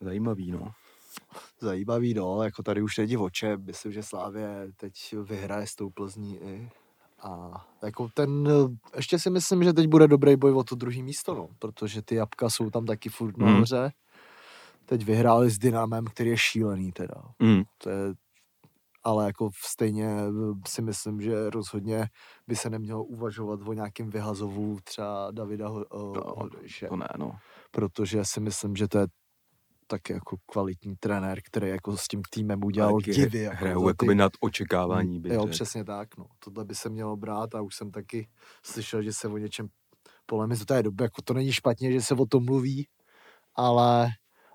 Zajímavý, 0.01 0.51
no. 0.51 0.73
Zajímavý, 1.61 2.15
no, 2.15 2.43
jako 2.43 2.63
tady 2.63 2.83
už 2.83 2.99
není 2.99 3.17
o 3.17 3.31
čem. 3.31 3.65
Myslím, 3.65 3.93
že 3.93 4.03
Slávě 4.03 4.73
teď 4.77 4.93
vyhraje 5.23 5.67
s 5.67 5.75
tou 5.75 5.91
Plzní 5.91 6.39
i. 6.43 6.71
A 7.23 7.51
jako 7.83 8.09
ten, 8.15 8.49
ještě 8.97 9.19
si 9.19 9.31
myslím, 9.31 9.65
že 9.65 9.73
teď 9.73 9.87
bude 9.87 10.09
dobrý 10.09 10.37
boj 10.37 10.53
o 10.53 10.65
to 10.65 10.75
druhý 10.75 11.03
místo, 11.03 11.35
no, 11.35 11.49
protože 11.59 12.03
ty 12.03 12.15
jabka 12.15 12.51
jsou 12.51 12.71
tam 12.71 12.87
taky 12.87 13.09
furt 13.09 13.37
Mhm. 13.37 13.47
nahoře. 13.47 13.93
Teď 14.87 15.05
vyhráli 15.05 15.51
s 15.51 15.59
Dynamem, 15.59 16.05
který 16.05 16.31
je 16.31 16.39
šílený 16.39 16.93
teda. 16.93 17.15
Mm. 17.39 17.63
To 17.79 17.91
je, 17.91 17.97
ale 19.05 19.27
jako 19.27 19.51
stejně 19.67 20.17
si 20.69 20.83
myslím, 20.83 21.21
že 21.21 21.51
rozhodně 21.51 22.07
by 22.47 22.57
se 22.57 22.71
nemělo 22.71 23.05
uvažovat 23.05 23.61
o 23.67 23.73
nějakém 23.73 24.11
vyhazovu 24.11 24.79
třeba 24.85 25.31
Davida 25.31 25.69
Ho- 25.69 25.87
No, 25.95 26.23
Hodejše, 26.37 26.87
To 26.89 26.97
ne, 26.97 27.09
no. 27.19 27.33
protože 27.71 28.25
si 28.25 28.41
myslím, 28.41 28.77
že 28.77 28.89
to 28.89 28.99
je 28.99 29.07
taky 29.87 30.13
jako 30.13 30.37
kvalitní 30.47 30.97
trenér, 31.01 31.41
který 31.45 31.69
jako 31.69 31.97
s 31.97 32.09
tím 32.09 32.23
týmem 32.31 32.65
udělal 32.65 32.97
Taky 33.01 33.13
divy. 33.13 33.39
Jako 33.43 33.57
Hrajou 33.57 33.81
za 33.81 33.85
ty- 33.85 33.89
jakoby 33.91 34.15
nad 34.15 34.33
očekávání, 34.41 35.21
bych 35.21 35.33
Jo, 35.33 35.41
řekl. 35.41 35.53
přesně 35.53 35.85
tak, 35.85 36.17
no. 36.19 36.27
Tohle 36.45 36.65
by 36.65 36.75
se 36.75 36.89
mělo 36.89 37.17
brát 37.17 37.55
a 37.55 37.61
už 37.61 37.75
jsem 37.75 37.91
taky 37.91 38.29
slyšel, 38.65 39.03
že 39.03 39.13
se 39.13 39.29
o 39.29 39.37
něčem 39.39 39.69
polemizuje. 40.27 40.67
To 40.67 40.75
je 40.75 40.83
dobře, 40.83 41.05
jako 41.05 41.23
to 41.23 41.35
není 41.35 41.53
špatně, 41.53 41.93
že 41.93 42.01
se 42.01 42.15
o 42.15 42.27
tom 42.27 42.45
mluví, 42.45 42.89
ale, 43.55 44.09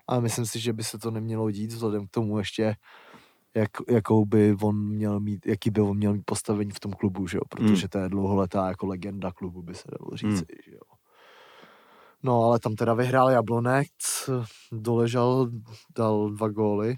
ale 0.06 0.20
myslím 0.20 0.46
si, 0.46 0.60
že 0.60 0.72
by 0.72 0.84
se 0.84 0.98
to 0.98 1.10
nemělo 1.10 1.50
dít 1.50 1.72
vzhledem 1.72 2.06
k 2.06 2.10
tomu 2.10 2.38
ještě, 2.38 2.74
jak, 3.54 3.70
jakou 3.88 4.24
by 4.24 4.56
on 4.62 4.76
měl 4.76 5.20
mít, 5.20 5.46
jaký 5.46 5.70
by 5.70 5.80
on 5.80 5.96
měl 5.96 6.12
mít 6.12 6.22
postavení 6.26 6.70
v 6.70 6.80
tom 6.80 6.92
klubu, 6.92 7.26
že 7.26 7.36
jo? 7.38 7.42
protože 7.48 7.88
to 7.88 7.98
je 7.98 8.08
dlouholetá 8.08 8.68
jako 8.68 8.86
legenda 8.86 9.32
klubu, 9.32 9.62
by 9.62 9.74
se 9.74 9.88
dalo 9.98 10.16
říct, 10.16 10.44
že 10.64 10.72
jo. 10.72 10.80
No, 12.22 12.44
ale 12.44 12.58
tam 12.58 12.74
teda 12.74 12.94
vyhrál 12.94 13.30
Jablonec, 13.30 13.86
doležal, 14.72 15.48
dal 15.96 16.30
dva 16.30 16.48
góly. 16.48 16.94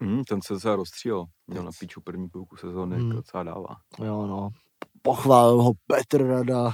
Mm, 0.00 0.24
ten 0.24 0.42
se 0.42 0.52
docela 0.54 0.76
rozstřílel. 0.76 1.24
Měl 1.46 1.64
na 1.64 1.70
píču 1.80 2.00
první 2.00 2.28
půlku 2.28 2.56
sezóny, 2.56 2.96
Mm. 2.96 3.02
mm. 3.04 3.10
docela 3.10 3.42
dává. 3.42 3.76
Jo, 4.04 4.26
no. 4.26 4.48
Pochválil 5.02 5.62
ho 5.62 5.72
Petr 5.86 6.26
Rada. 6.26 6.72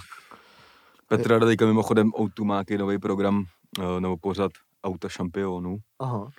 Petr 1.09 1.31
Rada 1.31 1.47
teďka 1.47 1.67
mimochodem 1.67 2.11
O2 2.11 2.45
má 2.45 2.63
nový 2.79 2.99
program, 2.99 3.45
eh, 3.79 4.01
nebo 4.01 4.17
pořad 4.17 4.51
Auta 4.85 5.09
šampionů, 5.09 5.77
Aha. 5.99 6.31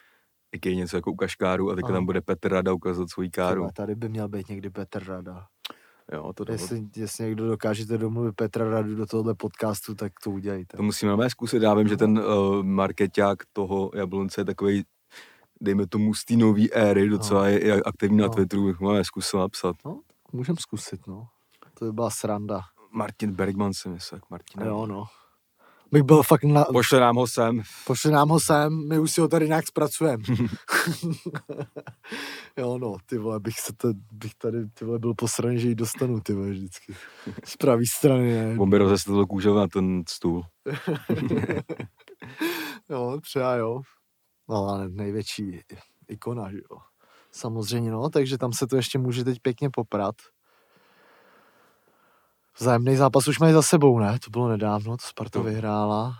Je 0.66 0.76
něco 0.76 0.96
jako 0.98 1.12
u 1.12 1.16
Kaškáru 1.16 1.72
a 1.72 1.76
teďka 1.76 1.94
tam 1.94 2.06
bude 2.06 2.22
Petr 2.22 2.52
Rada 2.52 2.74
ukazovat 2.74 3.10
svůj 3.10 3.30
káru. 3.30 3.62
Tyhle, 3.62 3.72
tady 3.72 3.96
by 3.96 4.10
měl 4.10 4.28
být 4.28 4.50
někdy 4.50 4.70
Petr 4.70 5.04
Rada. 5.04 5.46
Jo, 6.14 6.34
to, 6.34 6.52
Jestli, 6.52 6.88
jestli 6.96 7.24
někdo 7.24 7.48
dokážete 7.48 7.98
domluvit 7.98 8.36
Petra 8.36 8.70
Radu 8.70 8.96
do 8.96 9.06
tohohle 9.06 9.36
podcastu, 9.36 9.96
tak 9.96 10.14
to 10.24 10.32
udělejte. 10.32 10.78
to 10.78 10.84
musíme 10.84 11.10
normálně 11.10 11.30
zkusit. 11.30 11.62
Já 11.64 11.74
vím, 11.74 11.88
že 11.88 11.98
ten 11.98 12.20
uh, 12.20 12.64
marketák 12.64 13.38
toho 13.54 13.92
Jablonce 13.96 14.42
je 14.42 14.46
takový, 14.46 14.84
dejme 15.62 15.88
tomu 15.88 16.14
z 16.14 16.26
té 16.26 16.36
nový 16.36 16.74
éry, 16.74 17.10
docela 17.10 17.48
je, 17.48 17.66
je 17.68 17.82
aktivní 17.86 18.18
na 18.18 18.28
No. 18.28 18.34
Twitteru, 18.34 18.66
bych 18.66 18.80
mu 18.80 19.04
zkusil 19.04 19.40
napsat. 19.40 19.76
Můžem 20.34 20.58
zkusit, 20.58 21.08
no. 21.08 21.28
To 21.74 21.86
by 21.86 21.92
byla 21.92 22.10
sranda. 22.10 22.62
Martin 22.92 23.32
Bergman 23.32 23.74
si 23.74 23.90
myslel, 23.90 24.22
Martin. 24.30 24.62
Jo, 24.64 24.86
no. 24.86 25.06
Bych 25.92 26.04
byl 26.04 26.24
fakt 26.24 26.44
na... 26.44 26.64
Pošle 26.64 27.00
nám 27.00 27.16
ho 27.16 27.28
sem. 27.28 27.62
Pošli 27.88 28.12
nám 28.12 28.30
ho 28.30 28.40
sem, 28.40 28.88
my 28.90 29.00
už 29.00 29.12
si 29.12 29.22
ho 29.22 29.28
tady 29.28 29.48
nějak 29.48 29.68
zpracujeme. 29.68 30.24
jo, 32.58 32.78
no, 32.78 32.98
ty 33.06 33.18
vole, 33.18 33.40
bych 33.40 33.60
se 33.60 33.74
to, 33.74 33.94
bych 34.12 34.36
tady, 34.36 34.70
ty 34.70 34.86
vole, 34.86 35.00
byl 35.00 35.14
posraný, 35.14 35.60
že 35.60 35.68
ji 35.68 35.76
dostanu, 35.76 36.20
ty 36.20 36.34
vole, 36.34 36.50
vždycky. 36.50 36.96
Z 37.44 37.58
pravé 37.58 37.84
strany, 37.96 38.34
ne? 38.34 38.56
On 38.60 38.70
by 38.70 38.78
rozesl 38.78 39.26
kůžel 39.26 39.54
na 39.54 39.68
ten 39.68 40.04
stůl. 40.10 40.44
jo, 42.90 43.20
třeba 43.22 43.56
jo. 43.56 43.82
No, 44.50 44.68
ale 44.68 44.90
největší 44.90 45.62
ikona, 46.08 46.52
že 46.52 46.58
jo. 46.58 46.78
Samozřejmě, 47.32 47.92
no, 47.92 48.10
takže 48.10 48.38
tam 48.38 48.54
se 48.54 48.68
to 48.68 48.76
ještě 48.76 49.00
může 49.00 49.24
teď 49.24 49.40
pěkně 49.42 49.70
poprat. 49.70 50.16
Vzájemný 52.60 52.96
zápas 52.96 53.28
už 53.28 53.40
mají 53.40 53.54
za 53.54 53.62
sebou, 53.62 54.00
ne? 54.00 54.18
To 54.26 54.30
bylo 54.30 54.48
nedávno, 54.50 54.98
to 54.98 55.06
Sparta 55.08 55.40
To- 55.40 55.44
vyhrála. 55.44 56.14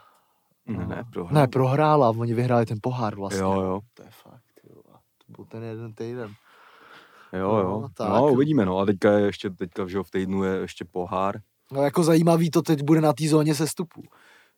Ne, 0.68 0.78
No. 0.78 0.88
ne, 0.88 1.04
prohrál. 1.14 1.34
Ne, 1.42 1.48
prohrála, 1.48 2.10
oni 2.10 2.34
vyhráli 2.34 2.66
ten 2.66 2.78
pohár 2.82 3.16
vlastně. 3.16 3.42
Jo, 3.42 3.62
jo. 3.62 3.80
To 3.94 4.04
je 4.04 4.10
fakt, 4.24 4.44
vole. 4.70 5.00
To 5.28 5.34
byl 5.36 5.46
ten 5.46 5.64
jeden 5.64 5.94
týden. 5.94 6.34
Jo, 7.34 7.52
No, 7.54 7.60
jo. 7.60 7.88
tak. 7.94 8.10
No, 8.10 8.28
uvidíme, 8.32 8.66
no. 8.66 8.78
A 8.80 8.86
teďka 8.86 9.12
je 9.12 9.26
ještě, 9.26 9.50
teďka 9.50 9.88
že 9.88 9.98
jo, 9.98 10.04
v 10.04 10.12
týdnu 10.12 10.44
je 10.44 10.56
ještě 10.60 10.86
pohár. 10.86 11.36
No 11.72 11.82
jako 11.82 12.04
zajímavý 12.04 12.52
to 12.52 12.62
teď 12.62 12.84
bude 12.84 13.02
na 13.02 13.14
té 13.14 13.28
zóně 13.28 13.56
sestupu. 13.56 14.04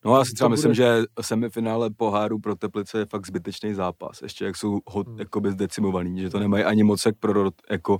No 0.06 0.18
já 0.18 0.26
si 0.26 0.34
třeba 0.34 0.46
To 0.46 0.50
myslím, 0.50 0.70
bude- 0.70 0.76
že 0.76 1.04
semifinále 1.22 1.90
poháru 1.90 2.40
pro 2.40 2.56
Teplice 2.56 3.00
je 3.00 3.06
fakt 3.06 3.28
zbytečný 3.28 3.74
zápas. 3.74 4.22
Ještě 4.22 4.46
jak 4.46 4.56
jsou 4.58 4.80
hod, 4.88 5.08
Hmm. 5.08 5.20
jakoby 5.20 5.52
zdecimovaný, 5.52 6.22
že 6.22 6.30
to 6.30 6.40
nemají 6.40 6.64
ani 6.64 6.84
moc 6.84 7.06
jak 7.06 7.16
pro 7.20 7.50
jako 7.70 8.00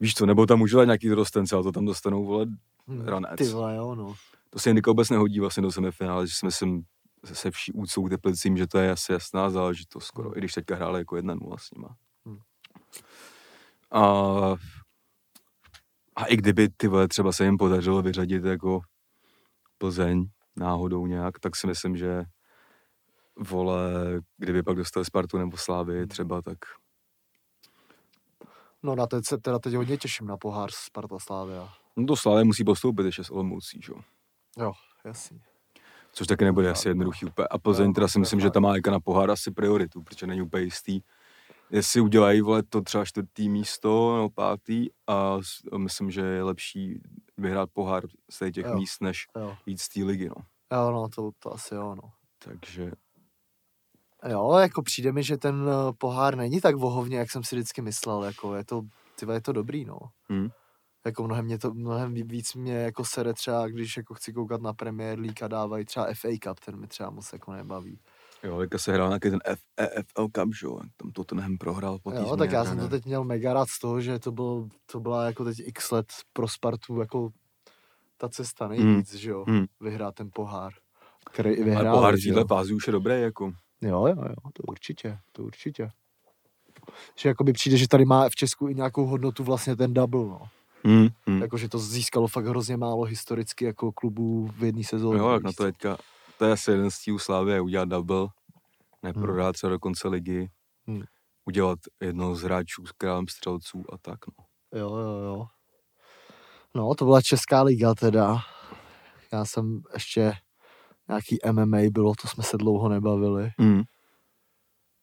Víš 0.00 0.14
co, 0.14 0.26
nebo 0.26 0.46
tam 0.46 0.58
můžu 0.58 0.76
dát 0.76 0.84
nějaký 0.84 1.08
dorostence, 1.08 1.54
ale 1.54 1.64
to 1.64 1.72
tam 1.72 1.84
dostanou, 1.84 2.24
vole, 2.24 2.46
Hm, 2.88 3.04
Ranec. 3.06 3.36
Ty 3.38 3.44
vole, 3.48 3.76
jo, 3.76 3.94
no. 3.94 4.14
to 4.50 4.58
se 4.58 4.70
jim 4.70 4.80
vůbec 4.86 5.10
nehodí 5.10 5.40
vlastně 5.40 5.62
do 5.62 5.72
semifinále, 5.72 6.26
že 6.26 6.34
si 6.34 6.46
myslím 6.46 6.82
se- 7.24 7.34
se 7.34 7.50
vší 7.50 7.72
úctou 7.72 8.04
k 8.06 8.10
Teplicím, 8.10 8.56
že 8.56 8.66
to 8.66 8.78
je 8.78 8.90
asi 8.90 9.12
jasná 9.12 9.50
záležitost 9.50 10.04
skoro, 10.04 10.28
Hmm. 10.28 10.36
i 10.36 10.40
když 10.40 10.52
teďka 10.52 10.76
hráli 10.76 10.98
jako 10.98 11.16
1-0 11.16 11.56
s 11.58 11.70
nima. 11.70 11.96
Hmm. 12.26 12.38
A, 13.90 14.02
a 16.16 16.24
i 16.24 16.36
kdyby 16.36 16.68
ty 16.76 16.88
vole 16.88 17.08
třeba 17.08 17.32
se 17.32 17.44
jim 17.44 17.56
podařilo 17.56 18.02
vyřadit 18.02 18.44
jako 18.44 18.80
Plzeň 19.78 20.24
náhodou 20.56 21.06
nějak, 21.06 21.38
tak 21.38 21.56
si 21.56 21.66
myslím, 21.66 21.96
že 21.96 22.22
vole, 23.38 23.80
kdyby 24.38 24.62
pak 24.62 24.76
dostal 24.76 25.04
Spartu 25.04 25.38
nebo 25.38 25.56
Slávy 25.56 26.06
třeba, 26.06 26.42
tak 26.42 26.58
No 28.82 28.94
na 28.94 29.06
teď 29.06 29.24
se 29.26 29.38
teda 29.38 29.58
teď 29.58 29.74
hodně 29.74 29.96
těším 29.96 30.26
na 30.26 30.36
pohár 30.36 30.70
Sparta 30.72 31.18
Slávia. 31.18 31.68
no 31.96 32.06
to 32.06 32.16
Slávy 32.16 32.44
musí 32.44 32.64
postoupit 32.64 33.06
ještě 33.06 33.24
s 33.24 33.30
Olomoucí, 33.30 33.80
že? 33.84 33.92
jo. 33.92 34.00
Jo, 34.58 34.72
jasný. 35.04 35.40
Což 36.12 36.26
taky 36.26 36.44
nebude 36.44 36.70
asi 36.70 36.88
jednoduchý 36.88 37.26
úplně. 37.26 37.48
A 37.48 37.58
Plzeň 37.58 37.86
Jo, 37.86 37.92
teda 37.92 38.08
si 38.08 38.18
myslím, 38.18 38.40
že 38.40 38.50
tam 38.50 38.62
má 38.62 38.74
jako 38.76 38.90
na 38.90 39.00
pohár 39.00 39.30
asi 39.30 39.50
prioritu, 39.50 40.02
protože 40.02 40.26
není 40.26 40.42
úplně 40.42 40.64
jistý, 40.64 41.00
jestli 41.70 42.00
udělají 42.00 42.40
vole 42.40 42.62
to 42.62 42.80
třeba 42.82 43.04
čtvrtý 43.04 43.48
místo 43.48 44.16
nebo 44.16 44.30
pátý 44.30 44.86
a 45.06 45.38
myslím, 45.76 46.10
že 46.10 46.20
je 46.20 46.42
lepší 46.42 47.00
vyhrát 47.36 47.70
pohár 47.72 48.02
z 48.30 48.50
těch 48.52 48.64
Jo. 48.66 48.74
míst, 48.74 49.00
než 49.02 49.26
Jo, 49.36 49.56
jít 49.66 49.80
z 49.80 49.88
té 49.88 50.04
ligy, 50.04 50.28
no. 50.28 50.34
jo 50.72 50.90
no, 50.92 51.08
to, 51.08 51.30
to 51.38 51.54
asi 51.54 51.74
jo, 51.74 51.94
no. 51.94 52.10
Takže 52.44 52.92
Jo, 54.28 54.52
jako 54.60 54.82
přijde 54.82 55.12
mi, 55.12 55.22
že 55.22 55.36
ten 55.36 55.66
eh, 55.68 55.92
pohár 55.98 56.36
není 56.36 56.60
tak 56.60 56.76
vohovně, 56.76 57.18
jak 57.18 57.30
jsem 57.30 57.44
si 57.44 57.56
vždycky 57.56 57.82
myslel, 57.82 58.24
jako 58.24 58.54
je 58.54 58.64
to, 58.64 58.82
tyva, 59.20 59.34
je 59.34 59.40
to 59.40 59.52
dobrý, 59.52 59.84
no. 59.84 59.98
hm. 60.32 60.48
Jako 61.04 61.22
mnohem, 61.24 61.44
mě 61.44 61.58
to, 61.58 61.74
mnohem 61.74 62.14
ví- 62.14 62.22
víc 62.22 62.54
mě 62.54 62.74
jako 62.74 63.04
sere 63.04 63.34
třeba, 63.34 63.68
když 63.68 63.96
jako 63.96 64.14
chci 64.14 64.32
koukat 64.32 64.62
na 64.62 64.72
Premier 64.72 65.18
League 65.18 65.42
a 65.42 65.48
dávají 65.48 65.84
třeba 65.84 66.06
FA 66.14 66.28
Cup, 66.42 66.60
ten 66.60 66.76
mi 66.80 66.86
třeba 66.86 67.10
moc 67.10 67.32
jako 67.32 67.52
nebaví. 67.52 67.98
jo, 68.42 68.58
teďka 68.58 68.78
se 68.78 68.92
hrál 68.92 69.08
nějaký 69.08 69.30
ten 69.30 69.40
F, 69.44 69.58
EFL 69.76 70.28
Cup, 70.34 70.54
že 70.60 70.66
jo, 70.66 70.80
tam 70.96 71.10
Tottenham 71.12 71.58
prohrál 71.58 71.98
po 71.98 72.10
Jo, 72.12 72.36
tak 72.36 72.52
já 72.52 72.64
jsem 72.64 72.78
to 72.78 72.88
teď 72.88 73.04
měl 73.04 73.24
mega 73.24 73.52
rád 73.52 73.68
z 73.68 73.78
toho, 73.78 74.00
že 74.00 74.18
to, 74.18 74.32
byl, 74.32 74.68
to 74.86 75.00
byla 75.00 75.24
jako 75.24 75.44
teď 75.44 75.56
x 75.64 75.90
let 75.90 76.06
pro 76.32 76.48
Spartu 76.48 77.00
jako 77.00 77.30
ta 78.16 78.28
cesta 78.28 78.68
nejvíc, 78.68 79.14
že 79.14 79.30
jo, 79.30 79.44
Hmm. 79.48 79.64
vyhrát 79.80 80.14
ten 80.14 80.30
pohár, 80.34 80.72
který 81.30 81.50
i 81.50 81.62
Ale 81.62 81.64
vyhrál. 81.70 81.96
pohár 81.96 82.14
v 82.16 82.22
téhle 82.24 82.44
fázi 82.48 82.74
už 82.74 82.86
je 82.86 82.92
dobrý, 82.92 83.20
jako. 83.22 83.52
Jo, 83.82 84.06
jo, 84.06 84.14
jo, 84.28 84.50
to 84.52 84.62
určitě, 84.62 85.18
to 85.32 85.42
určitě. 85.42 85.90
Že 87.18 87.28
jakoby 87.28 87.52
přijde, 87.52 87.76
že 87.76 87.88
tady 87.88 88.04
má 88.04 88.28
v 88.28 88.34
Česku 88.34 88.68
i 88.68 88.74
nějakou 88.74 89.06
hodnotu 89.06 89.44
vlastně 89.44 89.76
ten 89.76 89.94
double, 89.94 90.24
no. 90.26 90.48
Hm, 90.86 91.08
hm. 91.28 91.42
Jakože 91.42 91.68
to 91.68 91.78
získalo 91.78 92.26
fakt 92.28 92.46
hrozně 92.46 92.76
málo 92.76 93.04
historicky 93.04 93.64
jako 93.64 93.92
klubů 93.92 94.46
v 94.58 94.64
jedné 94.64 94.84
sezóně. 94.84 95.18
Jo, 95.18 95.30
jak 95.30 95.42
na 95.42 95.52
to 95.52 95.62
teďka, 95.64 95.98
to 96.38 96.44
je 96.44 96.52
asi 96.52 96.70
jeden 96.70 96.90
z 96.90 96.98
cílů 96.98 97.18
Slávy, 97.18 97.60
udělat 97.60 97.88
double, 97.88 98.28
neprohrát 99.02 99.54
třeba 99.54 99.70
do 99.70 99.78
konce 99.78 100.08
ligy, 100.08 100.50
Hmm. 100.86 101.02
udělat 101.44 101.78
jednoho 102.00 102.34
z 102.34 102.42
hráčů 102.42 102.86
s 102.86 102.92
králem 102.92 103.28
střelců 103.28 103.84
a 103.92 103.98
tak, 103.98 104.18
no. 104.26 104.44
Jo, 104.80 104.96
jo, 104.96 105.12
jo. 105.24 105.46
No, 106.74 106.94
to 106.94 107.04
byla 107.04 107.22
Česká 107.22 107.62
liga 107.62 107.94
teda. 107.94 108.38
Já 109.32 109.44
jsem 109.44 109.82
ještě 109.94 110.32
nějaký 111.10 111.38
MMA 111.52 111.78
bylo, 111.90 112.14
to 112.22 112.28
jsme 112.28 112.44
se 112.44 112.56
dlouho 112.56 112.88
nebavili. 112.88 113.50
Mm. 113.58 113.82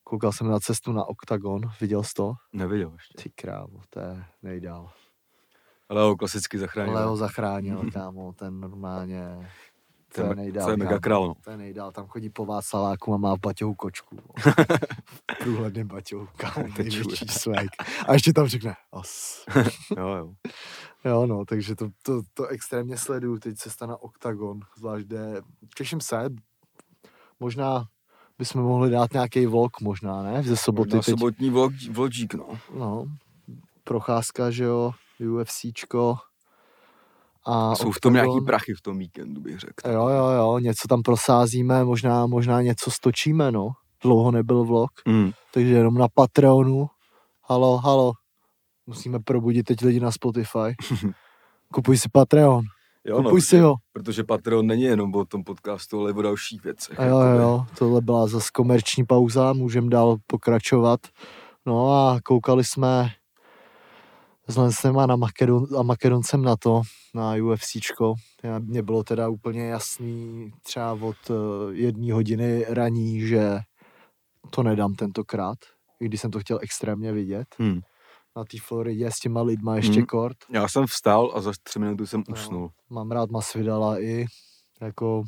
Koukal 0.03 0.31
jsem 0.31 0.47
na 0.47 0.59
cestu 0.59 0.91
na 0.91 1.05
OKTAGON, 1.05 1.61
viděl 1.81 2.03
jsi 2.03 2.13
to? 2.13 2.33
Neviděl 2.53 2.91
ještě. 2.93 3.23
Ty 3.23 3.29
krávo, 3.29 3.81
to 3.89 3.99
je 3.99 4.23
nejdál. 4.41 4.89
Ale 5.89 6.01
ho 6.01 6.15
klasicky 6.15 6.59
zachránil. 6.59 6.93
Leo 6.93 7.15
zachránil, 7.15 7.81
kámo, 7.93 8.33
ten 8.33 8.59
normálně, 8.59 9.49
to 10.15 10.21
je 10.21 10.35
nejdál. 10.35 10.65
to 10.65 10.71
je 10.71 10.77
mega 10.77 10.99
král, 10.99 11.27
no. 11.27 11.33
To 11.43 11.51
je 11.51 11.57
nejdál, 11.57 11.91
tam 11.91 12.07
chodí 12.07 12.29
po 12.29 12.45
Václaváku 12.45 13.13
a 13.13 13.17
má 13.17 13.35
v 13.35 13.39
baťohu 13.39 13.75
kočku. 13.75 14.17
v 15.31 15.37
průhledném 15.39 15.87
baťohu, 15.87 16.27
kámo, 16.37 16.67
největší 16.77 17.27
swag. 17.27 17.67
A 18.07 18.13
ještě 18.13 18.33
tam 18.33 18.47
řekne, 18.47 18.75
os. 18.91 19.45
Jo, 19.97 20.07
jo. 20.07 20.33
Jo, 21.07 21.25
no, 21.25 21.45
takže 21.45 21.75
to, 21.75 21.89
to, 22.01 22.21
to 22.33 22.47
extrémně 22.47 22.97
sleduju, 22.97 23.39
teď 23.39 23.55
cesta 23.57 23.85
na 23.85 23.97
OKTAGON, 24.01 24.59
zvlášť 24.77 25.05
jde, 25.07 25.41
těším 25.77 26.01
se, 26.01 26.29
možná 27.39 27.85
bychom 28.37 28.61
mohli 28.61 28.89
dát 28.89 29.13
nějaký 29.13 29.45
vlog, 29.45 29.81
možná, 29.81 30.23
ne, 30.23 30.43
ze 30.43 30.57
soboty 30.57 30.95
Na 30.95 31.01
teď, 31.01 31.09
sobotní 31.19 31.49
vlog, 31.49 31.73
vlogík, 31.91 32.33
no. 32.33 32.45
no, 32.75 33.05
procházka, 33.83 34.51
že 34.51 34.63
jo, 34.63 34.91
UFCčko 35.29 36.17
a 37.45 37.75
Jsou 37.75 37.91
v 37.91 37.99
tom 37.99 38.13
nějaký 38.13 38.29
Octagon. 38.29 38.45
prachy 38.45 38.73
v 38.73 38.81
tom 38.81 38.97
víkendu, 38.97 39.41
bych 39.41 39.59
řekl. 39.59 39.89
Jo, 39.89 40.07
jo, 40.07 40.27
jo, 40.27 40.59
něco 40.59 40.87
tam 40.87 41.01
prosázíme, 41.01 41.83
možná, 41.83 42.27
možná 42.27 42.61
něco 42.61 42.91
stočíme, 42.91 43.51
no, 43.51 43.69
dlouho 44.03 44.31
nebyl 44.31 44.63
vlog, 44.63 44.89
Mm. 45.07 45.31
takže 45.53 45.73
jenom 45.73 45.93
na 45.93 46.07
Patreonu, 46.13 46.87
halo, 47.49 47.77
halo, 47.77 48.11
musíme 48.87 49.19
probudit 49.19 49.65
teď 49.65 49.81
lidi 49.81 49.99
na 49.99 50.11
Spotify, 50.11 50.75
kupuj 51.73 51.97
si 51.97 52.09
Patreon, 52.09 52.63
Jo, 53.05 53.17
no, 53.17 53.23
kupuj 53.23 53.41
si 53.41 53.47
protože, 53.47 53.61
ho. 53.61 53.75
protože 53.93 54.23
Patreon 54.23 54.67
není 54.67 54.83
jenom 54.83 55.15
o 55.15 55.25
tom 55.25 55.43
podcastu, 55.43 55.99
ale 55.99 56.11
i 56.11 56.13
o 56.13 56.21
dalších 56.21 56.63
věcech. 56.63 56.99
A 56.99 57.05
jo, 57.05 57.11
jo, 57.15 57.19
jakoby. 57.21 57.43
jo, 57.43 57.65
tohle 57.77 58.01
byla 58.01 58.27
zase 58.27 58.49
komerční 58.53 59.05
pauza, 59.05 59.53
můžeme 59.53 59.89
dál 59.89 60.17
pokračovat. 60.27 60.99
No 61.65 61.91
a 61.93 62.19
koukali 62.23 62.63
jsme 62.63 63.09
s 64.47 64.57
Lensem 64.57 64.97
a, 64.99 65.05
na 65.05 65.15
Makedon, 65.15 65.65
a 65.79 65.83
Makedoncem 65.83 66.41
na 66.41 66.55
to, 66.55 66.81
na 67.15 67.33
UFCčko. 67.43 68.13
Já- 68.43 68.59
Mně 68.59 68.81
bylo 68.81 69.03
teda 69.03 69.27
úplně 69.29 69.67
jasný 69.67 70.51
třeba 70.63 70.93
od 70.93 71.29
uh, 71.29 71.35
jedné 71.71 72.13
hodiny 72.13 72.65
raní, 72.69 73.21
že 73.27 73.59
to 74.49 74.63
nedám 74.63 74.93
tentokrát, 74.95 75.57
i 75.99 76.05
když 76.05 76.21
jsem 76.21 76.31
to 76.31 76.39
chtěl 76.39 76.59
extrémně 76.61 77.11
vidět. 77.13 77.47
Hmm. 77.59 77.79
Na 78.37 78.43
té 78.43 78.57
Floridě 78.61 79.11
s 79.11 79.19
těma 79.19 79.41
lidma 79.41 79.75
ještě 79.75 79.99
Hmm. 79.99 80.05
kort. 80.05 80.37
Já 80.49 80.67
jsem 80.67 80.85
vstal 80.87 81.31
a 81.35 81.41
za 81.41 81.51
tři 81.63 81.79
minuty 81.79 82.07
jsem 82.07 82.23
No. 82.27 82.33
usnul. 82.33 82.69
Mám 82.89 83.11
rád 83.11 83.29
Masvidala 83.31 83.99
i 83.99 84.25
jako 84.81 85.23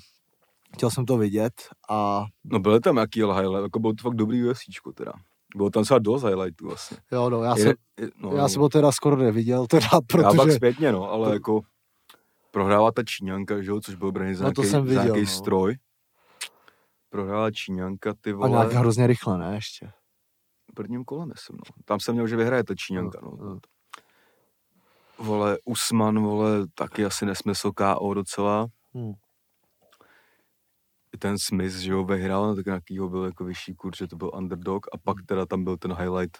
chtěl 0.73 0.89
jsem 0.91 1.05
to 1.05 1.17
vidět 1.17 1.53
a 1.89 2.25
No 2.43 2.59
byly 2.59 2.79
tam 2.79 2.95
nějaký 2.95 3.21
highlight, 3.23 3.63
jako 3.63 3.79
bylo 3.79 3.93
to 3.93 4.01
fakt 4.01 4.15
dobrý 4.15 4.49
UFCčko 4.49 4.91
teda. 4.91 5.13
Bylo 5.55 5.69
tam 5.69 5.83
třeba 5.83 5.99
dost 5.99 6.23
highlightů 6.23 6.67
vlastně. 6.67 6.97
jo, 7.11 7.29
no, 7.29 7.43
já 7.43 7.55
jsem, 7.55 7.67
je- 7.99 8.09
no, 8.17 8.31
Já 8.35 8.41
no. 8.41 8.49
jsem 8.49 8.61
ho 8.61 8.69
teda 8.69 8.91
skoro 8.91 9.15
neviděl, 9.15 9.67
teda 9.67 9.85
Já 9.93 9.99
pak 10.01 10.05
protože... 10.35 10.51
zpětně, 10.55 10.91
no, 10.91 11.11
ale 11.11 11.27
to- 11.27 11.33
jako 11.33 11.61
prohrála 12.51 12.91
ta 12.91 13.03
Číňanka, 13.03 13.61
že 13.61 13.69
jo, 13.71 13.81
což 13.81 13.95
byl 13.95 14.11
braný 14.11 14.35
za 14.35 14.45
No 14.45 14.51
to 14.51 14.61
nějaký, 14.61 14.71
jsem 14.71 14.79
za 14.81 14.89
viděl, 14.89 15.03
nějaký 15.03 15.21
no. 15.21 15.27
stroj. 15.27 15.75
Prohrála 17.09 17.51
Číňanka, 17.51 18.13
ty 18.21 18.31
A 18.31 18.35
vole, 18.35 18.49
nějak 18.49 18.71
hrozně 18.73 19.07
rychle, 19.07 19.37
ne, 19.37 19.55
ještě. 19.55 19.91
V 20.71 20.73
prvním 20.73 21.05
kole 21.05 21.25
myslím, 21.25 21.57
no. 21.57 21.81
Tam 21.85 21.99
jsem 21.99 22.13
měl, 22.13 22.27
že 22.27 22.35
vyhraje 22.35 22.63
ta 22.63 22.75
Číňanka, 22.75 23.19
no. 23.23 23.37
no. 23.45 23.59
Vole, 25.19 25.57
Usman, 25.65 26.19
vole, 26.19 26.67
taky 26.75 27.05
asi 27.05 27.25
nesmysl 27.25 27.71
KO 27.71 28.13
docela. 28.13 28.67
Hmm. 28.93 29.13
I 31.13 31.17
ten 31.17 31.35
Smith, 31.39 31.73
že 31.75 31.91
jo, 31.91 32.03
vyhrál, 32.03 32.47
no, 32.47 32.55
tak 32.55 32.65
nějakýho 32.65 33.09
byl 33.09 33.23
jako 33.25 33.45
vyšší 33.45 33.75
kurz, 33.75 33.97
že 33.97 34.07
to 34.07 34.15
byl 34.15 34.31
underdog 34.37 34.85
a 34.93 34.97
pak 34.97 35.17
teda 35.25 35.45
tam 35.45 35.63
byl 35.63 35.77
ten 35.77 35.93
highlight 35.93 36.37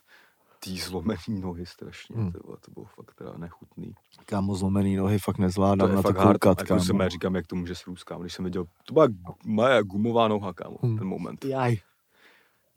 tý 0.60 0.80
zlomený 0.80 1.40
nohy 1.42 1.66
strašně, 1.66 2.16
Hmm. 2.16 2.32
ty 2.32 2.38
vole, 2.44 2.58
to 2.66 2.72
bylo 2.72 2.86
fakt 2.86 3.14
teda 3.16 3.34
nechutný. 3.38 3.94
Kámo, 4.26 4.56
zlomený 4.56 4.96
nohy 4.96 5.20
fakt 5.20 5.38
nezvládám 5.38 5.90
to 5.90 5.96
na 5.96 6.02
to 6.02 6.08
hard, 6.14 6.40
koukat, 6.40 6.60
jako 6.70 6.86
kámo. 6.88 7.04
já 7.04 7.10
říkám, 7.10 7.36
jak 7.36 7.48
to 7.48 7.56
může 7.56 7.76
srůst, 7.76 8.04
kámo, 8.04 8.22
když 8.22 8.34
jsem 8.34 8.46
viděl, 8.46 8.66
to 8.86 8.94
byla 8.94 9.08
moje 9.46 9.84
gumová 9.84 10.28
noha, 10.28 10.54
kámo, 10.54 10.78
Hmm. 10.82 10.98
ten 10.98 11.08
moment. 11.08 11.46
Jaj. 11.46 11.76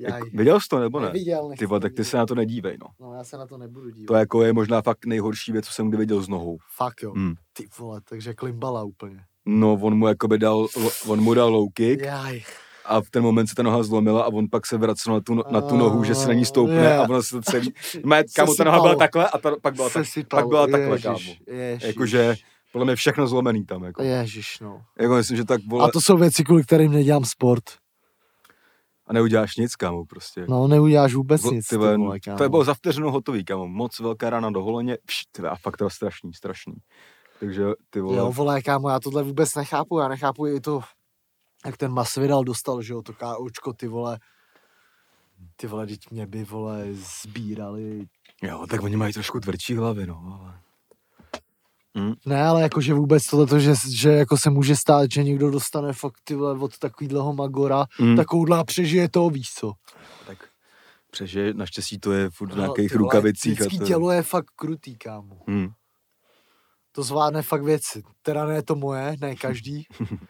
Jako, 0.02 0.26
viděl 0.34 0.60
jsi 0.60 0.68
to 0.70 0.78
nebo 0.78 1.00
ne? 1.00 1.06
Neviděl, 1.06 1.50
Ty 1.58 1.66
vole, 1.66 1.80
tak 1.80 1.92
ty 1.92 2.04
se 2.04 2.16
na 2.16 2.26
to 2.26 2.34
nedívej, 2.34 2.76
no. 2.80 2.86
No 3.00 3.14
já 3.14 3.24
se 3.24 3.36
na 3.36 3.46
to 3.46 3.58
nebudu 3.58 3.90
dívat. 3.90 4.06
To 4.06 4.14
jako 4.14 4.42
je 4.42 4.52
možná 4.52 4.82
fakt 4.82 5.06
nejhorší 5.06 5.52
věc, 5.52 5.66
co 5.66 5.72
jsem 5.72 5.88
kdy 5.88 5.98
viděl 5.98 6.22
s 6.22 6.28
nohou. 6.28 6.58
Fakt 6.76 7.02
jo. 7.02 7.12
Hmm. 7.12 7.34
Ty 7.52 7.66
vole, 7.78 8.00
takže 8.08 8.34
klimbala 8.34 8.82
úplně. 8.82 9.20
No, 9.46 9.72
on 9.72 9.94
mu 9.94 10.06
jakoby 10.08 10.38
dal, 10.38 10.66
on 11.06 11.20
mu 11.20 11.34
dal 11.34 11.52
low 11.52 11.68
kick 11.74 12.02
Jaj. 12.02 12.42
a 12.84 13.00
v 13.00 13.10
ten 13.10 13.22
moment 13.22 13.46
se 13.46 13.54
ta 13.54 13.62
noha 13.62 13.82
zlomila 13.82 14.22
a 14.22 14.26
on 14.28 14.46
pak 14.50 14.66
se 14.66 14.76
vracel 14.78 15.14
na 15.14 15.20
tu, 15.20 15.34
na 15.50 15.60
tu 15.60 15.76
nohu, 15.76 16.04
že 16.04 16.14
se 16.14 16.28
na 16.28 16.34
ní 16.34 16.44
stoupne 16.44 16.74
Je. 16.74 16.96
a 16.96 17.02
ono 17.02 17.22
se 17.22 17.30
to 17.30 17.42
celý... 17.42 17.72
Mé, 18.04 18.22
kámo, 18.36 18.54
ta 18.54 18.64
noha 18.64 18.80
byla 18.80 18.94
takhle 18.94 19.28
a 19.28 19.38
ta, 19.38 19.50
pak 19.62 19.74
byla, 19.74 19.90
tak, 19.90 20.06
pak 20.28 20.46
byla 20.46 20.66
takhle, 20.66 20.94
ježiš, 20.94 21.02
kámo. 21.02 21.18
Ježiš. 21.58 21.88
Jakože 21.88 22.34
podle 22.72 22.84
mě 22.84 22.96
všechno 22.96 23.26
zlomený 23.26 23.64
tam, 23.64 23.84
jako. 23.84 24.02
Ježiš, 24.02 24.60
no. 24.60 24.82
Jako 24.98 25.14
myslím, 25.14 25.36
že 25.36 25.44
tak 25.44 25.60
vole, 25.68 25.84
A 25.84 25.90
to 25.90 26.00
jsou 26.00 26.16
věci, 26.16 26.44
kvůli 26.44 26.62
kterým 26.62 26.92
nedělám 26.92 27.24
sport. 27.24 27.64
A 29.06 29.12
neuděláš 29.12 29.56
nic, 29.56 29.76
kámo, 29.76 30.04
prostě. 30.04 30.46
No, 30.48 30.68
neuděláš 30.68 31.14
vůbec 31.14 31.44
nic, 31.44 31.68
ty 31.68 31.76
vole, 31.76 32.20
kámo. 32.20 32.38
to 32.38 32.42
je 32.42 32.48
bylo 32.48 32.64
za 32.64 32.74
vteřinu 32.74 33.10
hotový, 33.10 33.44
kámo. 33.44 33.68
Moc 33.68 34.00
velká 34.00 34.30
rána 34.30 34.50
do 34.50 34.62
holeně, 34.62 34.98
pš, 35.06 35.22
ty 35.32 35.42
a 35.42 35.56
fakt 35.56 35.76
to 35.76 35.90
strašný, 35.90 36.34
strašný. 36.34 36.74
Takže 37.40 37.64
ty 37.90 38.00
vole, 38.00 38.16
Jo, 38.16 38.32
vole, 38.32 38.62
kámo, 38.62 38.88
já 38.88 39.00
tohle 39.00 39.22
vůbec 39.22 39.54
nechápu, 39.54 39.98
já 39.98 40.08
nechápu 40.08 40.46
i 40.46 40.60
to, 40.60 40.80
jak 41.66 41.76
ten 41.76 41.92
Masvidal 41.92 42.44
dostal, 42.44 42.82
že 42.82 42.92
jo, 42.92 43.02
to 43.02 43.12
KOčko, 43.12 43.72
ty 43.72 43.88
vole, 43.88 44.18
ty 45.56 45.66
vole, 45.66 45.86
teď 45.86 46.10
mě 46.10 46.26
by, 46.26 46.44
vole, 46.44 46.86
sbírali. 46.92 48.06
jo, 48.42 48.66
tak 48.70 48.82
oni 48.82 48.96
mají 48.96 49.12
trošku 49.12 49.40
tvrdší 49.40 49.76
hlavy, 49.76 50.06
no, 50.06 50.38
ale... 50.40 50.61
Ne, 52.26 52.42
ale 52.44 52.62
jakože 52.62 52.94
vůbec 52.94 53.26
tohle, 53.26 53.60
že, 53.60 53.74
že 53.90 54.10
jako 54.12 54.36
se 54.36 54.50
může 54.50 54.76
stát, 54.76 55.10
že 55.12 55.22
někdo 55.24 55.50
dostane 55.50 55.92
fakt, 55.92 56.14
ty 56.24 56.34
vole, 56.34 56.58
od 56.58 56.78
takovýhleho 56.78 57.32
Magora, 57.32 57.84
Mm. 58.00 58.16
takovouhle 58.16 58.58
a 58.58 58.64
přežije 58.64 59.08
to, 59.08 59.30
víš 59.30 59.50
co. 59.54 59.72
Tak 60.26 60.38
Přeže 61.10 61.54
naštěstí 61.54 61.98
to 61.98 62.12
je 62.12 62.30
furt 62.30 62.52
v 62.52 62.56
No, 62.56 62.62
nějakých 62.62 62.90
ty 62.90 62.98
vole, 62.98 63.02
rukavicích. 63.08 63.60
a 63.60 63.64
Lidský 63.64 63.78
to... 63.78 63.84
tělo 63.84 64.10
je 64.12 64.22
fakt 64.22 64.46
krutý, 64.56 64.96
kámo. 64.96 65.36
Hmm. 65.48 65.68
To 66.92 67.02
zvládne 67.02 67.42
fakt 67.42 67.62
věci. 67.62 68.02
Teda 68.22 68.46
ne 68.46 68.62
to 68.62 68.74
moje, 68.74 69.16
ne 69.20 69.36
každý. 69.36 69.86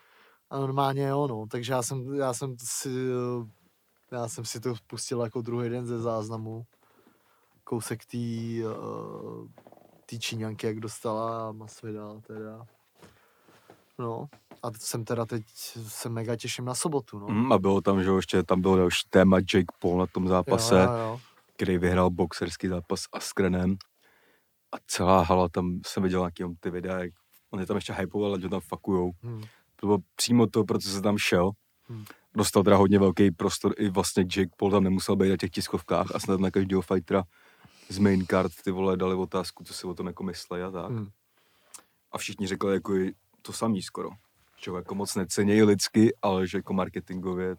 A 0.50 0.58
normálně 0.58 1.02
jo, 1.06 1.26
no. 1.26 1.46
Takže 1.50 1.72
já 1.72 1.82
jsem, 1.82 2.14
já 2.14 2.34
jsem 2.34 2.56
si, 2.64 2.88
eh, 2.88 4.16
já 4.16 4.28
jsem 4.28 4.44
si 4.44 4.60
to 4.60 4.74
pustil 4.86 5.20
jako 5.20 5.42
druhý 5.42 5.68
den 5.68 5.86
ze 5.86 5.98
záznamu. 6.00 6.62
Kousek 7.64 8.04
té 8.04 8.18
uh, 8.18 9.46
tý 10.06 10.20
Číňanky, 10.20 10.66
jak 10.66 10.80
dostala 10.80 11.52
Masvidal 11.52 12.20
teda. 12.26 12.66
No, 13.98 14.28
a 14.62 14.70
jsem 14.78 15.04
teda 15.04 15.26
teď 15.26 15.44
se 15.88 16.08
mega 16.08 16.36
těším 16.36 16.64
na 16.64 16.74
sobotu, 16.74 17.18
no. 17.18 17.26
Hmm, 17.26 17.52
a 17.52 17.58
bylo 17.58 17.80
tam, 17.80 18.02
že 18.02 18.08
jo, 18.08 18.16
ještě 18.16 18.42
tam 18.42 18.60
byl 18.60 18.76
další 18.76 19.08
téma 19.10 19.38
Jake 19.38 19.74
Paul 19.78 19.98
na 19.98 20.06
tom 20.06 20.28
zápase, 20.28 20.74
Jo, 20.74 20.80
jo, 20.80 20.98
jo. 20.98 21.20
který 21.56 21.78
vyhrál 21.78 22.10
boxerský 22.10 22.68
zápas 22.68 23.00
s 23.00 23.08
Askrenem. 23.12 23.76
A 24.72 24.76
celá 24.86 25.22
hala, 25.22 25.48
tam 25.48 25.80
jsem 25.86 26.02
viděl 26.02 26.20
nějaký 26.20 26.44
ty 26.60 26.70
videa, 26.70 26.98
jak 26.98 27.12
on 27.50 27.60
je 27.60 27.66
tam 27.66 27.76
ještě 27.76 27.92
hypoval, 27.92 28.40
že 28.40 28.48
tam 28.48 28.60
fakujou. 28.60 29.10
Hm. 29.22 29.42
To 29.76 29.86
bylo 29.86 29.98
přímo 30.16 30.46
to, 30.46 30.64
proč 30.64 30.82
se 30.84 31.02
tam 31.02 31.18
šel. 31.18 31.50
Hmm. 31.88 32.04
Dostal 32.34 32.62
teda 32.62 32.76
hodně 32.76 32.98
velký 32.98 33.30
prostor, 33.30 33.74
i 33.78 33.88
vlastně 33.88 34.22
Jake 34.22 34.50
Paul 34.56 34.70
tam 34.70 34.84
nemusel 34.84 35.16
být 35.16 35.30
na 35.30 35.36
těch 35.36 35.50
tiskovkách 35.50 36.14
a 36.14 36.18
snad 36.18 36.40
na 36.40 36.50
každého 36.50 36.82
fightera 36.82 37.24
z 37.92 37.98
main 37.98 38.26
card 38.26 38.52
ty 38.64 38.70
vole 38.70 38.96
dali 38.96 39.14
otázku, 39.14 39.64
co 39.64 39.74
si 39.74 39.86
o 39.86 39.94
tom 39.94 40.06
jako 40.06 40.22
myslej 40.22 40.62
a 40.62 40.70
tak. 40.70 40.90
Hm. 40.90 41.08
A 42.12 42.18
všichni 42.18 42.46
řekli 42.46 42.74
jako 42.74 42.92
to 43.42 43.52
samý 43.52 43.82
skoro. 43.82 44.10
Že 44.64 44.70
ho 44.70 44.76
jako 44.76 44.94
moc 44.94 45.14
necenějí 45.14 45.62
lidsky, 45.62 46.14
ale 46.22 46.46
že 46.46 46.58
jako 46.58 46.72
marketingově 46.72 47.56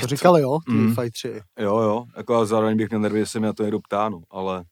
To 0.00 0.06
říkali, 0.06 0.40
jo, 0.42 0.58
ty 0.66 0.72
Mm. 0.72 0.94
fightři. 0.94 1.40
Jo, 1.58 1.78
jo, 1.80 2.04
jako 2.16 2.34
a 2.36 2.44
zároveň 2.44 2.76
bych 2.76 2.88
měl 2.88 3.00
nervy, 3.00 3.18
že 3.20 3.26
se 3.26 3.40
mi 3.40 3.46
na 3.46 3.52
to 3.52 3.62
někdo 3.62 3.80
ptá, 3.80 4.08
no, 4.08 4.20
ale 4.30 4.64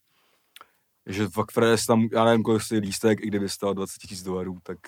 že 1.07 1.28
fakt 1.28 1.53
Fredes 1.53 1.87
tam, 1.87 2.09
já 2.12 2.24
nevím, 2.24 2.43
kolik 2.43 2.62
stojí 2.62 2.80
lístek, 2.80 3.20
i 3.20 3.26
kdyby 3.26 3.49
stál 3.49 3.74
20 3.74 3.99
tisíc 4.01 4.22
dolarů, 4.22 4.59
tak 4.62 4.78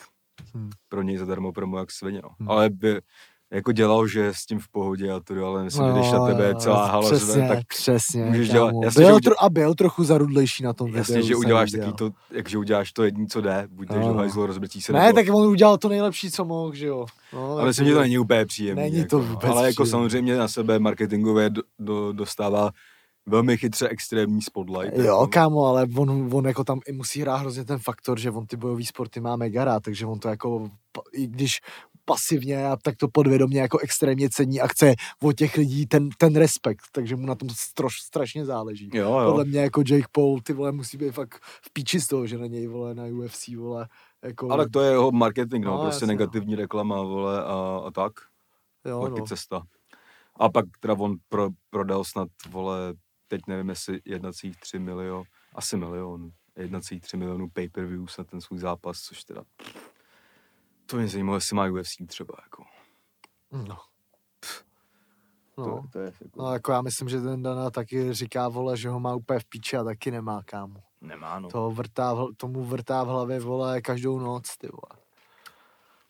Hmm. 0.54 0.70
pro 0.88 1.02
něj 1.02 1.16
zadarmo 1.18 1.52
promo 1.52 1.78
jak 1.78 1.90
svině, 1.90 2.20
no. 2.22 2.28
Hmm. 2.38 2.50
Ale 2.50 2.70
by 2.70 3.00
jako 3.54 3.72
dělal, 3.72 4.06
že 4.08 4.20
je 4.20 4.34
s 4.34 4.46
tím 4.46 4.58
v 4.58 4.68
pohodě 4.68 5.12
a 5.12 5.20
to, 5.20 5.46
ale 5.46 5.64
myslím, 5.64 5.84
že 5.86 5.92
No, 5.92 5.98
když 5.98 6.12
na 6.12 6.26
tebe 6.26 6.48
jo, 6.48 6.54
celá 6.58 6.86
hala 6.86 7.10
přesně, 7.10 7.48
tak 7.48 7.58
přesně, 7.68 8.24
můžeš 8.24 8.48
kámo. 8.48 8.70
dělat- 8.70 8.84
jasně, 8.84 9.04
byl 9.04 9.20
tro, 9.20 9.42
a 9.44 9.50
byl 9.50 9.74
trochu 9.74 10.04
zarudlejší 10.04 10.62
na 10.62 10.72
tom 10.72 10.94
jasně, 10.94 11.14
videu. 11.14 11.28
že 11.28 11.36
uděláš 11.36 11.70
takový 11.70 11.92
to, 11.92 12.10
jak 12.30 12.48
že 12.48 12.58
uděláš 12.58 12.92
to 12.92 13.02
jediný, 13.04 13.26
co 13.28 13.40
jde, 13.40 13.68
buď 13.70 13.88
jdeš 13.88 13.96
No, 14.00 14.06
do 14.08 14.12
no. 14.14 14.18
hajzlu, 14.18 14.46
rozbití 14.46 14.82
se, 14.82 14.92
Ne, 14.92 15.06
nebo, 15.06 15.14
tak 15.18 15.34
on 15.34 15.46
udělal 15.46 15.78
to 15.78 15.88
nejlepší, 15.88 16.30
co 16.30 16.44
mohl, 16.44 16.74
že 16.74 16.86
jo. 16.86 17.06
No, 17.32 17.52
ale 17.52 17.64
myslím, 17.66 17.86
že 17.86 17.94
to 17.94 18.00
není 18.00 18.18
úplně 18.18 18.46
příjemný. 18.46 18.82
Není 18.82 18.96
jako, 18.98 19.08
to 19.10 19.18
no. 19.18 19.24
vůbec 19.24 19.50
Ale 19.50 19.66
jako 19.66 19.82
příjemný. 19.82 19.90
samozřejmě 19.90 20.36
na 20.36 20.48
sebe 20.48 20.78
marketingově 20.78 21.50
do, 21.50 21.62
do, 21.78 22.12
dostává 22.12 22.70
velmi 23.26 23.56
chytře 23.56 23.88
extrémní 23.88 24.42
spotlight. 24.42 24.98
Jo, 24.98 25.04
jako. 25.04 25.26
kámo, 25.26 25.64
ale 25.66 25.86
on, 25.96 26.28
on 26.32 26.44
jako 26.46 26.64
tam 26.64 26.80
i 26.86 26.92
musí 26.92 27.20
hrát 27.20 27.36
hrozně 27.36 27.64
ten 27.64 27.78
faktor, 27.78 28.18
že 28.18 28.30
on 28.30 28.46
ty 28.46 28.56
bojové 28.56 28.84
sporty 28.84 29.20
má 29.20 29.36
mega 29.36 29.64
rád, 29.64 29.82
takže 29.82 30.06
on 30.06 30.18
to 30.18 30.28
jako, 30.28 30.68
i 31.12 31.26
když 31.26 31.60
pasivně 32.04 32.66
a 32.66 32.76
tak 32.82 32.96
to 32.96 33.08
podvědomě 33.08 33.60
jako 33.60 33.78
extrémně 33.78 34.30
cení 34.30 34.60
a 34.60 34.66
chce 34.66 34.94
od 35.22 35.32
těch 35.32 35.56
lidí 35.56 35.86
ten, 35.86 36.08
ten 36.18 36.36
respekt, 36.36 36.82
takže 36.92 37.16
mu 37.16 37.26
na 37.26 37.34
tom 37.34 37.48
stroš, 37.50 38.00
strašně 38.00 38.44
záleží. 38.44 38.90
Jo, 38.94 39.18
jo. 39.18 39.30
Podle 39.30 39.44
mě 39.44 39.60
jako 39.60 39.82
Jake 39.88 40.08
Paul, 40.12 40.40
ty 40.40 40.52
vole, 40.52 40.72
musí 40.72 40.98
být 40.98 41.10
fakt 41.10 41.40
v 41.44 41.72
píči 41.72 42.00
z 42.00 42.06
toho, 42.06 42.26
že 42.26 42.38
na 42.38 42.46
něj, 42.46 42.66
vole, 42.66 42.94
na 42.94 43.04
UFC, 43.04 43.48
vole, 43.48 43.88
jako, 44.22 44.50
Ale 44.50 44.68
to 44.68 44.80
je 44.80 44.90
jeho 44.90 45.12
marketing, 45.12 45.64
no, 45.64 45.70
No, 45.70 45.82
prostě 45.82 46.04
jasně, 46.04 46.06
negativní 46.06 46.54
reklama, 46.54 47.02
vole, 47.02 47.44
a, 47.44 47.80
a 47.86 47.90
tak, 47.90 48.12
jo, 48.84 49.02
taky 49.02 49.20
no. 49.20 49.26
cesta. 49.26 49.62
A 50.36 50.48
pak 50.48 50.64
teda 50.80 50.94
on 50.94 51.16
pro, 51.28 51.48
prodal 51.70 52.04
snad, 52.04 52.28
vole, 52.48 52.94
teď 53.28 53.40
nevím, 53.48 53.68
jestli 53.68 53.98
1,3 53.98 54.80
milion, 54.80 55.22
asi 55.54 55.76
milion, 55.76 56.30
1,3 56.56 57.18
milionů 57.18 57.48
pay-per-views 57.48 58.18
na 58.18 58.24
ten 58.24 58.40
svůj 58.40 58.58
zápas, 58.58 59.00
což 59.00 59.24
teda, 59.24 59.42
to 60.86 60.96
mě 60.96 61.08
zajímalo, 61.08 61.36
jestli 61.36 61.56
má 61.56 61.66
UFC 61.70 61.96
třeba, 62.06 62.34
jako. 62.42 62.64
no. 63.52 63.78
To, 65.54 65.66
No. 65.66 65.82
to 65.92 65.98
je 65.98 66.04
jako, 66.04 66.42
no, 66.42 66.52
jako 66.52 66.72
já 66.72 66.82
myslím, 66.82 67.08
že 67.08 67.20
ten 67.20 67.42
Dana 67.42 67.70
taky 67.70 68.12
říká, 68.14 68.48
vole, 68.48 68.76
že 68.76 68.88
ho 68.88 69.00
má 69.00 69.14
úplně 69.14 69.38
v 69.40 69.44
píči 69.44 69.76
a 69.76 69.84
taky 69.84 70.10
nemá, 70.10 70.42
kámo. 70.42 70.80
nemá, 71.00 71.38
no. 71.40 71.48
To 71.48 71.70
vrtá, 71.70 72.14
v 72.14 72.28
tomu 72.36 72.64
vrtá 72.64 73.04
v 73.04 73.08
hlavě, 73.08 73.40
vole, 73.40 73.80
každou 73.80 74.18
noc, 74.18 74.56
ty 74.56 74.66
vole. 74.68 75.04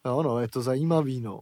Jo, 0.05 0.23
no, 0.23 0.39
je 0.39 0.49
to 0.49 0.63
zajímavý, 0.63 1.21
no. 1.21 1.41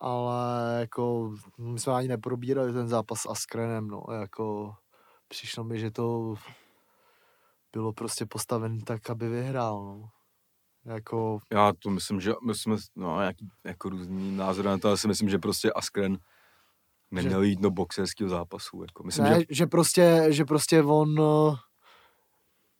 Ale 0.00 0.76
jako, 0.80 1.34
my 1.58 1.80
jsme 1.80 1.92
ani 1.92 2.08
neprobírali 2.08 2.72
ten 2.72 2.88
zápas 2.88 3.20
s 3.20 3.28
Askrenem, 3.28 3.88
no, 3.88 4.02
jako, 4.20 4.74
přišlo 5.28 5.64
mi, 5.64 5.78
že 5.78 5.90
to 5.90 6.34
bylo 7.72 7.92
prostě 7.92 8.26
postaven 8.26 8.80
tak, 8.80 9.10
aby 9.10 9.28
vyhrál, 9.28 9.84
no. 9.84 10.08
Jako, 10.94 11.38
Já 11.52 11.72
to 11.78 11.90
myslím, 11.90 12.20
že 12.20 12.32
my 12.46 12.54
jsme, 12.54 12.76
no, 12.96 13.20
nějaký, 13.20 13.48
jako 13.64 13.88
různý 13.88 14.36
názory 14.36 14.68
na 14.68 14.78
to, 14.78 14.88
ale 14.88 14.96
si 14.96 15.08
myslím, 15.08 15.28
že 15.28 15.38
prostě 15.38 15.72
Askren 15.72 16.18
neměl 17.10 17.42
jít 17.42 17.60
do 17.60 17.70
boxerského 17.70 18.30
zápasu, 18.30 18.82
jako. 18.82 19.04
Myslím, 19.04 19.24
ne, 19.24 19.34
že 19.34 19.38
že... 19.40 19.46
že 19.50 19.66
prostě, 19.66 20.26
že 20.28 20.44
prostě 20.44 20.82
on, 20.82 21.20
eh, 21.20 21.56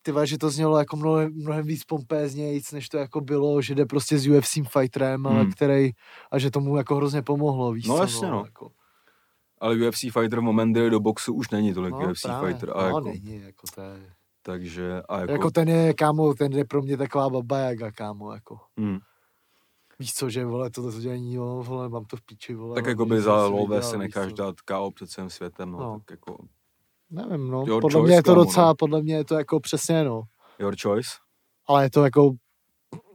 ty 0.02 0.12
že 0.24 0.38
to 0.38 0.50
znělo 0.50 0.78
jako 0.78 0.96
mnohem, 0.96 1.32
mnohem 1.34 1.66
víc 1.66 1.84
pompéznějíc, 1.84 2.72
než 2.72 2.88
to 2.88 2.98
jako 2.98 3.20
bylo, 3.20 3.62
že 3.62 3.74
jde 3.74 3.86
prostě 3.86 4.18
s 4.18 4.26
UFC 4.26 4.58
fighterem, 4.68 5.26
ale 5.26 5.40
Hmm. 5.40 5.52
který, 5.52 5.90
a 6.32 6.38
že 6.38 6.50
tomu 6.50 6.76
jako 6.76 6.96
hrozně 6.96 7.22
pomohlo, 7.22 7.72
víš 7.72 7.86
No 7.86 7.96
co, 7.96 8.00
jasně, 8.02 8.28
no. 8.28 8.42
Jako, 8.44 8.70
Ale 9.58 9.88
UFC 9.88 10.00
fighter 10.00 10.38
v 10.38 10.42
moment, 10.42 10.72
kdy 10.72 10.90
do 10.90 11.00
boxu, 11.00 11.34
už 11.34 11.50
není 11.50 11.74
tolik 11.74 11.94
no, 11.94 12.10
UFC 12.10 12.22
právě, 12.22 12.52
fighter. 12.52 12.70
A 12.74 12.80
no, 12.82 12.86
jako, 12.86 13.00
není, 13.00 13.40
jako 13.42 13.66
to 13.74 13.80
je, 13.80 14.12
takže, 14.48 15.02
a 15.08 15.20
jako, 15.20 15.20
jako, 15.20 15.32
jako 15.32 15.50
ten 15.50 15.68
je, 15.68 15.94
kámo, 15.94 16.34
ten 16.34 16.52
je 16.52 16.64
pro 16.64 16.82
mě 16.82 16.96
taková 16.96 17.30
baba 17.30 17.58
jaga, 17.58 17.90
kámo, 17.92 18.32
jako. 18.32 18.58
hm, 18.80 18.98
Víš 19.98 20.14
co, 20.14 20.30
že 20.30 20.44
vole, 20.44 20.70
to 20.70 21.00
dělání, 21.00 21.34
jo, 21.34 21.62
vole, 21.66 21.88
mám 21.88 22.04
to 22.04 22.16
v 22.16 22.22
píči, 22.22 22.54
vole. 22.54 22.74
tak 22.74 22.86
jako 22.86 23.06
by 23.06 23.20
za 23.20 23.46
si 23.46 23.52
lové 23.52 23.80
víš 23.80 23.92
necháš 23.98 24.32
dát 24.32 24.60
KO 24.60 24.90
před 24.90 25.10
celým 25.10 25.30
světem, 25.30 25.70
no, 25.70 25.78
No. 25.78 25.98
tak 25.98 26.10
jako 26.10 26.36
Nevím, 27.10 27.48
no, 27.50 27.64
Your 27.66 27.80
podle 27.80 28.00
choice, 28.00 28.06
mě 28.06 28.16
je 28.16 28.22
to 28.22 28.30
kámo, 28.32 28.44
docela, 28.44 28.66
no. 28.66 28.74
podle 28.74 29.02
mě 29.02 29.14
je 29.14 29.24
to 29.24 29.34
jako 29.34 29.60
přesně, 29.60 30.04
no. 30.04 30.22
your 30.58 30.74
choice. 30.82 31.10
Ale 31.66 31.82
je 31.84 31.90
to 31.90 32.04
jako 32.04 32.30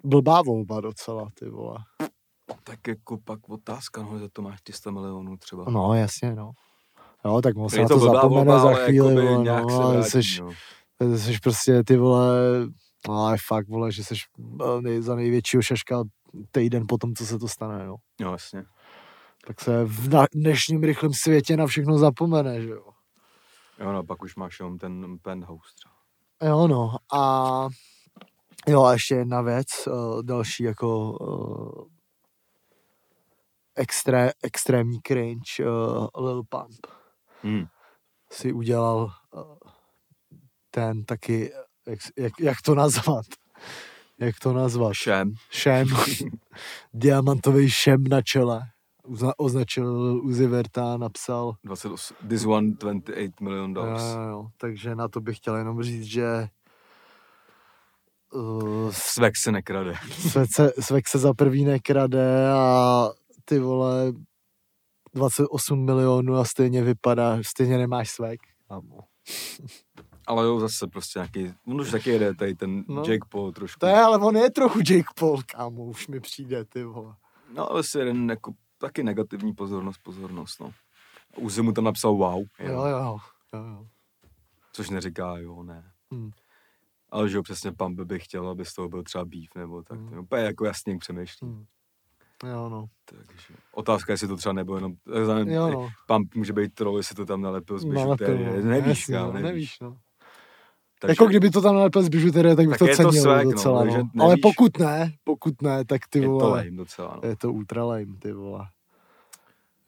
blbá 0.04 0.42
volba 0.42 0.82
docela, 0.82 1.30
ty 1.34 1.50
vole. 1.50 1.78
Tak 2.64 2.88
jako 2.88 3.18
pak 3.18 3.50
otázka, 3.50 4.04
no, 4.04 4.20
za 4.20 4.28
to 4.34 4.42
máš 4.42 4.62
300 4.62 4.92
milionů 4.92 5.38
třeba. 5.38 5.66
No, 5.70 5.94
jasně, 5.94 6.36
no. 6.36 6.52
Jo, 7.26 7.42
tak 7.42 7.54
se 7.68 7.82
na 7.82 7.88
to 7.88 7.98
blbá 8.00 8.14
zapomene 8.14 8.46
volba, 8.46 8.60
za 8.60 8.68
ale 8.68 8.86
chvíli, 8.86 9.08
jakoby 9.08 9.28
vole, 9.28 9.44
nějak 9.44 9.64
no, 9.64 9.70
se 9.70 9.94
vrátí, 9.94 10.10
seš, 10.10 10.40
no. 10.40 10.50
Seš 11.18 11.40
prostě 11.40 11.84
ty 11.84 11.98
vole, 11.98 12.38
ale 13.10 13.38
fakt, 13.48 13.68
vole, 13.68 13.92
že 13.92 14.04
seš 14.04 14.26
eh, 14.62 14.82
nej, 14.82 15.02
za 15.02 15.16
největšího 15.16 15.62
šaška 15.62 16.04
týden 16.52 16.84
po 16.88 16.98
tom, 16.98 17.16
co 17.16 17.26
se 17.26 17.40
to 17.40 17.48
stane, 17.48 17.86
no. 17.86 17.96
Jo, 18.20 18.32
jasně. 18.32 18.66
Tak 19.48 19.62
se 19.62 19.84
v 19.84 20.28
dnešním 20.34 20.84
rychlém 20.84 21.14
světě 21.14 21.58
na 21.58 21.68
všechno 21.68 21.98
zapomene, 21.98 22.62
že 22.62 22.70
jo. 22.70 22.90
Jo, 23.80 23.92
no, 23.92 24.04
pak 24.04 24.24
už 24.24 24.36
máš 24.36 24.60
jenom 24.60 24.78
ten 24.78 25.18
penthouse 25.22 25.70
třeba. 25.76 25.94
Jo, 26.44 26.68
no, 26.68 26.96
a 27.14 27.68
jo, 28.68 28.84
a 28.84 28.94
ještě 28.94 29.16
jedna 29.16 29.42
věc, 29.42 29.68
uh, 29.88 30.24
další 30.24 30.64
jako 30.64 31.12
uh, 31.12 31.86
extré, 33.76 34.32
extrémní 34.44 35.00
cringe, 35.02 35.66
uh, 35.66 36.26
Lil 36.26 36.44
Pump. 36.50 36.88
Hm. 37.44 37.66
si 38.32 38.54
udělal 38.54 39.12
uh, 39.32 39.42
ten 40.76 41.04
taky, 41.04 41.52
jak, 41.88 42.00
jak, 42.18 42.34
jak 42.40 42.62
to 42.62 42.76
nazvat? 42.76 43.26
Jak 44.20 44.40
to 44.40 44.54
nazvat? 44.54 44.94
Šem. 44.94 45.34
Šem. 45.50 45.88
Diamantový 46.94 47.70
šem 47.70 48.04
na 48.04 48.22
čele. 48.22 48.62
Uzna, 49.08 49.34
označil 49.38 49.86
Uzi 50.24 50.48
Verta, 50.48 50.98
napsal. 50.98 51.54
28, 51.64 52.16
this 52.28 52.46
one 52.46 52.72
28 52.80 53.34
million 53.42 53.74
dollars. 53.74 54.02
jo, 54.02 54.22
jo. 54.22 54.48
Takže 54.58 54.96
na 54.96 55.08
to 55.08 55.22
bych 55.22 55.38
chtěl 55.38 55.56
jenom 55.56 55.84
říct, 55.84 56.04
že 56.04 56.48
uh, 58.34 58.92
Svek 58.92 59.34
se 59.38 59.52
nekrade. 59.52 59.94
Svek 60.12 60.50
se, 60.56 60.72
Svek 60.80 61.08
se 61.08 61.20
za 61.20 61.34
prvý 61.34 61.66
nekrade 61.66 62.52
a 62.52 63.10
ty 63.46 63.60
vole 63.60 64.14
28 65.14 65.86
milionů 65.86 66.36
a 66.36 66.46
stejně 66.46 66.84
vypadá, 66.84 67.38
stejně 67.42 67.78
nemáš 67.78 68.10
svek. 68.10 68.40
Kámo. 68.68 69.00
Ale 70.28 70.46
jo, 70.46 70.60
zase 70.60 70.88
prostě 70.88 71.20
nějaký, 71.20 71.54
on 71.68 71.82
už 71.82 71.92
taky 71.92 72.10
jede 72.10 72.34
tady 72.36 72.56
ten 72.56 72.84
No. 72.88 73.02
Jake 73.02 73.28
Paul 73.30 73.52
trošku. 73.52 73.80
To 73.80 73.86
je, 73.88 74.02
ale 74.02 74.18
on 74.18 74.36
je 74.38 74.52
trochu 74.52 74.80
Jake 74.80 75.10
Paul, 75.20 75.42
kámo, 75.46 75.86
už 75.86 76.08
mi 76.08 76.20
přijde, 76.20 76.66
ty 76.66 76.84
vole. 76.84 77.16
No 77.54 77.72
ale 77.72 77.84
si 77.84 77.98
jeden 78.00 78.30
jako 78.30 78.54
taky 78.78 79.04
negativní 79.04 79.54
pozornost, 79.54 80.00
pozornost, 80.04 80.60
no. 80.60 80.68
A 81.34 81.38
Uzi 81.38 81.62
mu 81.62 81.72
tam 81.72 81.84
napsal 81.84 82.16
wow, 82.16 82.44
Jo, 82.60 82.86
jo, 82.86 82.86
jo. 82.88 83.18
jo. 83.54 83.88
což 84.74 84.90
neříká 84.90 85.38
jo, 85.38 85.64
ne. 85.64 85.92
Hmm. 86.12 86.32
Ale 87.10 87.30
že 87.30 87.38
jo, 87.38 87.44
přesně 87.44 87.72
Pump 87.72 88.00
by 88.00 88.20
chtěl, 88.20 88.50
aby 88.50 88.66
z 88.66 88.74
toho 88.74 88.90
byl 88.90 89.04
třeba 89.04 89.26
beef 89.26 89.56
nebo 89.56 89.84
tak. 89.84 90.00
Hmm. 90.00 90.20
Úplně 90.20 90.44
jako 90.44 90.66
jasně 90.66 90.98
přemýšlí. 90.98 91.48
Hmm. 91.48 91.66
Jo, 92.50 92.70
no. 92.70 92.86
Takže 93.06 93.54
otázka, 93.72 94.14
jestli 94.14 94.28
to 94.28 94.38
třeba 94.38 94.54
nebylo 94.54 94.78
jenom, 94.78 94.94
tak 95.14 95.26
znamená, 95.26 95.52
Jo, 95.54 95.70
no. 95.72 95.90
pump 96.08 96.36
může 96.36 96.54
být 96.54 96.74
troll, 96.74 96.98
jestli 96.98 97.16
to 97.16 97.26
tam 97.26 97.42
nalepil 97.42 97.80
z 97.80 97.86
Nalepil, 97.86 98.38
no. 98.38 98.62
nevíš, 98.62 99.08
no, 99.08 99.32
nevíš. 99.32 99.44
nevíš, 99.44 99.80
no. 99.80 99.98
Takže, 101.04 101.12
Jako 101.12 101.26
kdyby 101.26 101.50
to 101.50 101.62
tam 101.62 101.76
nalepil 101.76 102.04
z 102.04 102.10
bižuterie, 102.10 102.56
tak 102.56 102.68
bych 102.68 102.78
Tak 102.78 102.80
to 102.80 102.86
je 102.88 102.98
to 102.98 103.04
cenil 103.12 103.22
swag, 103.22 103.46
no, 103.46 103.52
docela, 103.52 103.84
no, 103.84 104.10
Ale 104.20 104.30
nevíš. 104.30 104.42
pokud 104.42 104.78
ne, 104.80 105.14
pokud 105.24 105.62
ne, 105.62 105.86
tak 105.86 106.08
ty 106.08 106.20
je 106.20 106.26
to 106.26 106.32
vole, 106.32 106.50
lame 106.58 106.72
docela, 106.72 107.20
no. 107.24 107.30
je 107.30 107.36
to 107.36 107.54
ultra 107.54 107.86
lame, 107.86 108.16
ty 108.20 108.32
vole. 108.32 108.68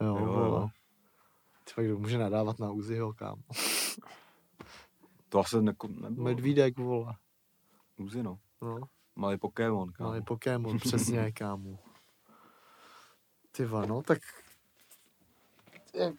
Jo, 0.01 0.07
Jo, 0.07 0.15
jo, 0.17 0.25
jo. 0.25 0.49
vole. 0.49 0.69
Třeba 1.63 1.85
kdo 1.87 1.99
může 1.99 2.17
nadávat 2.17 2.59
na 2.59 2.71
Uziho, 2.71 3.13
kámo. 3.13 3.41
To 5.29 5.39
asi 5.39 5.61
neko, 5.61 5.87
nebylo. 5.87 6.23
Medvídek, 6.25 6.77
vole. 6.79 7.15
Uzi, 7.97 8.23
no. 8.23 8.37
No, 8.61 8.79
Malý 9.15 9.37
Pokémon, 9.37 9.91
kámo. 9.91 10.09
malý 10.09 10.21
Pokémon, 10.21 10.77
přesně, 10.79 11.31
kámo. 11.31 11.79
Ty 13.51 13.65
vole, 13.65 13.87
no, 13.87 14.01
tak... 14.01 14.19
Je- 15.93 16.13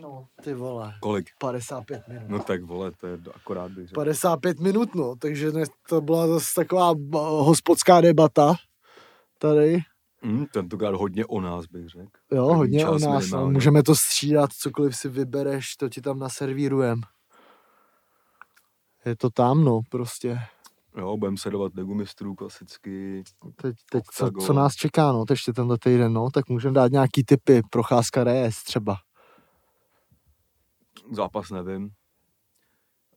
No, 0.00 0.26
ty 0.42 0.54
vole, 0.54 0.94
Kolik? 1.00 1.30
55 1.38 2.08
minut. 2.08 2.28
No 2.28 2.38
tak 2.38 2.62
vole, 2.62 2.92
to 3.00 3.06
je 3.06 3.18
akorát 3.34 3.70
bych 3.70 3.88
řekl. 3.88 3.94
55 4.00 4.60
minut, 4.60 4.94
no, 4.94 5.16
takže 5.16 5.52
ne, 5.52 5.64
to 5.88 6.00
byla 6.00 6.28
zase 6.28 6.54
taková 6.54 6.94
hospodská 7.18 8.00
debata 8.00 8.54
tady. 9.38 9.78
Mm, 10.22 10.46
tentokrát 10.46 10.94
hodně 10.94 11.26
o 11.26 11.40
nás, 11.40 11.66
bych 11.66 11.88
řekl. 11.88 12.10
Jo, 12.32 12.46
První 12.46 12.56
hodně 12.58 12.86
o 12.86 12.98
nás, 12.98 13.30
no. 13.30 13.50
můžeme 13.50 13.82
to 13.82 13.94
střídat, 13.94 14.52
cokoliv 14.52 14.96
si 14.96 15.08
vybereš, 15.08 15.76
to 15.76 15.88
ti 15.88 16.00
tam 16.00 16.18
naservírujem. 16.18 17.00
Je 19.06 19.16
to 19.16 19.30
tam, 19.30 19.64
no, 19.64 19.80
prostě. 19.90 20.38
Jo, 20.96 21.16
budeme 21.16 21.36
sledovat 21.36 21.72
Ligu 21.74 21.94
mistrů 21.94 22.34
klasicky. 22.34 23.22
Teď, 23.56 23.76
teď 23.90 24.02
co, 24.12 24.30
co, 24.30 24.52
nás 24.52 24.74
čeká, 24.74 25.12
no, 25.12 25.24
teď 25.24 25.34
ještě 25.34 25.52
tenhle 25.52 25.78
týden, 25.78 26.12
no, 26.12 26.30
tak 26.30 26.48
můžeme 26.48 26.74
dát 26.74 26.92
nějaký 26.92 27.24
typy, 27.24 27.62
procházka 27.70 28.24
RS 28.24 28.62
třeba. 28.64 28.96
Zápas 31.12 31.50
nevím. 31.50 31.90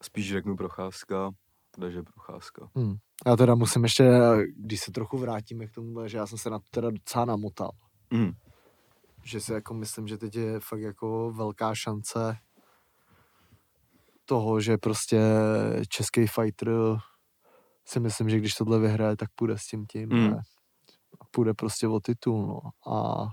Spíš 0.01 0.29
řeknu 0.31 0.55
procházka, 0.55 1.31
takže 1.71 2.03
procházka. 2.03 2.69
Hm. 2.77 2.95
Já 3.25 3.35
teda 3.35 3.55
musím 3.55 3.83
ještě, 3.83 4.11
když 4.57 4.81
se 4.81 4.91
trochu 4.91 5.17
vrátíme 5.17 5.67
k 5.67 5.71
tomu, 5.71 6.07
že 6.07 6.17
já 6.17 6.27
jsem 6.27 6.38
se 6.38 6.49
na 6.49 6.59
to 6.59 6.65
teda 6.71 6.89
docela 6.89 7.25
namotal. 7.25 7.71
Mm. 8.11 8.31
že 9.23 9.39
si 9.39 9.53
jako 9.53 9.73
myslím, 9.73 10.07
že 10.07 10.17
teď 10.17 10.35
je 10.35 10.59
fakt 10.59 10.79
jako 10.79 11.31
velká 11.31 11.75
šance 11.75 12.38
toho, 14.25 14.61
že 14.61 14.77
prostě 14.77 15.19
český 15.89 16.27
fighter 16.27 16.69
si 17.85 17.99
myslím, 17.99 18.29
že 18.29 18.38
když 18.38 18.53
tohle 18.53 18.79
vyhraje, 18.79 19.17
tak 19.17 19.29
půjde 19.35 19.57
s 19.57 19.67
tím 19.67 19.85
tím. 19.85 20.09
Mm. 20.09 20.31
Ne? 20.31 20.41
A 21.21 21.25
Půjde 21.31 21.53
prostě 21.53 21.88
o 21.88 21.99
titul, 21.99 22.47
no. 22.47 22.93
A 22.93 23.27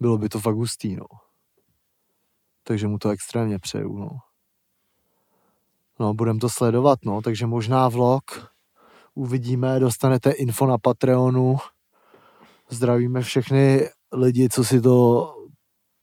bylo 0.00 0.18
by 0.18 0.28
to 0.28 0.40
fakt 0.40 0.54
hustý, 0.54 0.96
no. 0.96 1.06
Takže 2.64 2.88
mu 2.88 2.98
to 2.98 3.10
extrémně 3.10 3.58
přeju, 3.58 3.98
no. 3.98 4.08
No, 6.00 6.14
budem 6.14 6.38
to 6.38 6.48
sledovat, 6.48 6.98
no, 7.04 7.22
takže 7.22 7.46
možná 7.46 7.88
vlog 7.88 8.24
uvidíme, 9.14 9.80
dostanete 9.80 10.30
info 10.30 10.66
na 10.66 10.78
Patreonu. 10.78 11.56
Zdravíme 12.70 13.22
všechny 13.22 13.88
lidi, 14.12 14.48
co 14.48 14.64
si 14.64 14.80
to 14.80 15.28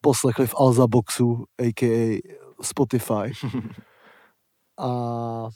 poslechli 0.02 0.48
v 0.48 0.56
Alza 0.58 0.88
Boxu, 0.88 1.46
a.k.a. 1.60 2.22
Spotify. 2.62 3.32
A 4.78 5.50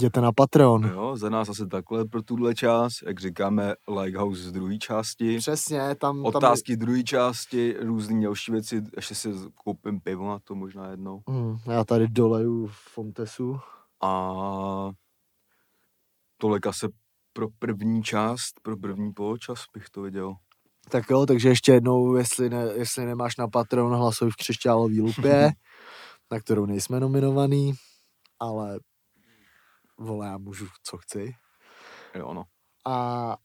jděte 0.00 0.20
na 0.20 0.32
Patreon. 0.32 0.84
Jo, 0.84 1.16
za 1.16 1.30
nás 1.30 1.48
asi 1.48 1.66
takhle 1.66 2.04
pro 2.04 2.22
tuhle 2.22 2.54
část, 2.54 3.02
jak 3.06 3.20
říkáme, 3.20 3.74
Lighthouse 4.00 4.42
z 4.42 4.52
druhé 4.52 4.78
části. 4.78 5.38
Přesně, 5.38 5.78
tam, 5.78 5.96
tam 5.96 6.24
Otázky 6.24 6.76
druhé 6.76 7.02
části, 7.02 7.76
různé 7.80 8.22
další 8.22 8.52
věci, 8.52 8.82
ještě 8.96 9.14
si 9.14 9.28
koupím 9.64 10.00
pivo 10.00 10.28
na 10.28 10.38
to 10.44 10.54
možná 10.54 10.90
jednou. 10.90 11.22
Hmm, 11.28 11.56
já 11.66 11.84
tady 11.84 12.08
doleju 12.08 12.70
Fontesu. 12.72 13.58
A 14.02 14.90
tolik 16.38 16.66
asi 16.66 16.88
pro 17.32 17.48
první 17.58 18.02
část, 18.02 18.60
pro 18.62 18.76
první 18.76 19.12
poločas 19.12 19.64
bych 19.74 19.90
to 19.90 20.02
viděl. 20.02 20.34
Tak 20.90 21.10
jo, 21.10 21.26
takže 21.26 21.48
ještě 21.48 21.72
jednou, 21.72 22.16
jestli, 22.16 22.50
ne, 22.50 22.64
jestli 22.74 23.06
nemáš 23.06 23.36
na 23.36 23.48
Patreon, 23.48 23.94
hlasuj 23.94 24.30
v 24.30 24.36
křišťálový 24.36 25.00
lupě, 25.00 25.50
na 26.30 26.40
kterou 26.40 26.66
nejsme 26.66 27.00
nominovaný, 27.00 27.72
ale 28.38 28.78
vole, 30.00 30.26
já 30.26 30.38
můžu, 30.38 30.68
co 30.82 30.98
chci. 30.98 31.34
Jo, 32.14 32.34
no. 32.34 32.44
A 32.86 33.36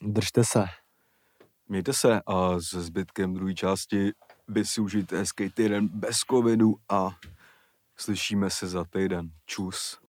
držte 0.00 0.44
se. 0.44 0.64
Mějte 1.68 1.92
se 1.92 2.22
a 2.26 2.60
se 2.60 2.82
zbytkem 2.82 3.34
druhé 3.34 3.54
části 3.54 4.12
by 4.48 4.64
si 4.64 4.80
užijte 4.80 5.18
hezký 5.18 5.50
týden 5.50 5.88
bez 5.88 6.18
covidu 6.18 6.76
a 6.88 7.16
slyšíme 7.96 8.50
se 8.50 8.66
za 8.66 8.84
týden. 8.84 9.30
Čus. 9.46 9.98